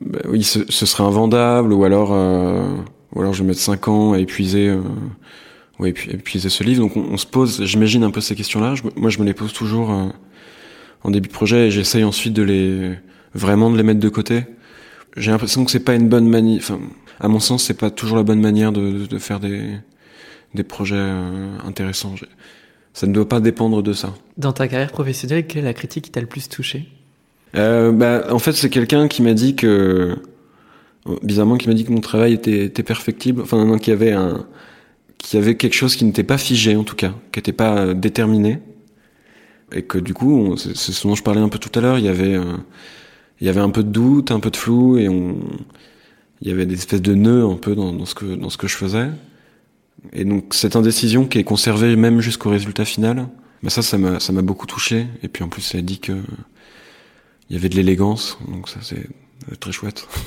bah, 0.00 0.20
oui 0.28 0.42
ce, 0.44 0.60
ce, 0.68 0.86
serait 0.86 1.04
invendable 1.04 1.72
ou 1.72 1.84
alors 1.84 2.10
euh, 2.12 2.76
ou 3.14 3.20
alors 3.20 3.32
je 3.32 3.42
vais 3.42 3.48
mettre 3.48 3.60
5 3.60 3.88
ans 3.88 4.12
à 4.12 4.18
épuiser 4.18 4.68
euh, 4.68 4.80
épuiser 5.86 6.48
ce 6.48 6.64
livre. 6.64 6.80
Donc 6.80 6.96
on, 6.96 7.16
se 7.16 7.26
pose 7.26 7.64
j'imagine 7.64 8.02
un 8.04 8.10
peu 8.10 8.20
ces 8.20 8.34
questions 8.34 8.60
là 8.60 8.74
moi 8.96 9.10
je 9.10 9.18
me 9.18 9.24
les 9.24 9.34
pose 9.34 9.52
toujours 9.52 9.90
euh, 9.90 10.06
en 11.02 11.10
début 11.10 11.28
de 11.28 11.32
projet 11.32 11.68
et 11.68 11.70
j'essaye 11.70 12.04
ensuite 12.04 12.32
de 12.32 12.42
les 12.42 12.92
vraiment 13.34 13.70
de 13.70 13.76
les 13.76 13.82
mettre 13.82 14.00
de 14.00 14.08
côté. 14.08 14.44
J'ai 15.16 15.30
l'impression 15.30 15.64
que 15.64 15.70
c'est 15.70 15.84
pas 15.84 15.94
une 15.94 16.08
bonne 16.08 16.28
manière 16.28 16.58
enfin 16.58 16.78
à 17.20 17.28
mon 17.28 17.40
sens 17.40 17.64
c'est 17.64 17.78
pas 17.78 17.90
toujours 17.90 18.16
la 18.16 18.22
bonne 18.22 18.40
manière 18.40 18.72
de, 18.72 19.18
faire 19.18 19.40
des 19.40 19.62
des 20.54 20.64
projets 20.64 20.96
euh, 20.96 21.58
intéressants 21.66 22.14
ça 22.98 23.06
ne 23.06 23.12
doit 23.12 23.28
pas 23.28 23.38
dépendre 23.38 23.80
de 23.80 23.92
ça. 23.92 24.12
Dans 24.38 24.52
ta 24.52 24.66
carrière 24.66 24.90
professionnelle, 24.90 25.46
quelle 25.46 25.62
est 25.62 25.66
la 25.66 25.72
critique 25.72 26.06
qui 26.06 26.10
t'a 26.10 26.20
le 26.20 26.26
plus 26.26 26.48
touché? 26.48 26.88
Euh, 27.54 27.92
bah, 27.92 28.24
En 28.30 28.40
fait, 28.40 28.54
c'est 28.54 28.70
quelqu'un 28.70 29.06
qui 29.06 29.22
m'a 29.22 29.34
dit 29.34 29.54
que, 29.54 30.16
bizarrement, 31.22 31.58
qui 31.58 31.68
m'a 31.68 31.74
dit 31.74 31.84
que 31.84 31.92
mon 31.92 32.00
travail 32.00 32.32
était, 32.32 32.64
était 32.64 32.82
perfectible. 32.82 33.40
Enfin, 33.40 33.64
non, 33.64 33.78
qu'il 33.78 33.92
y 33.92 33.96
avait 33.96 34.10
un, 34.10 34.48
qu'il 35.16 35.38
y 35.38 35.42
avait 35.42 35.56
quelque 35.56 35.74
chose 35.74 35.94
qui 35.94 36.04
n'était 36.06 36.24
pas 36.24 36.38
figé, 36.38 36.74
en 36.74 36.82
tout 36.82 36.96
cas, 36.96 37.14
qui 37.30 37.38
n'était 37.38 37.52
pas 37.52 37.78
euh, 37.78 37.94
déterminé. 37.94 38.58
Et 39.70 39.82
que 39.82 39.98
du 39.98 40.12
coup, 40.12 40.56
c'est 40.56 40.74
ce 40.74 41.06
dont 41.06 41.14
je 41.14 41.22
parlais 41.22 41.40
un 41.40 41.48
peu 41.48 41.60
tout 41.60 41.78
à 41.78 41.80
l'heure, 41.80 42.00
il 42.00 42.04
y 42.04 42.08
avait, 42.08 42.34
euh, 42.34 42.56
il 43.40 43.46
y 43.46 43.48
avait 43.48 43.60
un 43.60 43.70
peu 43.70 43.84
de 43.84 43.90
doute, 43.90 44.32
un 44.32 44.40
peu 44.40 44.50
de 44.50 44.56
flou, 44.56 44.98
et 44.98 45.08
on, 45.08 45.36
il 46.40 46.48
y 46.48 46.50
avait 46.50 46.66
des 46.66 46.74
espèces 46.74 47.02
de 47.02 47.14
nœuds 47.14 47.44
un 47.44 47.58
peu 47.58 47.76
dans, 47.76 47.92
dans 47.92 48.06
ce 48.06 48.16
que, 48.16 48.34
dans 48.34 48.50
ce 48.50 48.56
que 48.56 48.66
je 48.66 48.74
faisais. 48.74 49.06
Et 50.12 50.24
donc 50.24 50.54
cette 50.54 50.76
indécision 50.76 51.26
qui 51.26 51.38
est 51.38 51.44
conservée 51.44 51.96
même 51.96 52.20
jusqu'au 52.20 52.50
résultat 52.50 52.84
final, 52.84 53.28
bah 53.62 53.70
ça, 53.70 53.82
ça 53.82 53.98
m'a, 53.98 54.20
ça 54.20 54.32
m'a 54.32 54.42
beaucoup 54.42 54.66
touché. 54.66 55.06
Et 55.22 55.28
puis 55.28 55.44
en 55.44 55.48
plus, 55.48 55.62
ça 55.62 55.78
a 55.78 55.80
dit 55.80 55.98
que 55.98 56.12
il 57.50 57.56
y 57.56 57.58
avait 57.58 57.68
de 57.68 57.76
l'élégance, 57.76 58.38
donc 58.48 58.68
ça 58.68 58.80
c'est 58.82 59.06
très 59.60 59.72
chouette. 59.72 60.06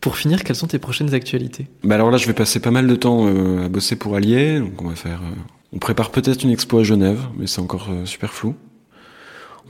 Pour 0.00 0.16
finir, 0.16 0.44
quelles 0.44 0.56
sont 0.56 0.68
tes 0.68 0.78
prochaines 0.78 1.12
actualités? 1.12 1.66
Bah 1.82 1.96
alors 1.96 2.10
là, 2.10 2.18
je 2.18 2.26
vais 2.26 2.32
passer 2.32 2.60
pas 2.60 2.70
mal 2.70 2.86
de 2.86 2.94
temps 2.94 3.26
euh, 3.26 3.64
à 3.64 3.68
bosser 3.68 3.96
pour 3.96 4.14
Allier. 4.14 4.60
Donc 4.60 4.80
on 4.80 4.88
va 4.88 4.94
faire, 4.94 5.20
euh, 5.22 5.34
on 5.72 5.78
prépare 5.78 6.10
peut-être 6.12 6.44
une 6.44 6.50
expo 6.50 6.78
à 6.78 6.84
Genève, 6.84 7.20
mais 7.36 7.48
c'est 7.48 7.60
encore 7.60 7.88
euh, 7.90 8.06
super 8.06 8.32
flou. 8.32 8.54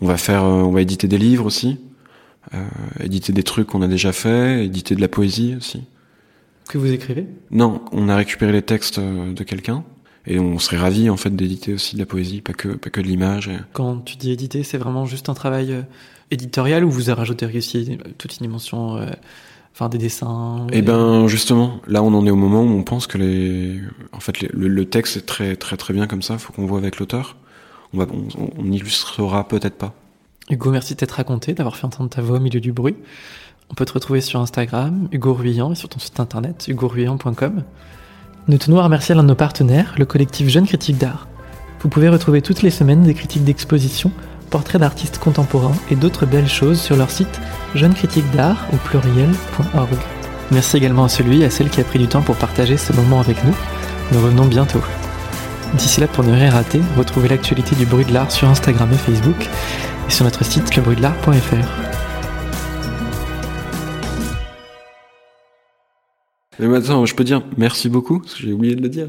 On 0.02 0.06
va 0.06 0.18
faire, 0.18 0.44
on 0.44 0.70
va 0.70 0.82
éditer 0.82 1.08
des 1.08 1.18
livres 1.18 1.44
aussi, 1.44 1.80
éditer 3.00 3.32
des 3.32 3.42
trucs 3.42 3.66
qu'on 3.66 3.82
a 3.82 3.88
déjà 3.88 4.12
fait, 4.12 4.64
éditer 4.64 4.94
de 4.94 5.00
la 5.00 5.08
poésie 5.08 5.56
aussi. 5.56 5.82
Que 6.68 6.76
vous 6.76 6.92
écrivez 6.92 7.26
Non, 7.50 7.80
on 7.92 8.08
a 8.10 8.16
récupéré 8.16 8.52
les 8.52 8.62
textes 8.62 8.98
euh, 8.98 9.32
de 9.32 9.42
quelqu'un. 9.42 9.84
Et 10.26 10.38
on 10.38 10.58
serait 10.58 10.76
ravi 10.76 11.08
en 11.08 11.16
fait 11.16 11.34
d'éditer 11.34 11.72
aussi 11.72 11.94
de 11.94 12.00
la 12.00 12.04
poésie, 12.04 12.42
pas 12.42 12.52
que 12.52 12.68
pas 12.68 12.90
que 12.90 13.00
de 13.00 13.06
l'image. 13.06 13.50
Quand 13.72 14.04
tu 14.04 14.16
dis 14.16 14.30
éditer, 14.30 14.62
c'est 14.62 14.76
vraiment 14.76 15.06
juste 15.06 15.30
un 15.30 15.34
travail 15.34 15.72
euh, 15.72 15.82
éditorial 16.30 16.84
ou 16.84 16.90
vous 16.90 17.10
rajouté 17.14 17.46
aussi 17.46 17.98
toute 18.18 18.34
une 18.38 18.46
dimension, 18.46 18.98
euh, 18.98 19.06
enfin 19.72 19.88
des 19.88 19.96
dessins. 19.96 20.66
Eh 20.70 20.82
ben 20.82 21.26
justement, 21.28 21.80
là 21.86 22.02
on 22.02 22.12
en 22.12 22.26
est 22.26 22.30
au 22.30 22.36
moment 22.36 22.62
où 22.62 22.68
on 22.68 22.82
pense 22.82 23.06
que 23.06 23.16
les, 23.16 23.80
en 24.12 24.20
fait 24.20 24.38
le, 24.52 24.84
texte 24.84 25.16
est 25.16 25.26
très 25.26 25.56
très 25.56 25.78
très 25.78 25.94
bien 25.94 26.06
comme 26.06 26.20
ça. 26.20 26.36
Faut 26.36 26.52
qu'on 26.52 26.66
voit 26.66 26.78
avec 26.78 26.98
l'auteur. 26.98 27.36
On 27.94 27.98
va 27.98 28.06
on, 28.12 28.50
on 28.58 28.70
illustrera 28.70 29.48
peut-être 29.48 29.76
pas. 29.78 29.94
Hugo, 30.50 30.70
merci 30.70 30.94
de 30.94 30.98
t'être 30.98 31.12
raconté, 31.12 31.54
d'avoir 31.54 31.76
fait 31.76 31.86
entendre 31.86 32.10
ta 32.10 32.20
voix 32.20 32.36
au 32.36 32.40
milieu 32.40 32.60
du 32.60 32.72
bruit. 32.72 32.96
On 33.70 33.74
peut 33.74 33.84
te 33.84 33.92
retrouver 33.92 34.20
sur 34.20 34.40
Instagram, 34.40 35.08
Hugo 35.12 35.34
Ruyant, 35.34 35.72
et 35.72 35.74
sur 35.74 35.88
ton 35.88 35.98
site 35.98 36.20
internet, 36.20 36.66
hugoruyant.com. 36.68 37.62
Nous 38.48 38.58
tenons 38.58 38.78
à 38.78 38.84
remercier 38.84 39.14
l'un 39.14 39.22
de 39.22 39.28
nos 39.28 39.34
partenaires, 39.34 39.94
le 39.98 40.06
collectif 40.06 40.48
Jeunes 40.48 40.66
Critiques 40.66 40.98
d'Art. 40.98 41.28
Vous 41.80 41.88
pouvez 41.88 42.08
retrouver 42.08 42.42
toutes 42.42 42.62
les 42.62 42.70
semaines 42.70 43.02
des 43.02 43.14
critiques 43.14 43.44
d'exposition, 43.44 44.10
portraits 44.50 44.80
d'artistes 44.80 45.18
contemporains 45.18 45.76
et 45.90 45.96
d'autres 45.96 46.26
belles 46.26 46.48
choses 46.48 46.80
sur 46.80 46.96
leur 46.96 47.10
site 47.10 47.40
jeunescritiquesdart 47.74 48.66
au 48.72 48.76
pluriel.org. 48.76 49.90
Merci 50.50 50.78
également 50.78 51.04
à 51.04 51.08
celui 51.08 51.42
et 51.42 51.44
à 51.44 51.50
celle 51.50 51.68
qui 51.68 51.80
a 51.80 51.84
pris 51.84 51.98
du 51.98 52.08
temps 52.08 52.22
pour 52.22 52.36
partager 52.36 52.78
ce 52.78 52.94
moment 52.94 53.20
avec 53.20 53.44
nous. 53.44 53.54
Nous 54.12 54.20
revenons 54.22 54.46
bientôt. 54.46 54.80
D'ici 55.74 56.00
là, 56.00 56.06
pour 56.06 56.24
ne 56.24 56.32
rien 56.32 56.50
rater, 56.50 56.80
retrouvez 56.96 57.28
l'actualité 57.28 57.76
du 57.76 57.84
bruit 57.84 58.06
de 58.06 58.14
l'art 58.14 58.32
sur 58.32 58.48
Instagram 58.48 58.88
et 58.92 58.96
Facebook 58.96 59.46
et 60.08 60.10
sur 60.10 60.24
notre 60.24 60.42
site 60.42 60.74
lebruitdelart.fr. 60.74 61.97
Mais 66.58 66.66
maintenant, 66.66 67.06
je 67.06 67.14
peux 67.14 67.24
dire 67.24 67.42
merci 67.56 67.88
beaucoup, 67.88 68.18
parce 68.20 68.34
que 68.34 68.42
j'ai 68.42 68.52
oublié 68.52 68.74
de 68.74 68.82
le 68.82 68.88
dire. 68.88 69.06